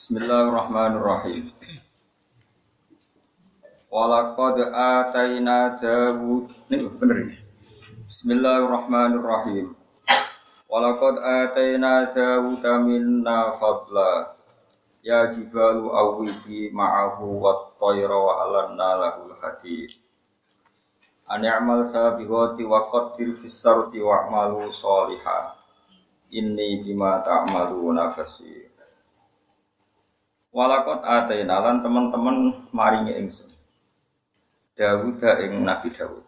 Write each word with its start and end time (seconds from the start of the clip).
Bismillahirrahmanirrahim. 0.00 1.52
Walaqad 3.92 4.56
atayna 4.72 5.76
Dawud 5.76 6.48
ini 6.72 6.88
bener 6.88 7.18
ya. 7.28 7.36
Bismillahirrahmanirrahim. 8.08 9.76
Walaqad 10.72 11.20
atayna 11.20 12.08
Dawud 12.16 12.64
minna 12.80 13.52
fadla. 13.60 14.40
Ya 15.04 15.28
jibalu 15.28 15.92
awwibi 15.92 16.72
ma'ahu 16.72 17.36
wat 17.36 17.76
tayra 17.76 18.16
wa 18.16 18.40
alanna 18.48 19.04
lahul 19.04 19.36
hadid. 19.36 20.00
An 21.28 21.44
ya'mal 21.44 21.84
sabiqati 21.84 22.64
wa 22.64 22.88
qaddir 22.88 23.36
fis 23.36 23.52
sarti 23.52 24.00
wa'malu 24.00 24.64
sholihan. 24.72 25.52
Inni 26.32 26.88
bima 26.88 27.20
ta'maluna 27.20 28.16
basir. 28.16 28.69
Walakot 30.50 31.06
atayna 31.06 31.62
lan 31.62 31.78
teman-teman 31.78 32.66
maringi 32.74 33.14
ingsun. 33.22 33.46
Dawud 34.74 35.22
ing 35.22 35.62
Nabi 35.62 35.94
Dawud. 35.94 36.26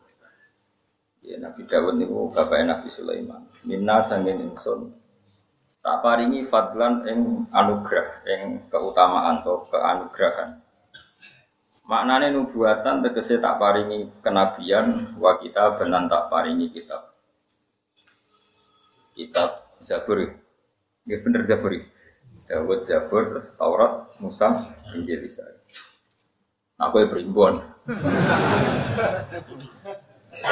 Ya 1.27 1.43
Nabi 1.43 1.67
Dawud 1.67 1.99
niku 1.99 2.30
bapake 2.30 2.63
Nabi 2.63 2.87
Sulaiman. 2.87 3.43
Minna 3.66 3.99
sanging 3.99 4.39
ingsun. 4.39 4.95
Tak 5.83 5.99
paringi 5.99 6.47
fadlan 6.47 7.03
ing 7.11 7.51
anugerah, 7.51 8.23
ing 8.30 8.71
keutamaan 8.71 9.43
atau 9.43 9.66
keanugerahan. 9.66 10.63
Maknane 11.83 12.30
nubuatan 12.30 13.02
tegese 13.02 13.43
tak 13.43 13.59
paringi 13.59 14.07
kenabian 14.23 15.19
wa 15.19 15.35
kita 15.43 15.75
benan 15.75 16.07
tak 16.07 16.30
paringi 16.30 16.71
kitab. 16.71 17.11
Kitab 19.19 19.66
Zabur. 19.83 20.39
Ya 21.02 21.19
bener 21.19 21.43
Zabur. 21.43 21.75
Dawud 22.52 22.84
Zabur 22.84 23.33
terus 23.33 23.56
Taurat, 23.56 24.12
Musa, 24.20 24.52
Injil 24.93 25.24
Isa. 25.24 25.41
Aku 26.77 27.01
ya 27.01 27.09
berimbon. 27.09 27.65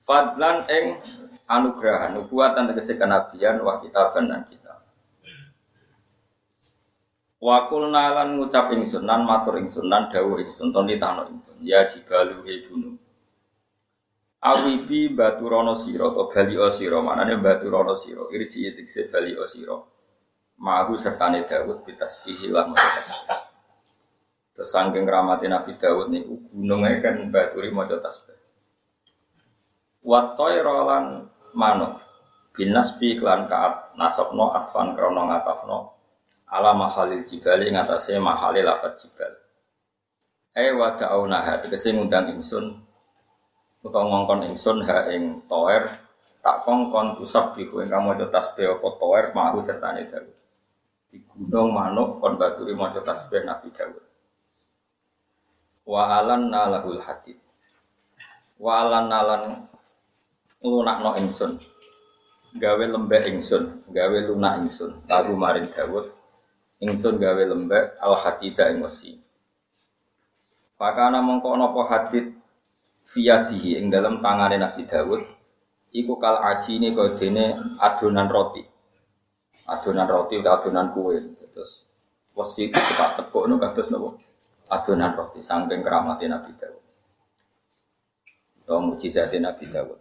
Fadlan 0.00 0.64
ing 0.72 0.96
anugerah, 1.44 2.16
nubuatan 2.16 2.72
tegese 2.72 2.96
kenabian 2.96 3.60
wa 3.60 3.84
kitaban 3.84 4.32
dan 4.32 4.48
kitab. 4.48 4.80
Wa 7.36 7.68
qulna 7.68 8.16
lan 8.16 8.40
ngucap 8.40 8.72
ingsun 8.72 9.04
lan 9.04 9.28
matur 9.28 9.60
ingsun 9.60 9.92
lan 9.92 10.08
dawuh 10.08 10.40
ingsun 10.40 10.72
ton 10.72 10.88
ditano 10.88 11.28
ingsun 11.28 11.60
ya 11.60 11.84
jibalu 11.84 12.48
he 12.48 12.64
gunung. 12.64 12.96
Awibi 14.40 15.12
batu 15.12 15.44
rono 15.44 15.76
siro 15.76 16.16
atau 16.16 16.32
bali 16.32 16.56
osiro 16.56 17.04
manane 17.04 17.36
batu 17.36 17.68
rono 17.68 17.92
siro 17.92 18.32
irji 18.32 18.72
tegese 18.72 19.12
bali 19.12 19.36
osiro. 19.36 19.89
Mahu 20.60 20.92
sertane 20.92 21.48
Dawud 21.48 21.88
bitasbihi 21.88 22.52
lan 22.52 22.76
tasbih. 22.76 23.40
Terus 24.52 24.68
saking 24.76 25.08
ramati 25.08 25.48
Nabi 25.48 25.72
Dawud 25.80 26.12
nih 26.12 26.20
gunungnya 26.52 27.00
kan 27.00 27.16
baturi 27.32 27.72
maca 27.72 27.96
tasbih. 27.96 28.36
Watoy 30.04 30.60
rolan 30.60 31.32
manuk 31.56 31.96
binasbi 32.52 33.16
klan 33.16 33.48
kaat 33.48 33.96
nasabno 33.96 34.52
atfan 34.52 34.92
krono 34.92 35.32
ngatafno 35.32 35.78
ala 36.52 36.76
mahalil 36.76 37.24
jibali 37.24 37.72
ngatasé 37.72 38.20
mahalil 38.20 38.68
lafat 38.68 39.00
jibal. 39.00 39.32
Eh 40.52 40.76
wa 40.76 40.92
da'aunaha 40.92 41.64
tegese 41.64 41.96
ngundang 41.96 42.36
ingsun 42.36 42.84
ngongkon 43.80 44.44
ingsun 44.44 44.84
ha 44.84 45.08
ing 45.08 45.40
toer 45.48 45.88
tak 46.44 46.68
kongkon 46.68 47.16
usap 47.16 47.56
biku 47.56 47.80
ing 47.80 47.88
kamu 47.88 48.28
tasbih 48.28 48.76
apa 48.76 48.88
toer 49.00 49.24
mahu 49.32 49.64
sertane 49.64 50.04
Dawud. 50.04 50.39
Di 51.10 51.18
gunung 51.26 51.74
manuk 51.74 52.22
kon 52.22 52.38
baturi 52.38 52.70
maca 52.78 53.02
tasbih 53.02 53.42
Nabi 53.42 53.74
Dawud. 53.74 54.04
Wa 55.82 56.22
alan 56.22 56.46
nalahul 56.54 57.02
hadid. 57.02 57.34
Wa 58.62 58.86
alan 58.86 59.10
nalan 59.10 59.42
lunakno 60.62 61.18
ingsun. 61.18 61.58
Gawe 62.50 62.82
lembek 62.82 63.26
ingsun, 63.26 63.90
gawe 63.90 64.18
lunak 64.30 64.62
ingsun. 64.62 65.02
Lagu 65.10 65.34
maring 65.34 65.66
Dawud 65.74 66.06
ingsun 66.78 67.18
gawe 67.18 67.42
lembek 67.42 67.98
al 67.98 68.14
hadida 68.14 68.70
ing 68.70 68.80
wesi. 68.80 69.18
Pakana 70.78 71.20
mongko 71.20 71.58
napa 71.58 71.82
hadid 71.90 72.38
fiyadihi 73.04 73.82
ing 73.82 73.90
dalam 73.90 74.22
tangane 74.22 74.62
Nabi 74.62 74.86
Dawud 74.86 75.22
iku 75.90 76.22
kal 76.22 76.38
aji 76.38 76.78
ini 76.78 76.94
kau 76.94 77.10
dene 77.10 77.58
adonan 77.82 78.30
roti 78.30 78.69
adonan 79.70 80.10
roti 80.10 80.42
atau 80.42 80.58
adonan 80.58 80.90
kue 80.90 81.22
terus 81.54 81.86
wesi 82.34 82.66
cepat 82.74 83.22
tepuk 83.22 83.46
nu 83.46 83.62
kados 83.62 83.94
nopo 83.94 84.18
adonan 84.66 85.14
roti 85.14 85.38
saking 85.38 85.82
keramati 85.82 86.26
Nabi 86.26 86.50
Dawud. 86.58 86.84
Atau 88.66 88.78
mujizat 88.86 89.34
Nabi 89.34 89.66
Dawud. 89.66 89.98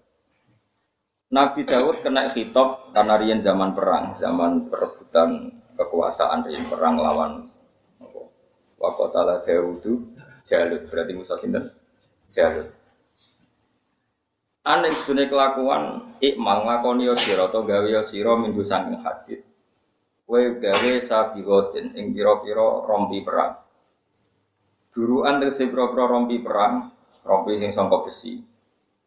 Nabi 1.29 1.62
Dawud 1.62 2.02
kena 2.02 2.29
hitop 2.34 2.90
karena 2.94 3.18
rian 3.22 3.41
zaman 3.41 3.78
perang 3.78 4.18
zaman 4.18 4.66
perebutan 4.66 5.53
kekuasaan 5.78 6.46
rian 6.50 6.66
perang 6.66 6.97
lawan 6.97 7.46
Wakotala 8.79 9.44
Dawudu 9.44 10.16
Jalut. 10.47 10.88
Berarti 10.88 11.13
Musa 11.13 11.35
Sinten? 11.35 11.68
Jalut. 12.31 12.72
Aneh 14.63 14.94
sebenarnya 14.94 15.34
kelakuan 15.34 15.84
ikmal 16.22 16.62
ngakoni 16.68 17.09
yo 17.09 17.16
sira 17.18 17.50
atau 17.50 17.66
gawe 17.66 17.90
yo 17.90 18.06
sira 18.06 18.38
minggu 18.38 18.62
saking 18.62 19.02
hadit. 19.02 19.48
Kue 20.29 20.62
gawe 20.62 20.94
sabigotin 21.01 21.97
ing 21.97 22.13
pira-pira 22.13 22.85
rompi 22.85 23.25
perang. 23.25 23.57
Duruan 24.94 25.41
tegese 25.41 25.66
pira-pira 25.66 26.06
rompi 26.06 26.38
perang, 26.38 26.85
rompi 27.25 27.57
sing 27.57 27.73
sangka 27.73 28.06
besi. 28.06 28.38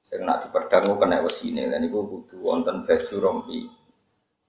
Sing 0.02 0.26
nak 0.26 0.42
diperdangu 0.42 0.98
kena 0.98 1.22
wesine 1.22 1.70
lan 1.70 1.86
iku 1.86 2.10
kudu 2.10 2.42
wonten 2.42 2.82
baju 2.82 3.16
rompi. 3.22 3.62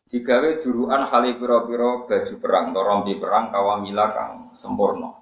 Digawe 0.09 0.49
duruan 0.57 1.05
hale 1.05 1.37
pira-pira 1.37 2.09
baju 2.09 2.33
perang 2.41 2.73
atau 2.73 2.81
rompi 2.81 3.21
perang 3.21 3.53
kawamila 3.53 4.09
kang 4.09 4.33
sempurna. 4.57 5.13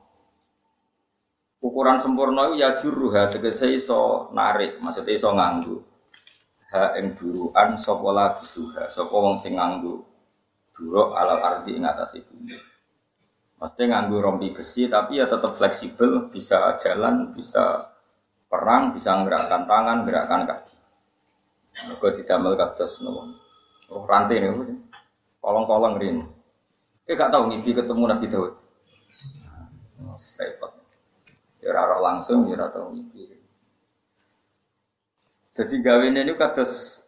Ukuran 1.60 2.00
sempurna 2.00 2.48
itu 2.48 2.64
ya 2.64 2.80
juruha 2.80 3.28
tegese 3.28 3.76
iso 3.76 4.32
narik, 4.32 4.80
maksudnya 4.80 5.20
iso 5.20 5.36
nganggu. 5.36 5.84
Ha 6.72 6.96
ing 6.96 7.12
duruan 7.12 7.76
sapa 7.76 8.08
lagi 8.16 8.48
suha, 8.48 8.88
sapa 8.88 9.12
wong 9.12 9.36
sing 9.36 9.60
nganggu 9.60 10.11
duruk 10.82 11.14
alal 11.14 11.38
ardi 11.46 11.78
ing 11.78 11.86
atase 11.86 12.26
bumi. 12.26 12.58
Maksudnya 13.62 13.86
nganggu 13.94 14.18
rompi 14.18 14.50
besi 14.50 14.90
tapi 14.90 15.22
ya 15.22 15.30
tetap 15.30 15.54
fleksibel, 15.54 16.34
bisa 16.34 16.74
jalan, 16.82 17.30
bisa 17.38 17.94
perang, 18.50 18.90
bisa 18.90 19.14
menggerakkan 19.22 19.70
tangan, 19.70 20.02
gerakan 20.02 20.42
kaki. 20.50 20.76
Mergo 21.86 22.08
didamel 22.10 22.58
kados 22.58 23.06
nopo. 23.06 23.22
Oh 23.94 24.02
rantai 24.10 24.42
nih, 24.42 24.50
kolong-kolong 25.38 26.02
rin. 26.02 26.26
Kayak 27.06 27.28
gak 27.28 27.32
tahu 27.38 27.44
ngipi 27.54 27.72
ketemu 27.78 28.04
Nabi 28.10 28.26
Daud. 28.32 28.54
Nah, 30.02 30.18
repot. 30.18 30.72
Ya 31.62 31.70
ora 31.78 31.98
langsung 32.02 32.50
ya 32.50 32.58
tau 32.74 32.90
mikir. 32.90 33.38
Jadi 35.54 35.76
gawe 35.86 36.02
ini 36.02 36.34
kados 36.34 37.06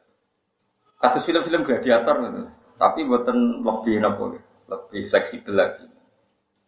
kados 1.02 1.24
film-film 1.26 1.66
gladiator 1.66 2.16
gitu. 2.30 2.44
Tapi 2.84 3.08
buatan 3.08 3.64
lebih 3.64 4.04
nopo 4.04 4.36
lebih 4.68 5.08
fleksibel 5.08 5.56
lagi. 5.56 5.88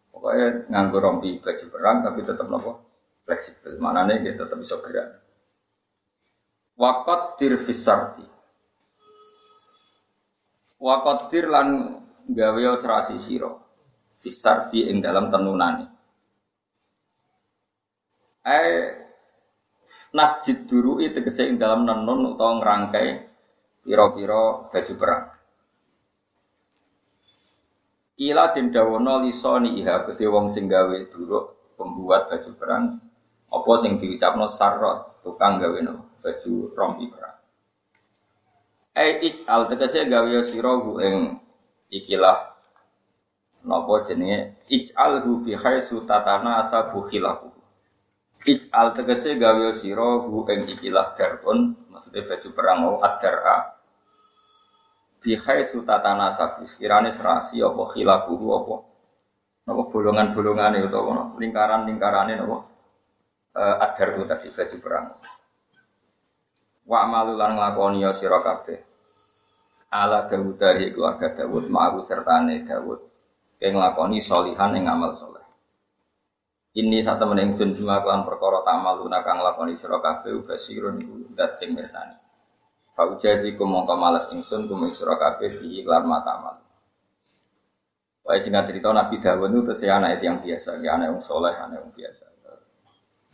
Pokoknya 0.08 0.64
nganggo 0.72 0.96
rompi 0.96 1.36
baju 1.36 1.66
perang 1.68 2.00
tapi 2.00 2.24
tetap 2.24 2.48
nopo 2.48 2.72
fleksibel. 3.28 3.76
Mana 3.76 4.08
nih 4.08 4.24
dia 4.24 4.32
tetap 4.32 4.56
bisa 4.56 4.80
gerak. 4.80 5.20
Wakot 6.80 7.36
dirfisarti. 7.36 8.24
Wakot 10.80 11.28
dir 11.28 11.52
lan 11.52 12.00
gawe 12.32 12.62
serasi 12.80 13.20
siro. 13.20 13.60
Fisarti 14.16 14.88
ing 14.88 15.04
dalam 15.04 15.28
tenunane 15.28 15.96
eh 18.46 18.94
nasjid 20.14 20.70
duru 20.70 21.02
itu 21.02 21.18
kesing 21.18 21.58
dalam 21.58 21.82
nenun 21.82 22.38
atau 22.38 22.62
ngerangkai 22.62 23.06
piro-piro 23.82 24.70
baju 24.70 24.92
perang. 24.94 25.26
Kila 28.16 28.56
den 28.56 28.72
dawono 28.72 29.20
lisoni 29.20 29.76
iha 29.80 30.08
gede 30.08 30.24
wong 30.24 30.48
sing 30.48 30.72
gawe 30.72 30.96
duruk 31.12 31.76
pembuat 31.76 32.32
baju 32.32 32.50
perang 32.56 32.84
apa 33.52 33.72
sing 33.76 34.00
diucapno 34.00 34.48
sarot 34.48 35.20
tukang 35.20 35.60
gawe 35.60 35.78
no 35.84 36.16
baju 36.24 36.52
rompi 36.72 37.12
perang. 37.12 37.36
Eh 38.96 39.20
ik 39.20 39.44
al 39.44 39.68
tegese 39.68 40.08
gawe 40.08 40.32
sira 40.40 40.72
ing 41.04 41.44
ikilah 41.92 42.56
napa 43.68 43.94
jenenge 44.08 44.64
ij'alhu 44.72 45.44
fi 45.44 45.52
haitsu 45.52 46.08
tatana 46.08 46.64
asabu 46.64 47.04
khilahu 47.04 47.52
Ij'al 48.46 48.94
tegese 48.94 49.34
gawe 49.42 49.74
sira 49.74 50.22
hu 50.22 50.46
ing 50.52 50.70
ikilah 50.70 51.18
darun, 51.18 51.74
maksudnya 51.90 52.22
baju 52.28 52.48
perang 52.54 52.78
mau 52.78 52.96
adara. 53.02 53.75
Bihai 55.26 55.66
sutatana 55.66 56.30
sabu 56.30 56.62
sekirane 56.62 57.10
serasi 57.10 57.58
apa 57.58 57.82
khilafuhu 57.90 58.46
apa 58.62 58.76
apa 59.66 59.82
bolongan-bolongan 59.90 60.78
itu 60.78 60.86
lingkaran-lingkaran 61.42 62.30
itu 62.30 62.46
uh, 62.46 62.62
adar 63.82 64.14
itu 64.14 64.22
tadi 64.22 64.48
baju 64.54 64.76
perang. 64.78 65.06
Wa 66.86 67.10
malulan 67.10 67.58
nglakoni 67.58 68.06
ya 68.06 68.14
sira 68.14 68.38
kabeh. 68.38 68.78
Ala 69.90 70.30
Dawud 70.30 70.54
dari 70.54 70.94
keluarga 70.94 71.34
Dawud 71.34 71.66
ma'ahu 71.66 71.98
sertane 72.06 72.62
Dawud 72.62 73.00
yang 73.58 73.82
nglakoni 73.82 74.22
solihan 74.22 74.70
yang 74.78 74.94
amal 74.94 75.10
soleh. 75.18 75.42
Ini 76.76 77.00
saat 77.00 77.16
temen 77.16 77.40
ingsun 77.40 77.72
bima 77.72 78.04
kelan 78.04 78.28
perkara 78.28 78.60
tamaluna 78.60 79.24
kang 79.24 79.40
lakoni 79.40 79.72
sira 79.72 79.96
kabeh 79.96 80.44
basirun 80.44 81.00
iku 81.00 81.32
dat 81.32 81.56
sing 81.56 81.72
mirsani. 81.72 82.25
Fa 82.96 83.04
ujazi 83.04 83.52
mongko 83.52 83.92
males 84.00 84.32
ingsun 84.32 84.64
kum 84.72 84.88
sira 84.88 85.20
kabeh 85.20 85.60
bihi 85.60 85.84
lan 85.84 86.08
mata 86.08 86.40
amal. 86.40 86.56
Wae 88.24 88.40
singkat 88.40 88.72
cerita 88.72 88.88
Nabi 88.90 89.20
Dawud 89.20 89.52
itu 89.52 89.60
tesih 89.68 89.92
anak 89.92 90.18
yang 90.18 90.40
biasa, 90.40 90.82
ya 90.82 90.96
anak 90.96 91.14
yang 91.14 91.20
soleh, 91.20 91.54
anak 91.54 91.78
yang 91.78 91.92
biasa. 91.92 92.24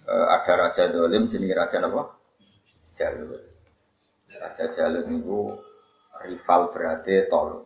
E, 0.03 0.13
ada 0.13 0.53
raja 0.59 0.91
dolim 0.91 1.31
jenis 1.31 1.55
raja 1.55 1.79
apa? 1.79 2.03
Jalur. 2.93 3.41
Raja 4.35 4.65
Jalur 4.69 5.07
itu 5.09 5.39
rival 6.27 6.61
berarti 6.75 7.25
tol. 7.31 7.65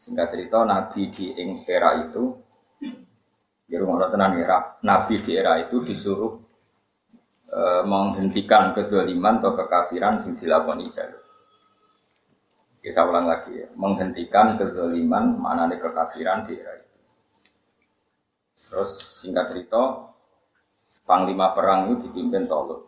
Singkat 0.00 0.26
cerita 0.32 0.64
Nabi 0.64 1.12
di 1.12 1.36
era 1.68 2.00
itu 2.00 2.32
di 3.68 3.76
rumah 3.76 4.08
tenan 4.08 4.40
era 4.40 4.80
Nabi 4.86 5.20
di 5.20 5.36
era 5.36 5.60
itu 5.60 5.84
disuruh 5.84 6.49
e, 7.50 7.60
menghentikan 7.82 8.72
kezaliman 8.72 9.42
atau 9.42 9.58
kekafiran 9.58 10.22
sing 10.22 10.38
dilakoni 10.38 10.86
Jalur. 10.94 11.18
Bisa 12.80 13.04
ulang 13.04 13.28
lagi 13.28 13.60
ya, 13.60 13.68
menghentikan 13.76 14.56
kezaliman 14.56 15.36
mana 15.36 15.68
ada 15.68 15.76
kekafiran 15.76 16.48
di 16.48 16.56
era 16.56 16.80
itu. 16.80 16.96
Terus 18.70 18.90
singkat 19.20 19.52
cerita, 19.52 20.14
panglima 21.04 21.52
perang 21.52 21.90
itu 21.90 22.08
dipimpin 22.08 22.46
Tolut. 22.46 22.86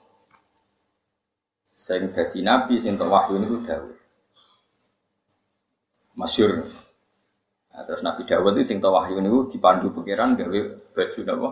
Sing 1.66 2.14
jadi 2.14 2.38
nabi 2.40 2.78
sing 2.78 2.94
wahyu 2.96 3.42
itu 3.42 3.58
Dawud. 3.66 3.98
Masyur. 6.14 6.62
Nah, 7.72 7.82
terus 7.88 8.04
Nabi 8.04 8.28
Dawud 8.28 8.52
itu 8.54 8.68
sing 8.68 8.78
wahyu 8.84 9.18
itu 9.18 9.56
dipandu 9.56 9.90
pikiran 9.96 10.36
gawe 10.36 10.60
baju 10.92 11.20
apa? 11.24 11.48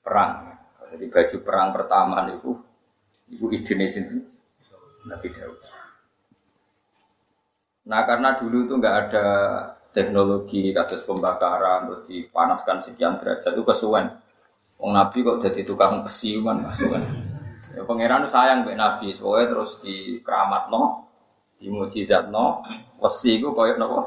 Perang. 0.00 0.59
Jadi 0.90 1.04
baju 1.06 1.36
perang 1.46 1.68
pertama 1.70 2.26
itu 2.34 2.58
itu 3.30 3.46
ide 3.54 3.74
Nabi 5.06 5.28
Dawud. 5.30 5.58
Nah 7.86 8.02
karena 8.04 8.34
dulu 8.34 8.66
itu 8.66 8.74
nggak 8.76 8.96
ada 9.06 9.26
teknologi 9.90 10.70
kasus 10.70 11.02
pembakaran 11.02 11.90
terus 11.90 12.02
dipanaskan 12.06 12.78
sekian 12.82 13.18
derajat 13.18 13.54
itu 13.54 13.62
kesuwen. 13.66 14.06
Wong 14.80 14.92
Nabi 14.96 15.22
kok 15.22 15.42
jadi 15.42 15.62
tukang 15.62 16.02
besi 16.02 16.38
kan 16.42 16.66
kesuwen. 16.66 17.02
Ya 17.70 17.86
pangeran 17.86 18.26
sayang 18.26 18.66
mbek 18.66 18.74
Nabi, 18.74 19.14
soalnya 19.14 19.54
terus 19.54 19.78
di 19.78 20.18
keramat 20.26 20.74
no, 20.74 21.06
di 21.54 21.70
mujizat 21.70 22.26
no, 22.26 22.66
besi 22.98 23.38
itu 23.38 23.54
koyok 23.54 23.78
nopo 23.78 23.98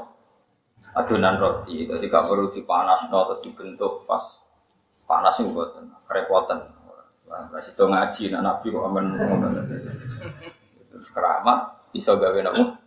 adonan 0.94 1.42
roti, 1.42 1.90
jadi 1.90 2.06
gak 2.06 2.30
perlu 2.30 2.54
dipanas 2.54 3.10
no 3.10 3.26
atau 3.26 3.42
dibentuk 3.42 4.06
pas 4.06 4.43
panas 5.06 5.40
itu 5.40 5.52
buatan. 5.52 5.92
Kerepotan. 6.08 6.60
Wah, 7.28 7.50
itu 7.58 7.84
ngaji, 7.84 8.24
nah 8.30 8.42
Nabi 8.46 8.70
kok 8.70 8.86
aman 8.86 9.06
terus 10.94 11.10
keramat, 11.10 11.90
bisa 11.90 12.14
gawe 12.14 12.40
nopo 12.46 12.78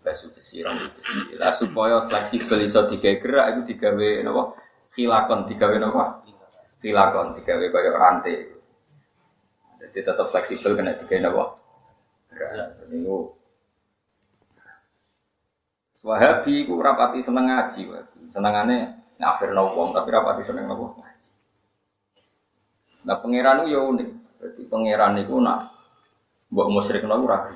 basu 0.00 0.32
besi 0.32 0.64
rambut 0.64 0.88
besi. 0.96 1.36
Lah 1.36 1.52
supaya 1.52 2.08
fleksibel 2.08 2.64
iso 2.64 2.88
tiga 2.88 3.20
gerak 3.20 3.60
itu 3.60 3.76
digawe 3.76 4.08
napa 4.24 4.56
khilakon 4.96 5.44
digawe 5.44 5.76
napa 5.76 6.24
khilakon 6.80 7.36
digawe 7.36 7.64
kaya 7.68 7.90
rantai. 7.92 8.36
Jadi 9.84 9.98
tetap 10.00 10.26
fleksibel 10.32 10.72
kena 10.72 10.96
tiga 10.96 11.28
napa 11.28 11.60
gerak. 12.32 12.88
Niku 12.88 13.36
Wahabi 16.00 16.64
ku 16.64 16.80
rapati 16.80 17.20
seneng 17.20 17.52
ngaji, 17.52 17.92
senengane 18.32 18.99
ngafir 19.20 19.52
wong 19.52 19.92
tapi 19.92 20.08
rapati 20.08 20.40
seneng 20.40 20.64
nopo 20.64 20.96
ngaji. 20.96 21.30
Nah 23.04 23.16
pangeran 23.20 23.68
itu 23.68 23.76
ya 23.76 23.80
unik, 23.84 24.08
jadi 24.40 24.62
pangeran 24.72 25.20
itu 25.20 25.36
nak 25.36 25.60
buat 26.48 26.72
musyrik 26.72 27.04
nopo 27.04 27.28
ragu. 27.28 27.52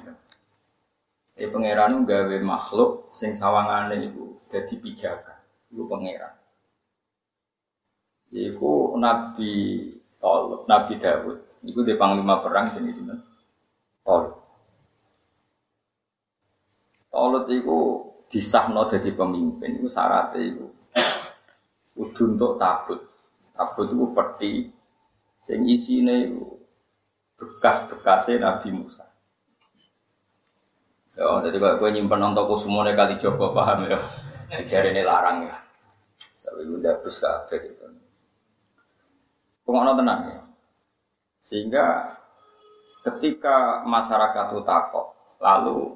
Eh 1.35 1.51
pangeran 1.51 2.05
gawe 2.05 2.37
makhluk 2.45 3.11
sing 3.11 3.33
sawangane 3.33 3.99
iku 4.05 4.39
dadi 4.47 4.79
pijakan. 4.79 5.41
Iku 5.73 5.83
pangeran. 5.89 6.35
Iku 8.31 8.95
Nabi 9.01 9.53
Tol, 10.21 10.63
Nabi 10.71 10.95
Dawud. 11.01 11.39
Iku 11.65 11.81
di 11.83 11.97
panglima 11.99 12.39
perang 12.39 12.71
jenis 12.71 13.03
sinten? 13.03 13.19
Tol. 14.07 14.31
Tolut 17.11 17.47
iku 17.51 17.79
disahno 18.31 18.87
dadi 18.87 19.11
pemimpin. 19.11 19.83
Iku 19.83 19.91
syaratnya 19.91 20.39
iku 20.39 20.67
kudu 21.95 22.37
untuk 22.37 22.59
tabut. 22.59 23.01
Tabut 23.55 23.87
iku 23.89 24.07
peti 24.13 24.69
sing 25.41 25.65
isine 25.71 26.35
iku 26.35 26.59
bekas-bekasnya 27.39 28.43
Nabi 28.43 28.69
Musa. 28.75 29.07
Ya, 31.15 31.31
jadi 31.47 31.63
kalau 31.63 31.79
gue 31.79 31.91
nyimpen 31.95 32.27
untuk 32.27 32.59
semuanya 32.59 32.99
kali 32.99 33.15
coba 33.23 33.55
paham 33.55 33.87
ya. 33.87 33.99
Jari 34.71 34.91
ini 34.91 35.03
larang 35.07 35.47
ya. 35.47 35.55
Sampai 36.35 36.67
gue 36.67 36.83
dapus 36.83 37.23
kafe 37.23 37.71
gitu. 37.71 37.87
Pengono 39.63 39.95
tenang 39.95 40.21
ya. 40.29 40.41
Sehingga 41.39 42.19
ketika 43.07 43.87
masyarakat 43.87 44.45
itu 44.51 44.61
takut, 44.67 45.15
lalu 45.39 45.95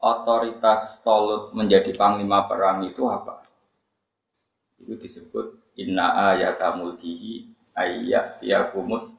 otoritas 0.00 1.04
Tolut 1.04 1.52
menjadi 1.52 1.92
panglima 1.92 2.48
perang 2.48 2.88
itu 2.88 3.04
apa? 3.12 3.39
Itu 4.80 4.96
disebut 4.96 5.76
inna 5.76 6.32
ayata 6.32 6.74
mulkihi 6.74 7.52
ayat 7.76 8.40
tiakumut 8.40 9.12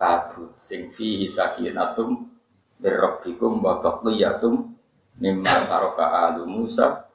tabut 0.00 0.56
sing 0.58 0.90
fihi 0.90 1.28
sakinatum 1.28 2.26
birrabbikum 2.82 3.62
wa 3.62 3.78
baqiyatum 3.78 4.74
mimma 5.22 5.54
taraka 5.70 6.32
alu 6.32 6.48
Musa 6.48 7.06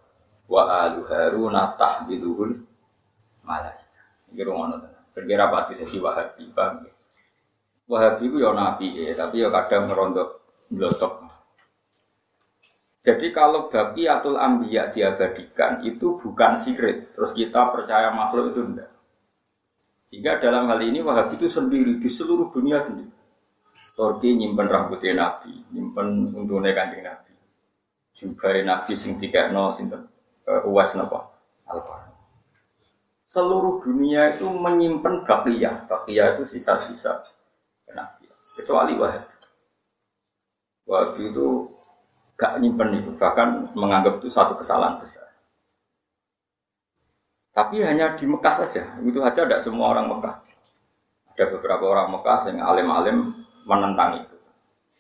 wa 0.48 0.64
alu 0.88 1.04
Harun 1.10 1.58
tahbiluhul 1.76 2.56
malaika. 3.44 4.02
Iki 4.32 4.44
ngono 4.48 4.80
tenan. 4.80 5.04
Kira 5.18 5.50
pati 5.50 5.74
dadi 5.74 5.98
Wahabi, 5.98 6.46
ya? 6.54 6.94
Wahabi 7.90 8.24
ku 8.30 8.38
ya 8.38 8.54
nabi 8.54 8.94
ya, 8.94 9.18
tapi 9.18 9.42
ya 9.42 9.50
kadang 9.50 9.90
merondok 9.90 10.46
blotok. 10.70 11.27
Jadi 13.08 13.32
kalau 13.32 13.72
baqiyatul 13.72 14.36
ambiya 14.36 14.92
diabadikan 14.92 15.80
itu 15.88 16.20
bukan 16.20 16.60
sirik, 16.60 17.16
terus 17.16 17.32
kita 17.32 17.72
percaya 17.72 18.12
makhluk 18.12 18.52
itu 18.52 18.60
enggak. 18.68 18.92
Sehingga 20.12 20.44
dalam 20.44 20.68
hal 20.68 20.84
ini 20.84 21.00
Wahabi 21.00 21.40
itu 21.40 21.48
sendiri 21.48 22.04
di 22.04 22.10
seluruh 22.12 22.52
dunia 22.52 22.84
sendiri. 22.84 23.08
Turki 23.96 24.36
nyimpen 24.36 24.68
rambutnya 24.68 25.24
Nabi, 25.24 25.56
nyimpen 25.72 26.28
untungnya 26.36 26.76
kanjeng 26.76 27.08
Nabi. 27.08 27.32
Jubai 28.12 28.68
Nabi 28.68 28.92
sing 29.00 29.16
tiga 29.16 29.56
no 29.56 29.72
sinten 29.72 30.04
uh, 30.44 30.68
uas 30.68 30.92
napa 31.00 31.32
al 31.64 31.80
Seluruh 33.24 33.80
dunia 33.80 34.36
itu 34.36 34.52
menyimpan 34.52 35.24
bakiyah, 35.24 35.88
bakiyah 35.88 36.36
itu 36.36 36.44
sisa-sisa 36.44 37.24
Nabi. 37.96 38.28
Kecuali 38.60 39.00
Wahabi. 39.00 39.32
Wahabi 40.88 41.24
itu 41.32 41.77
gak 42.38 42.62
nyimpen 42.62 43.02
itu, 43.02 43.12
bahkan 43.18 43.74
menganggap 43.74 44.22
itu 44.22 44.30
satu 44.30 44.54
kesalahan 44.56 45.02
besar. 45.02 45.26
Tapi 47.58 47.82
hanya 47.82 48.14
di 48.14 48.30
Mekah 48.30 48.54
saja, 48.54 49.02
itu 49.02 49.18
saja 49.18 49.42
tidak 49.50 49.66
semua 49.66 49.98
orang 49.98 50.06
Mekah. 50.14 50.46
Ada 51.34 51.50
beberapa 51.58 51.90
orang 51.90 52.14
Mekah 52.14 52.38
yang 52.54 52.62
alim-alim 52.62 53.18
menentang 53.66 54.22
itu. 54.22 54.38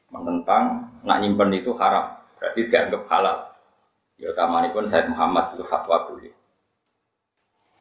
Menentang 0.09 0.89
nak 1.05 1.17
nyimpen 1.21 1.53
itu 1.53 1.77
haram, 1.77 2.17
berarti 2.41 2.65
dianggap 2.65 3.05
halal. 3.13 3.37
Ya 4.17 4.33
pun 4.73 4.89
Said 4.89 5.13
Muhammad 5.13 5.53
itu 5.53 5.61
fatwa 5.61 6.09
boleh. 6.09 6.33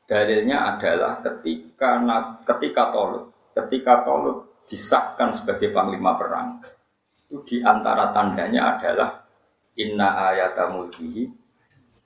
Dalilnya 0.05 0.77
adalah 0.77 1.25
ketika 1.25 1.99
ketika 2.45 2.93
Tolut, 2.93 3.33
ketika 3.57 4.05
Tolut 4.05 4.61
disahkan 4.69 5.33
sebagai 5.33 5.73
panglima 5.73 6.15
perang, 6.21 6.61
itu 7.27 7.43
di 7.43 7.57
antara 7.65 8.15
tandanya 8.15 8.77
adalah 8.77 9.26
inna 9.77 10.33
ayata 10.33 10.73
mulkihi 10.73 11.29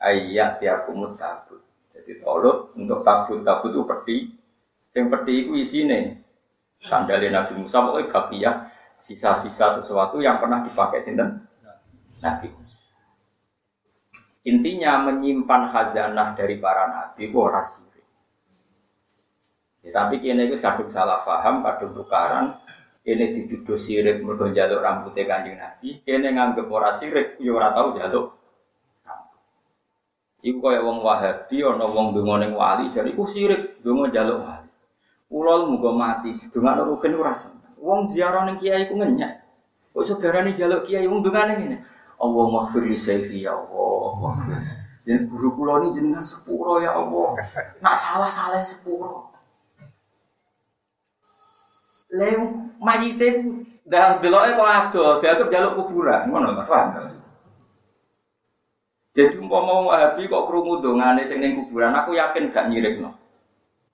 ayat 0.02 0.58
tiakumut 0.58 1.16
tabut. 1.16 1.62
Jadi 1.94 2.18
Tolut 2.18 2.74
untuk 2.74 3.06
tabut 3.06 3.42
tabut 3.46 3.70
itu 3.72 3.82
peti, 3.86 4.16
sing 4.90 5.06
peti 5.08 5.46
itu 5.46 5.54
isine 5.56 6.20
sandalnya 6.80 7.44
Nabi 7.44 7.60
Musa 7.60 7.84
pokoknya 7.84 8.08
bakiyah 8.08 8.56
sisa-sisa 8.96 9.68
sesuatu 9.68 10.20
yang 10.20 10.40
pernah 10.40 10.64
dipakai 10.64 11.04
sinten 11.04 11.44
Nabi 12.20 12.48
Intinya 14.40 15.04
menyimpan 15.04 15.68
khazanah 15.68 16.32
dari 16.32 16.56
para 16.56 16.88
nabi 16.88 17.28
itu 17.28 17.36
ora 17.36 17.60
sirik. 17.60 18.00
Ya, 19.84 19.92
tapi 19.92 20.16
kini 20.16 20.48
itu 20.48 20.56
kadung 20.56 20.88
salah 20.88 21.20
paham, 21.20 21.60
kadung 21.60 21.92
tukaran. 21.92 22.56
Kini 23.10 23.34
dituduh 23.34 23.74
sirik 23.74 24.22
mergo 24.22 24.46
jaluk 24.54 24.86
rambutnya 24.86 25.26
kanjeng 25.26 25.58
Nabi. 25.58 25.98
Kini 26.06 26.30
nganggep 26.30 26.70
ora 26.70 26.94
sirik, 26.94 27.42
ya 27.42 27.50
ora 27.50 27.74
tau 27.74 27.90
jaluk. 27.98 28.38
Iku 30.46 30.62
kaya 30.62 30.78
wong 30.86 31.02
Wahabi 31.02 31.58
ana 31.58 31.90
wong 31.90 32.14
donga 32.14 32.46
ning 32.46 32.54
wali 32.54 32.86
jare 32.86 33.10
iku 33.10 33.26
sirik, 33.26 33.82
donga 33.82 34.14
jaluk 34.14 34.46
wali. 34.46 34.70
Ulol 35.26 35.74
muga 35.74 35.90
mati 35.90 36.38
didongakno 36.38 36.86
rugen 36.86 37.18
ora 37.18 37.34
seneng. 37.34 37.74
Wong 37.82 38.06
ziarah 38.06 38.46
ning 38.46 38.62
kiai 38.62 38.86
ku 38.86 38.94
ngenyek. 38.94 39.42
Kok 39.90 40.06
saudarane 40.06 40.54
jaluk 40.54 40.86
kiai 40.86 41.10
wong 41.10 41.26
dongane 41.26 41.58
ngene. 41.58 41.82
Allah 42.14 42.44
maghfir 42.46 42.86
li 42.86 42.94
sayfi 42.94 43.42
ya 43.42 43.58
Allah. 43.58 44.30
Jadi 45.02 45.26
guru 45.26 45.58
kula 45.58 45.82
ini 45.82 45.98
jenengan 45.98 46.22
sepuro 46.22 46.78
ya 46.78 46.94
Allah. 46.94 47.42
Nak 47.82 47.94
salah 47.98 48.30
salah 48.30 48.62
sepuro. 48.62 49.29
Lem 52.10 52.70
mayite 52.82 53.26
dah 53.86 54.18
deloke 54.18 54.58
kok 54.58 54.70
ado, 54.70 55.04
diatur 55.22 55.46
jaluk 55.50 55.78
kuburan, 55.78 56.26
ngono 56.26 56.58
Mas 56.58 56.66
paham. 56.66 57.06
Jadi 59.10 59.38
umpama 59.42 59.90
Wahabi 59.90 60.30
kok 60.30 60.46
krungu 60.46 60.78
dongane 60.82 61.26
sing 61.26 61.42
ning 61.42 61.58
kuburan, 61.58 61.94
aku 61.94 62.14
yakin 62.14 62.50
gak 62.54 62.70
nyirikno. 62.70 63.14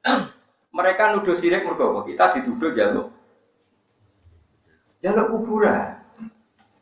Mereka 0.76 1.16
nuduh 1.16 1.32
sirik 1.32 1.64
mergo 1.64 1.88
apa? 1.88 2.00
Kita 2.04 2.24
dituduh 2.36 2.72
jaluk 2.76 3.08
jaluk 5.00 5.26
kuburan. 5.32 6.02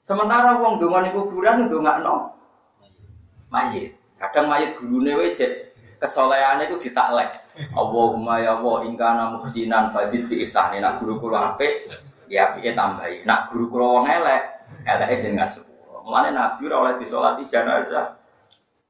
Sementara 0.03 0.59
wong 0.61 0.83
donga 0.83 1.05
ning 1.05 1.15
kuburan 1.15 1.71
ndongakno 1.71 2.35
mayit. 3.49 3.95
Kadang 4.19 4.51
mayit 4.51 4.77
gurune 4.77 5.15
wae 5.15 5.31
cek 5.31 5.77
kesolehane 6.03 6.67
iku 6.67 6.77
ditaklek. 6.81 7.44
Allahumma 7.71 8.43
ya 8.43 8.59
Allah 8.59 8.77
ingkana 8.87 9.25
muhsinan 9.39 9.95
fazid 9.95 10.27
fi 10.27 10.43
ihsani. 10.43 10.83
Nak 10.83 10.99
guru 11.03 11.23
kula 11.23 11.55
apik, 11.55 11.87
ya 12.27 12.51
apike 12.51 12.75
tambahi. 12.75 13.23
Nak 13.23 13.51
guru 13.51 13.71
kula 13.71 13.87
wong 14.01 14.07
elek, 14.11 14.43
eleke 14.83 15.15
jenengan 15.23 15.51
sepuro. 15.51 16.03
Mulane 16.03 16.35
Nabi 16.35 16.67
ora 16.67 16.77
oleh 16.83 16.95
disolati 16.99 17.47
jenazah. 17.47 18.19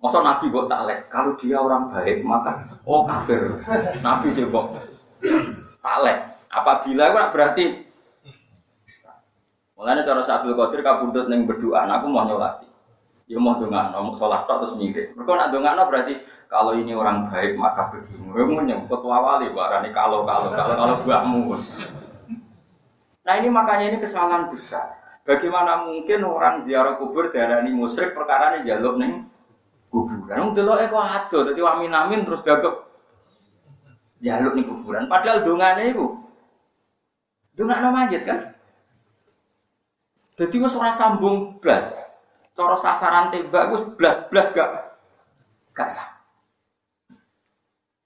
Masa 0.00 0.18
Nabi 0.20 0.52
kok 0.52 0.68
taklek? 0.68 1.08
Kalau 1.08 1.32
dia 1.40 1.56
orang 1.60 1.88
baik 1.88 2.20
maka 2.24 2.80
oh 2.84 3.04
kafir. 3.08 3.60
Nabi 4.00 4.32
coba 4.32 4.84
taklek. 5.80 6.18
Apabila 6.54 7.02
itu 7.10 7.32
berarti 7.34 7.64
Mulane 9.74 10.06
cara 10.06 10.22
Abdul 10.22 10.54
Qadir 10.54 10.80
kabundut 10.86 11.26
ning 11.26 11.50
berdoa, 11.50 11.82
aku 11.82 12.06
mau 12.06 12.24
nyolati. 12.24 12.64
Ya 13.26 13.40
mau 13.40 13.58
dongakno, 13.58 14.04
mau 14.04 14.14
sholat 14.14 14.46
terus 14.46 14.76
mirip. 14.76 15.16
Mereka 15.16 15.32
nak 15.34 15.50
dongakno 15.50 15.82
berarti 15.88 16.14
kalau 16.54 16.78
ini 16.78 16.94
orang 16.94 17.26
baik 17.34 17.58
maka 17.58 17.90
begini. 17.90 18.30
Gue 18.30 18.46
mau 18.46 18.62
nyebut 18.62 19.02
wali, 19.02 19.50
barani 19.50 19.90
kalau 19.90 20.22
kalau 20.22 20.54
kalau 20.54 20.74
kalau 20.78 20.96
buahmu. 21.02 21.58
Nah 23.26 23.34
ini 23.42 23.50
makanya 23.50 23.90
ini 23.90 23.98
kesalahan 23.98 24.46
besar. 24.46 25.02
Bagaimana 25.26 25.82
mungkin 25.82 26.22
orang 26.22 26.62
ziarah 26.62 26.94
kubur 26.94 27.34
darah 27.34 27.58
ini 27.66 27.74
musyrik 27.74 28.14
perkara 28.14 28.54
ini 28.54 28.70
jaluk 28.70 29.02
neng 29.02 29.26
kuburan. 29.90 30.36
Nung 30.38 30.54
dulu 30.54 30.78
eko 30.78 30.94
ado, 30.94 31.38
jadi 31.50 31.58
wamin 31.58 31.90
amin 31.90 32.22
terus 32.22 32.46
gagap 32.46 32.86
jaluk 34.22 34.54
nih 34.54 34.62
kuburan. 34.62 35.10
Padahal 35.10 35.42
dongane 35.42 35.90
itu 35.90 36.06
dongakno 37.58 37.90
majid 37.90 38.22
kan. 38.22 38.54
Jadi 40.38 40.54
wis 40.62 40.78
sambung 40.94 41.58
blas. 41.58 41.90
Cara 42.54 42.78
sasaran 42.78 43.34
tembak 43.34 43.74
wis 43.74 43.82
blas-blas 43.98 44.54
gak 44.54 44.70
gak 45.74 45.90
sah. 45.90 46.13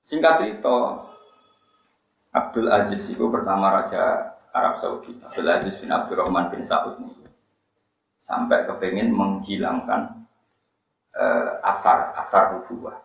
Singkat 0.09 0.41
cerita, 0.41 1.05
Abdul 2.33 2.73
Aziz 2.73 3.13
itu 3.13 3.29
pertama 3.29 3.77
raja 3.77 4.33
Arab 4.57 4.81
Saudi. 4.81 5.13
Abdul 5.21 5.53
Aziz 5.53 5.77
bin 5.77 5.93
Abdurrahman 5.93 6.49
bin 6.49 6.65
Saud 6.65 6.97
ini 6.97 7.29
sampai 8.17 8.65
kepengen 8.65 9.13
menghilangkan 9.13 10.25
uh, 11.13 11.61
asar 11.61 12.17
asar 12.25 12.57
nubuah 12.57 12.97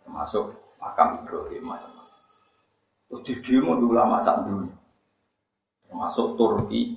termasuk 0.00 0.56
makam 0.80 1.20
Ibrahim. 1.20 1.76
Terus 3.12 3.20
di 3.28 3.34
demo 3.44 3.76
di 3.76 3.84
ulama 3.84 4.16
saat 4.16 4.48
dunia, 4.48 4.72
termasuk 5.92 6.40
Turki, 6.40 6.96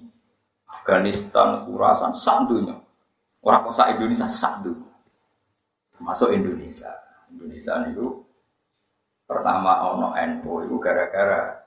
Afghanistan, 0.71 1.59
Khurasan, 1.67 2.15
sak 2.15 2.47
dunia. 2.47 2.79
Orang 3.43 3.67
kosa 3.67 3.91
Indonesia 3.91 4.31
sak. 4.31 4.63
Termasuk 5.99 6.31
Indonesia. 6.31 6.95
Indonesia 7.27 7.75
itu 7.91 8.30
pertama 9.31 9.95
ono 9.95 10.11
NU 10.11 10.51
itu 10.67 10.75
gara-gara 10.83 11.63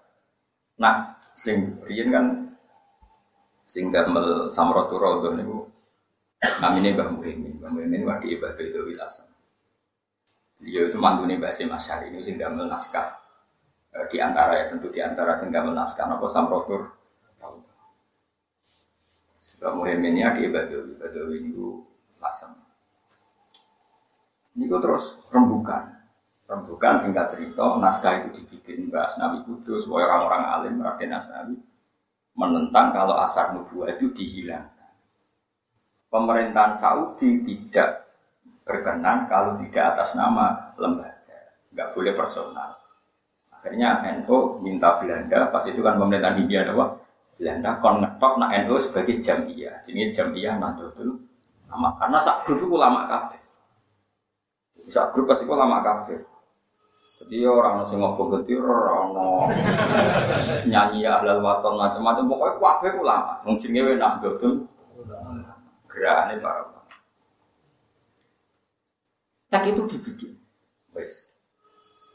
nah 0.76 1.16
sing 1.33 1.80
riyen 1.88 2.12
kan 2.12 2.26
sing 3.64 3.88
damel 3.88 4.52
samratu 4.52 5.00
raudhon 5.00 5.40
niku 5.40 5.64
namine 6.61 6.92
Mbah 6.92 7.09
Muhyiddin. 7.16 7.56
Mbah 7.61 7.71
Muhyiddin 7.73 8.02
wadi 8.04 8.37
Mbah 8.37 8.52
Bedawi 8.56 8.94
Hasan. 9.00 9.28
Beliau 10.61 10.92
itu 10.92 10.99
mantune 11.00 11.40
Mbah 11.40 11.50
Hasim 11.50 11.73
Asy'ari 11.73 12.12
ini 12.12 12.21
sing 12.21 12.37
damel 12.37 12.68
naskah. 12.68 13.09
E, 13.94 14.04
di 14.12 14.18
antara 14.21 14.61
ya 14.61 14.64
tentu 14.68 14.92
di 14.92 15.00
antara 15.00 15.33
sing 15.33 15.49
damel 15.49 15.73
naskah 15.73 16.04
napa 16.04 16.28
samratur. 16.28 16.92
Sebab 19.44 19.76
Muhyiddin 19.76 20.16
ini 20.16 20.49
Badawi, 20.49 20.97
Badawi 20.97 21.37
itu 21.52 21.85
lasem. 22.16 22.52
Ini 24.56 24.73
terus 24.73 25.21
rembukan. 25.28 25.93
Rembukan 26.44 27.00
singkat 27.00 27.32
cerita, 27.32 27.80
naskah 27.80 28.20
itu 28.20 28.44
dibikin 28.44 28.92
Mbak 28.92 29.04
Asnawi 29.08 29.38
Kudus, 29.48 29.88
supaya 29.88 30.12
orang-orang 30.12 30.42
alim 30.44 30.74
Raden 30.84 31.16
Asnawi 31.16 31.56
menentang 32.36 32.92
kalau 32.92 33.16
asar 33.16 33.56
nubuah 33.56 33.94
itu 33.96 34.12
dihilangkan. 34.12 34.92
Pemerintahan 36.12 36.76
Saudi 36.76 37.40
tidak 37.40 38.12
berkenan 38.66 39.24
kalau 39.24 39.56
tidak 39.56 39.96
atas 39.96 40.12
nama 40.12 40.76
lembaga, 40.76 41.56
nggak 41.72 41.88
boleh 41.96 42.12
personal. 42.12 42.70
Akhirnya 43.48 44.04
NU 44.20 44.60
minta 44.60 45.00
Belanda, 45.00 45.48
pas 45.48 45.64
itu 45.64 45.80
kan 45.80 45.96
pemerintahan 45.96 46.44
India 46.44 46.68
ada 46.68 47.00
Belanda 47.34 47.80
kon 47.80 48.04
ngetok 48.04 48.32
nak 48.36 48.50
NU 48.68 48.76
sebagai 48.76 49.16
jamiah, 49.18 49.80
jadi 49.82 50.12
jamiah 50.12 50.54
Nahdlatul 50.60 51.24
Ulama. 51.74 51.98
Karena 51.98 52.18
sak 52.22 52.46
grup 52.46 52.70
ulama 52.70 53.10
kafir. 53.10 53.42
Sak 54.86 55.10
grup 55.10 55.26
pasti 55.26 55.42
ulama 55.48 55.82
kafir. 55.82 56.22
Jadi 57.25 57.49
orang 57.49 57.81
nasi 57.81 57.97
ngobong 57.97 58.28
getir, 58.37 58.61
orang 58.61 59.16
nyanyi 60.69 61.09
ahlal 61.09 61.40
waton 61.40 61.81
macam-macam. 61.81 62.28
Pokoknya 62.28 62.61
kabeh 62.61 62.93
ulama. 63.00 63.33
Mungkin 63.49 63.73
gue 63.73 63.95
nak 63.97 64.21
betul 64.21 64.69
gerakannya 65.88 66.43
para. 66.45 66.62
Cak 69.49 69.71
itu 69.71 69.83
dibikin, 69.87 70.33
wes. 70.93 71.31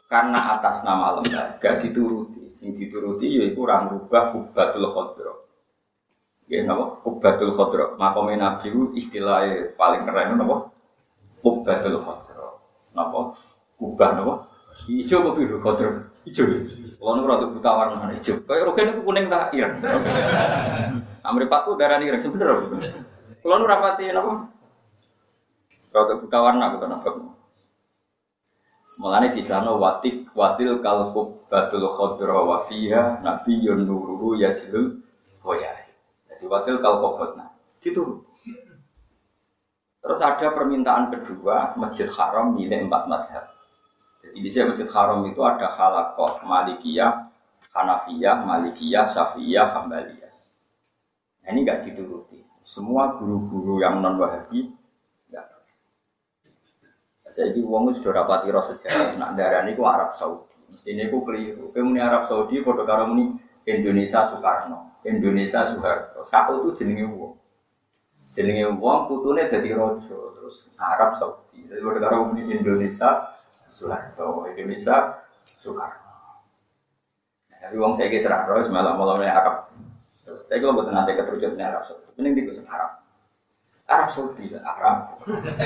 Karena 0.10 0.58
atas 0.58 0.82
nama 0.82 1.22
lembaga 1.22 1.80
dituruti, 1.80 2.52
sing 2.52 2.74
dituruti 2.74 3.40
yaitu 3.40 3.62
orang 3.62 3.94
rubah 3.94 4.34
kubatul 4.34 4.90
khodro. 4.90 5.48
Ya 6.50 6.66
napa? 6.66 7.00
Kubatul 7.06 7.54
khodro. 7.54 7.96
Makomé 7.96 8.34
nabi 8.36 8.74
itu 8.74 8.92
istilahnya 8.98 9.78
paling 9.78 10.04
keren 10.10 10.36
napa? 10.36 10.74
Kubatul 11.46 11.96
khodro. 12.02 12.60
Napa? 12.92 13.38
Kubah 13.78 14.10
napa? 14.18 14.34
Ijo 14.88 15.16
apa 15.20 15.30
biru 15.36 15.58
kodro? 15.60 16.08
Ijo. 16.24 16.44
Kalau 17.00 17.12
nu 17.20 17.28
rada 17.28 17.52
buta 17.52 17.72
warna 17.76 18.08
ijo. 18.16 18.40
Kayak 18.48 18.64
rogen 18.70 18.92
itu 18.96 19.02
kuning 19.04 19.26
tak 19.28 19.52
ireng. 19.52 19.82
Amripatku 21.26 21.76
darah 21.76 22.00
ireng 22.00 22.24
sebenernya. 22.24 23.04
Kalau 23.44 23.56
nu 23.60 23.66
rapati 23.68 24.08
apa? 24.14 24.48
Rada 25.92 26.14
buta 26.24 26.38
warna 26.40 26.66
bukan 26.78 26.96
apa. 26.96 27.10
Mulane 29.00 29.32
di 29.32 29.40
sana 29.40 29.72
watik 29.80 30.28
watil 30.36 30.84
kalkub 30.84 31.48
batul 31.48 31.88
khodro 31.88 32.52
wa 32.52 32.68
fiha 32.68 33.24
nabiyyun 33.24 33.88
nururu 33.88 34.36
yajlul 34.36 35.00
boyai. 35.40 35.88
Jadi 36.28 36.44
watil 36.48 36.84
kalkubotna 36.84 37.48
diturut. 37.80 38.28
Terus 40.04 40.20
ada 40.20 40.52
permintaan 40.52 41.12
kedua 41.12 41.80
masjid 41.80 42.12
haram 42.12 42.56
milik 42.56 42.88
empat 42.88 43.04
madhab. 43.08 43.59
Jadi 44.20 44.38
di 44.44 44.50
sini 44.52 44.76
Masjid 44.76 44.90
Haram 44.92 45.24
itu 45.24 45.40
ada 45.40 45.72
halakoh 45.72 46.44
Malikiyah, 46.44 47.32
Hanafiyah, 47.72 48.44
Malikiyah, 48.44 49.08
Syafiyah, 49.08 49.68
Hambaliyah. 49.72 50.34
Nah, 51.44 51.50
ini 51.56 51.64
nggak 51.64 51.88
dituruti. 51.88 52.44
Semua 52.60 53.16
guru-guru 53.16 53.80
yang 53.80 54.04
non 54.04 54.20
Wahabi 54.20 54.68
nggak. 55.32 55.46
Saya 57.32 57.56
di 57.56 57.64
uang 57.64 57.96
sudah 57.96 58.22
rapati 58.22 58.52
roh 58.52 58.62
sejarah. 58.62 59.16
Nak 59.16 59.40
darah 59.40 59.64
ini 59.64 59.74
Arab 59.80 60.12
Saudi. 60.12 60.60
Mestinya 60.70 61.08
aku 61.08 61.26
keliru. 61.26 61.72
Kemudian 61.74 62.06
Arab 62.06 62.28
Saudi, 62.28 62.62
foto 62.62 62.86
karo 62.86 63.10
ini 63.16 63.34
Indonesia 63.66 64.22
Soekarno, 64.22 65.02
Indonesia 65.08 65.66
Soeharto. 65.66 66.22
Satu 66.22 66.62
itu 66.62 66.84
jenenge 66.84 67.10
uang. 67.10 67.34
Jenenge 68.30 68.70
uang 68.78 69.00
putune 69.10 69.50
jadi 69.50 69.74
rojo. 69.74 70.38
Terus 70.38 70.70
Arab 70.78 71.18
Saudi. 71.18 71.66
Jadi 71.66 71.82
foto 71.82 71.98
karo 71.98 72.30
ini 72.36 72.46
Indonesia 72.54 73.39
Soeharto, 73.70 74.50
Indonesia 74.52 75.26
Soekarno. 75.46 76.10
Tapi 77.60 77.76
wong 77.76 77.92
saya 77.92 78.08
kisah 78.08 78.48
roh, 78.48 78.60
malah 78.72 78.96
malah 78.96 79.20
Arab. 79.28 79.56
Tapi 80.24 80.58
kalau 80.62 80.80
buat 80.80 80.90
nanti 80.94 81.18
keterucut 81.18 81.58
Arab 81.60 81.84
Saudi, 81.84 82.08
ini 82.22 82.38
di 82.38 82.42
Arab. 82.66 82.92
Arab 83.90 84.10
Saudi, 84.14 84.46
Arab. 84.56 85.18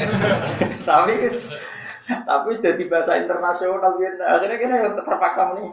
Tapi 0.89 1.11
kes, 1.19 1.51
tapi 2.03 2.55
sudah 2.55 2.73
di 2.75 2.85
bahasa 2.87 3.19
internasional 3.19 3.95
gitu. 3.99 4.23
Akhirnya 4.23 4.57
kita 4.59 4.75
yang 4.75 4.95
terpaksa 4.95 5.55
nih. 5.59 5.71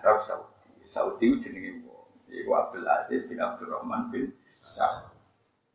Arab 0.00 0.20
Saudi, 0.24 0.84
Saudi 0.88 1.26
jenenge 1.40 1.86
Iku 2.26 2.52
Abdul 2.52 2.84
Aziz 2.84 3.24
bin 3.24 3.40
Abdul 3.40 3.72
Rahman 3.72 4.12
bin 4.12 4.34
Saud. 4.60 5.08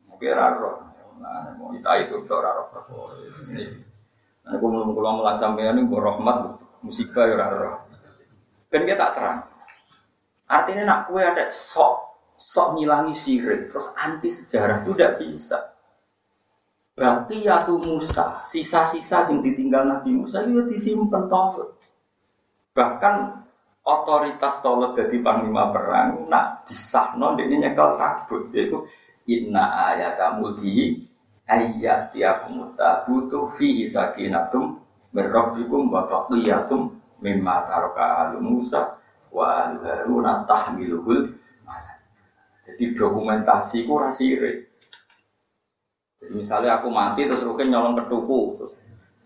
Mungkin 0.06 0.30
raro. 0.36 0.86
Nah, 1.18 1.54
mau 1.58 1.74
kita 1.74 2.06
itu 2.06 2.22
raro 2.28 2.70
perkara. 2.70 3.91
Nah, 4.42 4.58
mau 4.58 4.90
kalau 4.90 5.22
mulan 5.22 5.38
sampean 5.38 5.78
ini 5.78 5.86
rahmat 5.86 6.58
musibah 6.82 7.30
ya 7.30 7.36
raro. 7.38 7.86
Dan 8.72 8.88
kita 8.88 8.98
tak 8.98 9.10
terang. 9.14 9.38
Artinya 10.50 10.82
nak 10.84 11.00
kue 11.08 11.22
ada 11.22 11.46
sok 11.48 12.12
sok 12.36 12.74
ngilangi 12.74 13.14
sirik 13.14 13.70
terus 13.70 13.94
anti 13.94 14.26
sejarah 14.26 14.82
itu 14.82 14.92
tidak 14.98 15.14
bisa. 15.22 15.58
Berarti 16.92 17.48
ya 17.48 17.64
tuh 17.64 17.80
Musa, 17.80 18.44
sisa-sisa 18.44 19.24
yang 19.32 19.40
ditinggal 19.40 19.88
Nabi 19.88 20.12
Musa 20.12 20.44
itu 20.44 20.68
disimpan 20.68 21.24
toh. 21.30 21.72
Bahkan 22.76 23.14
otoritas 23.82 24.60
tolot 24.60 24.92
jadi 24.92 25.18
panglima 25.24 25.72
perang 25.72 26.28
nak 26.28 26.68
disahno 26.68 27.34
ini 27.40 27.64
nyekel 27.64 27.96
kabut 27.96 28.52
yaitu 28.54 28.86
inna 29.26 29.92
ayata 29.92 30.38
di 30.60 31.00
ayat 31.52 32.12
tiap 32.16 32.48
mutabutu 32.48 33.52
fihi 33.52 33.84
sakinatum 33.84 34.80
berrabbikum 35.12 35.92
wa 35.92 36.08
baqiyatum 36.08 36.96
mimma 37.20 37.68
taraka 37.68 38.28
alu 38.28 38.40
Musa 38.40 38.96
wa 39.28 39.68
alu 39.68 39.84
Harun 39.84 40.26
tahmiluhul 40.48 41.36
jadi 42.62 42.84
dokumentasi 42.96 43.84
ku 43.84 44.00
rasire 44.00 44.72
jadi 46.22 46.32
misalnya 46.38 46.78
aku 46.78 46.88
mati 46.88 47.26
terus 47.26 47.42
rukin 47.42 47.74
nyolong 47.74 47.98
ketuku. 47.98 48.70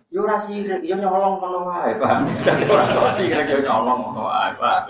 Yo 0.08 0.24
ora 0.24 0.40
sirik 0.40 0.80
yo 0.80 0.96
nyolong 0.96 1.36
ngono 1.36 1.68
wae 1.68 1.92
paham 2.00 2.24
ora 2.72 3.12
sirik 3.12 3.44
yo 3.52 3.60
nyolong 3.60 4.00
ngono 4.00 4.22
wae 4.32 4.52
paham 4.56 4.84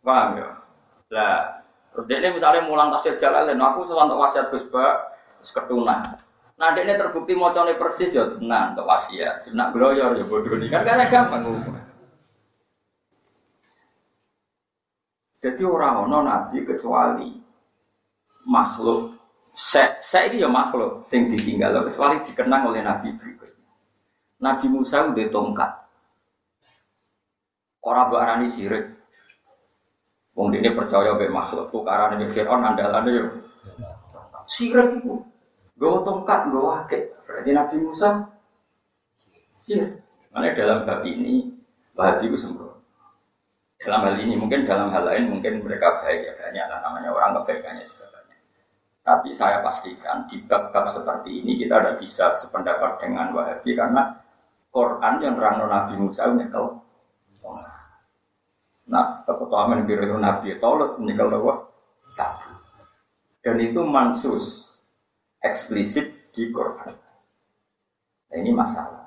paham 0.00 0.28
yo 0.40 0.48
lah 1.12 1.53
terus 1.94 2.04
dia 2.10 2.18
misalnya 2.34 2.66
mulang 2.66 2.90
tafsir 2.90 3.14
jalan 3.14 3.54
aku 3.54 3.86
sewantok 3.86 4.18
wasiat 4.18 4.50
Gus 4.50 4.66
Ba 4.68 5.14
Nah, 6.54 6.70
ini 6.78 6.94
terbukti 6.94 7.34
mocone 7.34 7.74
persis 7.74 8.14
ya 8.14 8.30
tenang 8.30 8.72
untuk 8.72 8.86
wasiat. 8.86 9.42
Sebenarnya 9.42 9.74
gloyor 9.74 10.10
ya 10.14 10.24
bodoh 10.24 10.54
ini 10.54 10.70
kan 10.70 10.86
karena 10.86 11.04
gampang. 11.10 11.42
Jadi 15.44 15.62
orang 15.66 16.08
ono 16.08 16.18
nabi 16.24 16.64
kecuali 16.64 17.28
makhluk. 18.48 19.18
Saya, 19.54 19.98
saya 20.02 20.32
ini 20.32 20.42
ya 20.42 20.50
makhluk 20.50 21.06
sing 21.06 21.30
ditinggal 21.30 21.84
kecuali 21.90 22.24
dikenang 22.24 22.70
oleh 22.70 22.80
nabi 22.82 23.12
berikutnya. 23.14 23.62
Nabi 24.42 24.66
Musa 24.66 25.10
udah 25.10 25.26
tongkat. 25.30 25.70
Orang 27.84 28.08
berani 28.08 28.48
sirik. 28.48 29.03
Wong 30.34 30.50
ini 30.50 30.74
percaya 30.74 31.14
be 31.14 31.30
makhluk. 31.30 31.70
Tukaran 31.70 32.18
ini 32.18 32.26
Fir'aun 32.26 32.66
andalannya 32.66 33.10
ya. 33.22 33.24
Sirik 34.50 35.00
itu. 35.00 35.22
Gue 35.78 36.02
tongkat, 36.02 36.50
gue 36.50 36.62
wakil. 36.62 37.02
Berarti 37.22 37.50
Nabi 37.54 37.76
Musa 37.82 38.34
sih. 39.62 39.80
Karena 40.34 40.50
dalam 40.52 40.78
bab 40.84 41.00
ini 41.06 41.54
Wahabi 41.94 42.26
itu 42.26 42.34
sembrono. 42.34 42.82
Dalam 43.78 44.02
hal 44.02 44.18
ini 44.18 44.34
mungkin 44.34 44.66
dalam 44.66 44.90
hal 44.90 45.06
lain 45.06 45.30
mungkin 45.30 45.62
mereka 45.62 46.02
baik 46.02 46.26
ya 46.26 46.32
banyak 46.34 46.66
lah 46.66 46.78
namanya 46.82 47.14
orang 47.14 47.38
kebaikannya 47.38 47.86
juga 47.86 48.06
banyak. 48.10 48.40
Tapi 49.06 49.28
saya 49.30 49.62
pastikan 49.62 50.26
di 50.26 50.42
bab-bab 50.42 50.90
seperti 50.90 51.38
ini 51.38 51.54
kita 51.54 51.78
tidak 51.78 51.96
bisa 52.02 52.34
sependapat 52.34 52.98
dengan 52.98 53.30
Wahabi 53.30 53.78
karena 53.78 54.18
Quran 54.74 55.14
yang 55.22 55.38
terang 55.38 55.56
Nabi 55.70 55.94
Musa 56.02 56.26
nyekel 56.34 56.82
Keutamaan 59.24 59.88
biru 59.88 60.20
Nabi 60.20 60.56
Taulat 60.60 61.00
nyekel 61.00 61.32
bahwa 61.32 61.68
tabu. 62.16 62.52
Dan 63.40 63.56
itu 63.60 63.80
mansus 63.84 64.44
eksplisit 65.40 66.32
di 66.32 66.48
Quran. 66.48 66.92
Nah, 68.32 68.36
ini 68.36 68.50
masalah. 68.52 69.04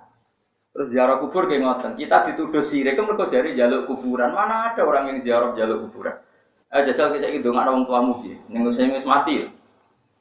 Terus 0.77 0.93
ziarah 0.93 1.17
kubur 1.17 1.49
kayak 1.49 1.65
ngoten. 1.65 1.97
Kita 1.97 2.21
dituduh 2.21 2.61
sirik 2.61 2.93
kan 2.93 3.09
mereka 3.09 3.25
jari 3.25 3.57
jaluk 3.57 3.89
kuburan. 3.89 4.29
Mana 4.29 4.73
ada 4.73 4.85
orang 4.85 5.09
yang 5.09 5.17
ziarah 5.17 5.57
jaluk 5.57 5.89
kuburan? 5.89 6.21
Eh 6.69 6.85
jajal 6.85 7.09
kisah 7.09 7.33
itu 7.33 7.49
nggak 7.49 7.65
orang 7.65 7.89
tuamu 7.89 8.21
ya. 8.21 8.37
Nengok 8.45 8.69
saya 8.69 8.93
mati. 9.09 9.41
Ya. 9.41 9.47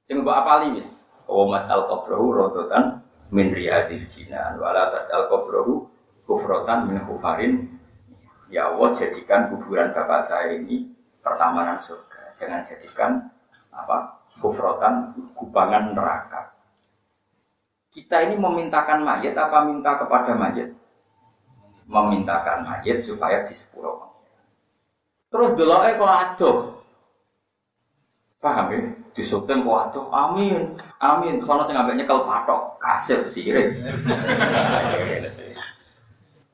Sing 0.01 0.25
mbok 0.25 0.33
apali 0.33 0.81
ya. 0.81 0.87
Wamat 1.29 1.69
al 1.69 1.85
qabrahu 1.93 2.33
rodotan 2.33 3.05
min 3.29 3.53
riyadil 3.53 4.09
jinan 4.09 4.57
wala 4.57 4.89
al 4.89 5.29
qabrahu 5.29 5.85
kufrotan 6.25 6.89
min 6.89 7.05
kufarin. 7.05 7.76
Ya 8.47 8.71
Allah 8.71 8.95
jadikan 8.95 9.51
kuburan 9.51 9.91
bapak 9.91 10.23
saya 10.23 10.55
ini 10.55 10.87
pertamanan 11.19 11.83
surga. 11.83 12.31
Jangan 12.39 12.63
jadikan 12.63 13.27
apa 13.75 14.23
kufrotan 14.39 15.11
kubangan 15.35 15.99
neraka. 15.99 16.55
Kita 17.91 18.23
ini 18.23 18.39
memintakan 18.39 19.03
mayat 19.03 19.35
apa 19.35 19.67
minta 19.67 19.99
kepada 19.99 20.39
mayat? 20.39 20.71
Memintakan 21.91 22.63
mayat 22.63 23.03
supaya 23.03 23.43
disepuro. 23.43 24.15
Terus 25.33 25.59
eh 25.59 25.95
kok 25.99 26.13
aduh. 26.13 26.59
Paham 28.39 28.67
ya? 28.71 28.79
Disutin 29.11 29.67
kok 29.67 29.91
aduh. 29.91 30.07
Amin. 30.15 30.79
Amin. 31.03 31.43
Soalnya 31.43 31.67
saya 31.67 31.83
ngambil 31.83 31.99
nyekel 31.99 32.23
patok. 32.23 32.79
Kasir 32.79 33.27
sirik. 33.27 33.75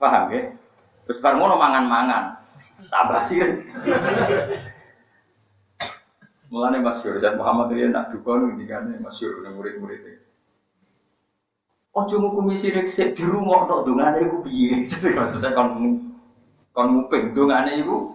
Paham 0.00 0.32
ya? 0.32 0.61
Terus 1.06 1.18
baru 1.18 1.42
mau 1.42 1.58
mangan-mangan. 1.58 2.38
Tambah 2.90 3.20
sirik. 3.24 3.66
Mulane 6.52 6.84
masyhur 6.84 7.16
Zaid 7.16 7.40
Muhammad 7.40 7.72
ini 7.72 7.88
nak 7.88 8.12
duka 8.12 8.36
ngendikane 8.36 9.00
masyhur 9.00 9.40
nang 9.40 9.56
murid-muridnya. 9.56 10.20
Ojo 11.96 12.20
ngukumi 12.20 12.52
sirik 12.52 12.84
sik 12.84 13.16
dirungokno 13.16 13.84
dongane 13.88 14.28
iku 14.28 14.44
piye? 14.44 14.84
Jadi 14.90 15.16
maksudnya 15.16 15.56
kon 15.56 15.68
kon 16.76 16.86
nguping 16.92 17.32
dongane 17.32 17.80
iku. 17.80 18.12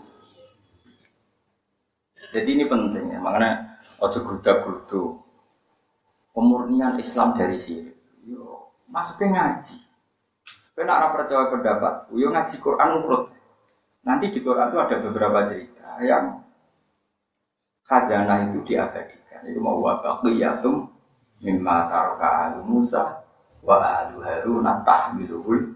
Jadi 2.30 2.50
ini 2.54 2.66
penting 2.70 3.10
ya, 3.10 3.18
makanya 3.18 3.82
ojo 4.06 4.20
gruda-grudu. 4.22 5.02
Pemurnian 6.38 7.02
Islam 7.02 7.34
dari 7.34 7.58
sirik. 7.58 7.98
Yo, 8.22 8.70
maksudnya 8.86 9.34
ngaji. 9.34 9.87
Kena 10.78 10.94
arah 10.94 11.10
percaya 11.10 11.50
pendapat, 11.50 12.06
yo 12.14 12.30
ngaji 12.30 12.56
Quran 12.62 13.02
urut. 13.02 13.34
Nanti 14.06 14.30
di 14.30 14.46
Quran 14.46 14.70
itu 14.70 14.78
ada 14.78 14.96
beberapa 15.02 15.42
cerita 15.50 15.98
yang 16.06 16.46
khazanah 17.90 18.54
itu 18.54 18.62
diabadikan. 18.62 19.42
Itu 19.50 19.58
mau 19.58 19.82
wa 19.82 19.98
baqiyatum 19.98 20.86
mimma 21.42 21.90
taraka 21.90 22.30
alu 22.30 22.62
Musa 22.62 23.26
wa 23.66 23.82
alu 23.82 24.22
Harun 24.22 24.70
tahmiluhul. 24.86 25.74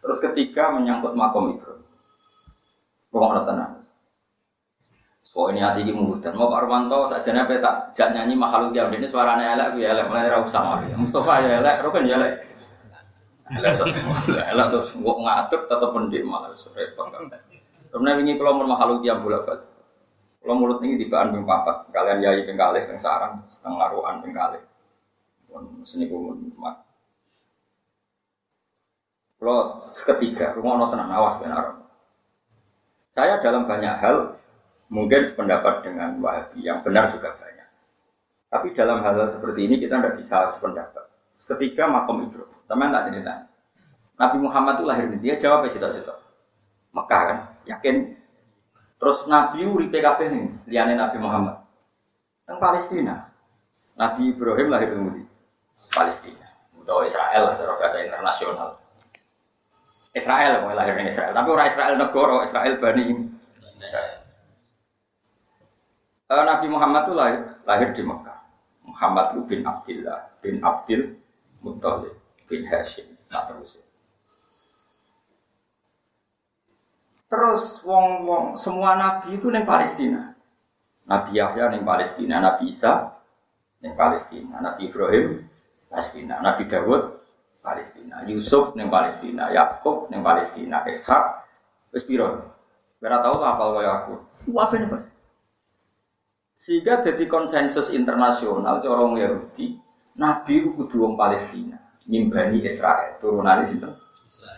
Terus 0.00 0.18
ketiga 0.32 0.72
menyangkut 0.72 1.12
makom 1.12 1.52
Ibrahim. 1.52 1.84
Pokoknya 3.12 3.44
tenang. 3.44 3.72
Pokoknya 5.34 5.74
hati 5.74 5.84
ini 5.84 5.92
murutan. 5.92 6.32
Mau 6.38 6.46
Pak 6.46 6.62
Romanto 6.62 7.10
saja 7.10 7.34
nih 7.34 7.58
tak 7.58 7.90
jak 7.90 8.14
nyanyi 8.14 8.38
makhluk 8.38 8.70
yang 8.70 8.88
ini 8.94 9.02
suaranya 9.02 9.58
elek, 9.58 9.74
gue 9.74 9.82
elek, 9.82 10.06
mulai 10.06 10.30
rau 10.30 10.46
sama 10.46 10.78
dia. 10.86 10.94
Mustafa 10.94 11.42
ya 11.42 11.58
elek, 11.58 11.82
Rokan 11.82 12.06
ya 12.06 12.14
elek. 12.22 12.53
Elek 13.44 14.66
terus, 14.72 14.96
gua 14.96 15.20
ngatur 15.20 15.68
tetap 15.68 15.90
pendik 15.92 16.24
malah 16.24 16.48
repot. 16.48 17.06
Kemudian 17.92 18.24
ini 18.24 18.40
kalau 18.40 18.56
mau 18.56 18.72
makhluk 18.72 19.04
yang 19.04 19.20
bolak 19.20 19.44
balik. 19.44 19.68
Kalau 20.40 20.54
mulut 20.60 20.80
ini 20.84 21.00
tiba 21.00 21.24
ping 21.28 21.44
papat, 21.44 21.88
kalian 21.92 22.24
yai 22.24 22.44
ping 22.44 22.56
kalih 22.56 22.84
sarang, 22.96 23.44
setengah 23.48 23.76
laruan 23.80 24.24
ping 24.24 24.32
kalih. 24.32 24.60
Pun 25.48 25.84
seni 25.84 26.08
kumun 26.08 26.56
mat. 26.56 26.84
Kalau 29.36 29.84
ketiga, 29.92 30.56
rumah 30.56 30.80
no 30.80 30.88
tenang 30.88 31.12
awas 31.12 31.36
benar. 31.36 31.84
Saya 33.12 33.36
dalam 33.40 33.68
banyak 33.68 33.94
hal 34.00 34.40
mungkin 34.88 35.20
sependapat 35.20 35.84
dengan 35.84 36.16
Wahabi, 36.20 36.64
yang 36.64 36.80
benar 36.80 37.12
juga 37.12 37.36
banyak. 37.36 37.68
Tapi 38.48 38.72
dalam 38.72 39.04
hal, 39.04 39.14
-hal 39.20 39.28
seperti 39.28 39.68
ini 39.68 39.76
kita 39.80 40.00
tidak 40.00 40.16
bisa 40.16 40.48
sependapat. 40.48 41.04
Ketiga 41.44 41.92
makom 41.92 42.24
Ibrahim, 42.24 42.53
teman 42.74 42.90
tak 42.90 43.06
cerita. 43.08 43.46
Nabi 44.18 44.36
Muhammad 44.42 44.82
itu 44.82 44.84
lahir 44.86 45.06
di 45.14 45.18
dia 45.22 45.34
jawab 45.38 45.66
ya 45.66 45.70
situ-situ. 45.70 46.14
Mekah 46.94 47.22
kan, 47.26 47.38
yakin 47.66 48.14
Terus 49.04 49.28
Nabi 49.28 49.68
uri 49.68 49.92
PKP 49.92 50.32
nih, 50.32 50.44
liane 50.64 50.96
Nabi 50.96 51.20
Muhammad. 51.20 51.60
Teng 52.48 52.56
Palestina. 52.56 53.28
Nabi 54.00 54.32
Ibrahim 54.32 54.72
lahir 54.72 54.96
di 54.96 55.28
Palestina. 55.92 56.48
Atau 56.80 57.04
Israel 57.04 57.52
atau 57.52 57.76
bahasa 57.76 58.00
internasional. 58.00 58.80
Israel, 60.16 60.64
mau 60.64 60.72
lahir 60.72 60.96
ning 60.96 61.12
Israel. 61.12 61.36
Tapi 61.36 61.48
orang 61.52 61.68
Israel 61.68 61.94
negara, 62.00 62.36
Israel 62.48 62.72
bani 62.80 63.28
Israel. 63.60 64.18
Uh, 66.32 66.44
Nabi 66.48 66.66
Muhammad 66.72 67.04
itu 67.04 67.12
lahir, 67.12 67.40
lahir 67.68 67.88
di 67.92 68.02
Mekah. 68.08 68.38
Muhammad 68.88 69.36
bin 69.44 69.60
Abdullah 69.68 70.32
bin 70.40 70.64
Abdul 70.64 71.12
Muttalib 71.60 72.23
bin 72.48 72.62
Hashim. 72.68 73.08
Nah 73.32 73.44
terus. 73.48 73.80
Terus 77.28 77.82
wong 77.82 78.28
wong 78.28 78.44
semua 78.54 78.94
nabi 78.94 79.34
itu 79.34 79.50
neng 79.50 79.66
Palestina. 79.66 80.34
Nabi 81.04 81.36
Yahya 81.36 81.68
neng 81.68 81.84
Palestina, 81.84 82.40
Nabi 82.40 82.72
Isa 82.72 83.12
neng 83.84 83.92
Palestina, 83.98 84.62
Nabi 84.62 84.88
Ibrahim 84.88 85.44
Palestina, 85.90 86.40
Nabi 86.40 86.64
Dawud 86.64 87.02
Palestina, 87.60 88.24
Yusuf 88.24 88.72
neng 88.78 88.88
Palestina, 88.88 89.52
Yakub 89.52 90.08
neng 90.08 90.24
Palestina, 90.24 90.80
Ishak 90.88 91.44
wis 91.92 92.04
piro? 92.08 92.54
Ora 93.04 93.20
tau 93.20 93.36
apa 93.44 93.64
kaya 93.76 93.90
aku. 94.00 94.14
Apa 94.56 94.80
nih 94.80 94.88
Pak? 94.88 95.00
Sehingga 96.56 97.04
jadi 97.04 97.28
konsensus 97.28 97.92
internasional 97.92 98.80
orang 98.80 99.20
Yahudi, 99.20 99.76
Nabi 100.16 100.64
itu 100.64 100.72
kudu 100.72 101.04
wong 101.04 101.14
Palestina, 101.20 101.76
mimbani 102.08 102.60
Israel, 102.64 103.16
turunan 103.20 103.64
sinten? 103.64 103.92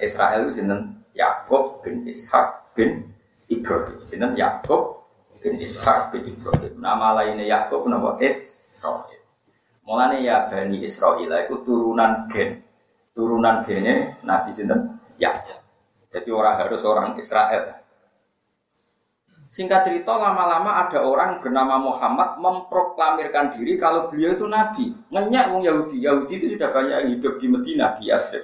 Israel 0.03 0.47
itu 0.47 0.61
sinten? 0.63 0.97
Yakub 1.17 1.81
bin 1.81 2.05
Ishak 2.05 2.77
bin 2.77 3.09
Ibrahim. 3.49 4.05
Sinten 4.05 4.37
Yakub 4.37 5.09
bin 5.41 5.57
Ishak 5.57 6.13
bin 6.13 6.29
Ibrahim. 6.29 6.77
Nama 6.77 7.17
lainnya 7.17 7.49
Yakub 7.49 7.89
nama 7.89 8.21
Israel. 8.21 9.17
Mulanya 9.87 10.19
ya 10.21 10.37
Bani 10.51 10.83
Israel 10.83 11.25
itu 11.25 11.57
turunan 11.65 12.29
gen. 12.29 12.61
Turunan 13.17 13.65
gennya 13.65 14.13
Nabi 14.29 14.53
Sinten 14.53 15.01
Yakub. 15.17 15.57
Jadi 16.13 16.29
orang 16.29 16.55
harus 16.61 16.85
orang 16.85 17.17
Israel. 17.17 17.86
Singkat 19.47 19.87
cerita 19.87 20.11
lama-lama 20.19 20.75
ada 20.75 21.07
orang 21.07 21.39
bernama 21.39 21.79
Muhammad 21.79 22.35
memproklamirkan 22.43 23.55
diri 23.55 23.79
kalau 23.79 24.11
beliau 24.11 24.35
itu 24.35 24.43
nabi. 24.51 24.91
Ngenyak 25.15 25.55
wong 25.55 25.63
Yahudi. 25.63 26.03
Yahudi 26.03 26.35
itu 26.43 26.47
sudah 26.59 26.75
banyak 26.75 27.15
hidup 27.15 27.39
di 27.39 27.47
Medina, 27.47 27.95
di 27.95 28.11
Yasrib. 28.11 28.43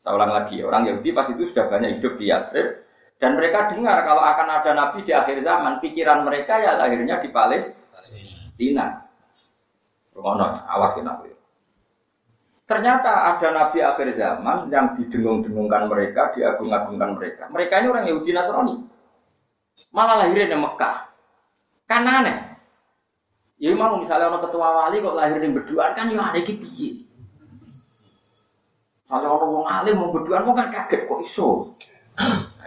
Saya 0.00 0.16
ulang 0.16 0.32
lagi, 0.32 0.64
orang 0.64 0.88
Yahudi 0.88 1.12
pas 1.12 1.28
itu 1.28 1.44
sudah 1.44 1.68
banyak 1.68 2.00
hidup 2.00 2.16
di 2.16 2.32
Yasrib. 2.32 2.88
Dan 3.20 3.36
mereka 3.36 3.68
dengar 3.68 4.00
kalau 4.00 4.24
akan 4.24 4.48
ada 4.48 4.70
nabi 4.72 5.04
di 5.04 5.12
akhir 5.12 5.44
zaman, 5.44 5.76
pikiran 5.84 6.24
mereka 6.24 6.56
ya 6.56 6.80
lahirnya 6.80 7.20
di 7.20 7.28
Palestina. 7.28 9.04
Ngono, 10.16 10.46
awas 10.72 10.96
kita 10.96 11.20
Ternyata 12.64 13.36
ada 13.36 13.48
nabi 13.52 13.84
akhir 13.84 14.08
zaman 14.16 14.72
yang 14.72 14.96
didengung-dengungkan 14.96 15.84
mereka, 15.84 16.32
diagung-agungkan 16.32 17.12
mereka. 17.12 17.44
Mereka 17.52 17.74
ini 17.84 17.86
orang 17.92 18.04
Yahudi 18.08 18.32
Nasrani. 18.32 18.97
Malah 19.94 20.26
lahirnya 20.26 20.54
di 20.54 20.58
Mekah. 20.58 20.96
Kan 21.88 22.04
aneh. 22.04 22.38
Ya 23.58 23.74
mau 23.74 23.98
misalnya 23.98 24.30
orang 24.30 24.46
ketua 24.46 24.68
wali 24.70 25.02
kok 25.02 25.18
lahir 25.18 25.42
di 25.42 25.50
berduaan 25.50 25.90
kan 25.98 26.06
ya 26.14 26.22
aneh 26.30 26.46
piye. 26.46 27.08
Kalau 29.08 29.40
orang 29.40 29.50
wong 29.50 29.66
alim 29.66 29.96
mau 29.96 30.12
berduaan 30.12 30.44
mau 30.44 30.52
kan 30.52 30.68
kaget 30.68 31.08
kok 31.08 31.20
iso. 31.24 31.74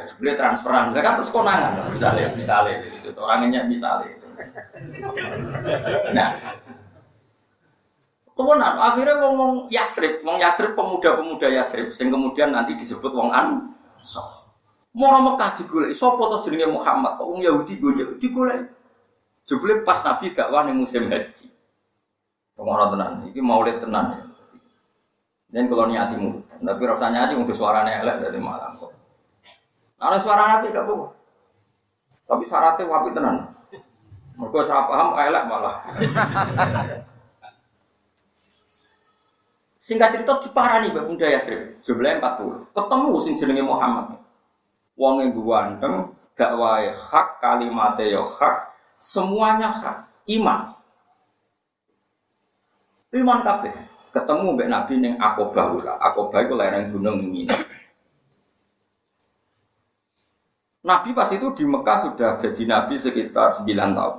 Sebenarnya 0.02 0.38
transferan, 0.40 0.90
mereka 0.90 1.20
terus 1.20 1.30
konangan 1.30 1.94
misalnya, 1.94 2.34
misalnya 2.34 2.82
itu 2.82 3.22
orangnya 3.22 3.62
misalnya. 3.70 4.18
Nah, 6.10 6.34
kemudian 8.34 8.74
akhirnya 8.82 9.22
wong 9.22 9.34
wong 9.38 9.54
Yasrib, 9.70 10.26
wong 10.26 10.42
Yasrib 10.42 10.74
pemuda-pemuda 10.74 11.54
Yasrib, 11.54 11.94
sing 11.94 12.10
kemudian 12.10 12.50
nanti 12.50 12.74
disebut 12.74 13.14
wong 13.14 13.30
So, 14.02 14.41
Mau 14.92 15.24
Mekah 15.24 15.56
digolek, 15.56 15.96
sapa 15.96 16.20
to 16.20 16.52
jenenge 16.52 16.68
Muhammad, 16.68 17.16
kok 17.16 17.24
wong 17.24 17.40
Yahudi 17.40 17.80
gue 17.80 18.20
digolek. 18.20 18.68
Jebule 19.48 19.88
pas 19.88 20.00
Nabi 20.04 20.36
dakwah 20.36 20.68
ning 20.68 20.80
musim 20.80 21.08
haji. 21.08 21.48
Pengono 22.56 22.92
tenan, 22.94 23.12
iki 23.32 23.40
maulid 23.40 23.80
tenan. 23.80 24.12
Dan 25.52 25.68
kalau 25.68 25.92
niati 25.92 26.16
mulut, 26.16 26.48
tapi 26.48 26.84
rasanya 26.88 27.28
aja 27.28 27.36
untuk 27.36 27.52
suaranya 27.52 28.00
elek 28.00 28.24
dari 28.24 28.40
malam 28.40 28.72
kok. 28.72 28.96
Ada 30.00 30.18
suara 30.24 30.48
nabi 30.48 30.72
gak 30.72 30.88
apa 30.88 31.14
Tapi 32.32 32.44
syaratnya 32.48 32.88
wapi 32.88 33.10
tenan. 33.12 33.52
Mereka 34.40 34.64
salah 34.64 34.88
paham 34.88 35.20
elek 35.20 35.44
malah. 35.52 35.76
Singkat 39.82 40.16
cerita 40.16 40.40
nih 40.40 40.94
Mbak 40.94 41.06
Bunda 41.10 41.28
Yasrib, 41.28 41.82
jumlahnya 41.84 42.22
40. 42.24 42.72
Ketemu 42.72 43.12
sing 43.20 43.34
jenenge 43.36 43.64
Muhammad. 43.66 44.21
Wong 45.00 45.24
yang 45.24 45.32
ganteng, 45.34 46.14
dakwah 46.36 46.84
hak, 46.92 47.28
kalimatnya 47.40 48.20
ya 48.20 48.22
hak, 48.22 48.56
semuanya 49.00 49.70
hak, 49.72 49.98
iman. 50.38 50.76
Iman 53.12 53.40
kabeh 53.44 53.76
ketemu 54.12 54.56
Mbak 54.56 54.70
Nabi 54.72 54.94
ning 55.00 55.16
Aqobah 55.20 55.68
ula. 55.72 55.94
Aqobah 56.00 56.40
iku 56.44 56.54
lereng 56.60 56.92
gunung 56.92 57.24
Mina. 57.24 57.56
Nabi 60.82 61.14
pas 61.14 61.30
itu 61.30 61.46
di 61.54 61.64
Mekah 61.64 61.98
sudah 62.10 62.42
jadi 62.42 62.64
Nabi 62.66 62.98
sekitar 62.98 63.54
9 63.54 63.70
tahun. 63.70 64.18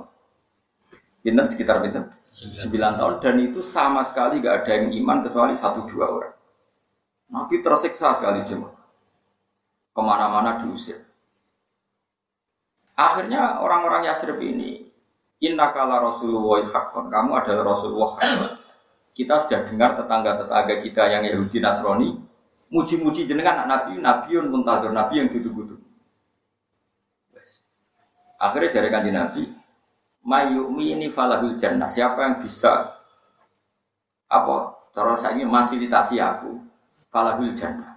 Pinter 1.23 1.45
sekitar 1.47 1.83
pinter 1.83 2.07
9 2.31 2.99
tahun 2.99 3.13
dan 3.19 3.35
itu 3.39 3.59
sama 3.59 4.03
sekali 4.03 4.39
gak 4.39 4.63
ada 4.63 4.71
yang 4.79 4.95
iman 5.03 5.23
kecuali 5.23 5.55
satu 5.55 5.83
dua 5.87 6.07
orang. 6.07 6.35
Nabi 7.31 7.59
tersiksa 7.59 8.15
sekali 8.15 8.47
di 8.47 8.55
Mekah. 8.55 8.82
Ke 9.93 10.01
mana-mana 10.01 10.57
diusir. 10.57 10.97
Akhirnya 12.97 13.61
orang-orang 13.61 14.09
Yasrib 14.09 14.41
ini 14.41 14.89
Inna 15.41 15.69
kala 15.69 16.01
Rasulullah 16.01 16.65
hakon. 16.65 17.13
Kamu 17.13 17.31
adalah 17.37 17.73
Rasulullah 17.77 18.09
hakon. 18.17 18.51
Kita 19.13 19.45
sudah 19.45 19.69
dengar 19.69 19.93
tetangga-tetangga 19.93 20.75
kita 20.81 21.03
yang 21.13 21.23
Yahudi 21.29 21.61
Nasrani 21.61 22.33
muji-muji 22.73 23.29
jenengan 23.29 23.69
anak 23.69 23.93
nabi, 23.93 24.01
nabiun 24.01 24.49
muntadur, 24.49 24.89
nabi 24.89 25.21
yang 25.21 25.29
ditunggu-tunggu. 25.29 25.85
Akhirnya 28.41 28.73
jari 28.73 28.89
kanji 28.89 29.11
nabi, 29.13 29.43
mayumi 30.25 30.97
ini 30.97 31.07
falahul 31.13 31.55
jannah. 31.55 31.87
Siapa 31.87 32.17
yang 32.17 32.35
bisa 32.41 32.89
apa? 34.27 34.81
Cara 34.93 35.13
saya 35.15 35.45
fasilitasi 35.45 36.17
aku, 36.17 36.59
falahul 37.13 37.53
jannah. 37.53 37.92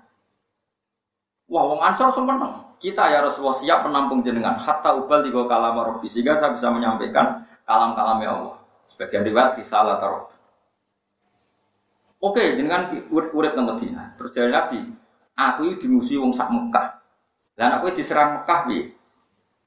Wah, 1.46 1.62
wong 1.62 1.78
ansor 1.78 2.10
semua 2.10 2.74
Kita 2.82 3.06
ya 3.06 3.22
Rasulullah 3.22 3.54
siap 3.54 3.86
menampung 3.86 4.20
jenengan. 4.26 4.58
Hatta 4.58 4.98
ubal 4.98 5.22
tiga 5.22 5.46
kalam 5.46 5.78
Rabbi 5.78 6.10
sehingga 6.10 6.34
saya 6.34 6.52
bisa 6.52 6.68
menyampaikan 6.74 7.46
kalam-kalamnya 7.62 8.28
Allah. 8.34 8.56
Sebagian 8.86 9.22
riwayat 9.22 9.54
risalah 9.54 9.96
taruh. 10.02 10.26
Oke, 12.18 12.58
jenengan 12.58 12.90
urip 13.12 13.54
nang 13.54 13.70
Madinah. 13.70 14.18
Terus 14.18 14.30
jadi 14.34 14.50
Nabi, 14.50 14.80
aku 15.38 15.78
dimusi 15.78 16.18
wong 16.18 16.34
sak 16.34 16.50
Mekah. 16.50 16.98
Lah 17.56 17.78
aku 17.78 17.94
diserang 17.94 18.42
Mekah 18.42 18.60
piye? 18.66 18.84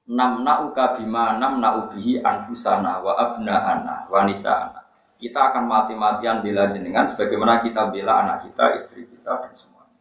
Namna'uka 0.10 0.98
bima 0.98 1.38
namna'u 1.38 1.94
bihi 1.94 2.18
anfusana 2.20 3.00
wa 3.06 3.14
abna'ana 3.14 4.10
wa 4.10 4.26
nisa'ana. 4.26 4.82
Kita 5.22 5.54
akan 5.54 5.70
mati-matian 5.70 6.42
bela 6.42 6.74
jenengan 6.74 7.06
sebagaimana 7.06 7.62
kita 7.62 7.94
bela 7.94 8.26
anak 8.26 8.50
kita, 8.50 8.74
istri 8.74 9.06
kita 9.06 9.38
dan 9.46 9.54
semuanya. 9.54 9.98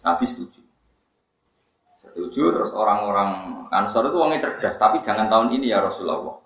Nabi 0.00 0.24
setuju. 0.24 0.63
Setuju 2.04 2.42
terus 2.54 2.70
orang-orang 2.76 3.64
Ansor 3.74 4.12
itu 4.12 4.16
orangnya 4.20 4.46
cerdas, 4.46 4.78
tapi 4.78 5.02
jangan 5.02 5.26
tahun 5.26 5.56
ini 5.56 5.72
ya 5.72 5.82
Rasulullah. 5.82 6.38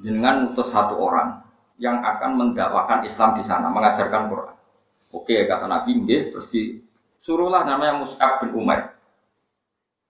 Jenengan 0.00 0.48
utus 0.48 0.72
satu 0.72 0.96
orang, 0.96 1.44
yang 1.80 2.04
akan 2.04 2.36
mendakwakan 2.36 3.08
Islam 3.08 3.32
di 3.32 3.40
sana, 3.40 3.72
mengajarkan 3.72 4.28
Quran. 4.28 4.56
Oke, 5.16 5.48
kata 5.48 5.64
Nabi, 5.66 6.04
dia 6.04 6.28
terus 6.28 6.46
disuruhlah 6.52 7.64
namanya 7.64 7.98
Mus'ab 7.98 8.44
bin 8.44 8.52
Umar. 8.54 8.94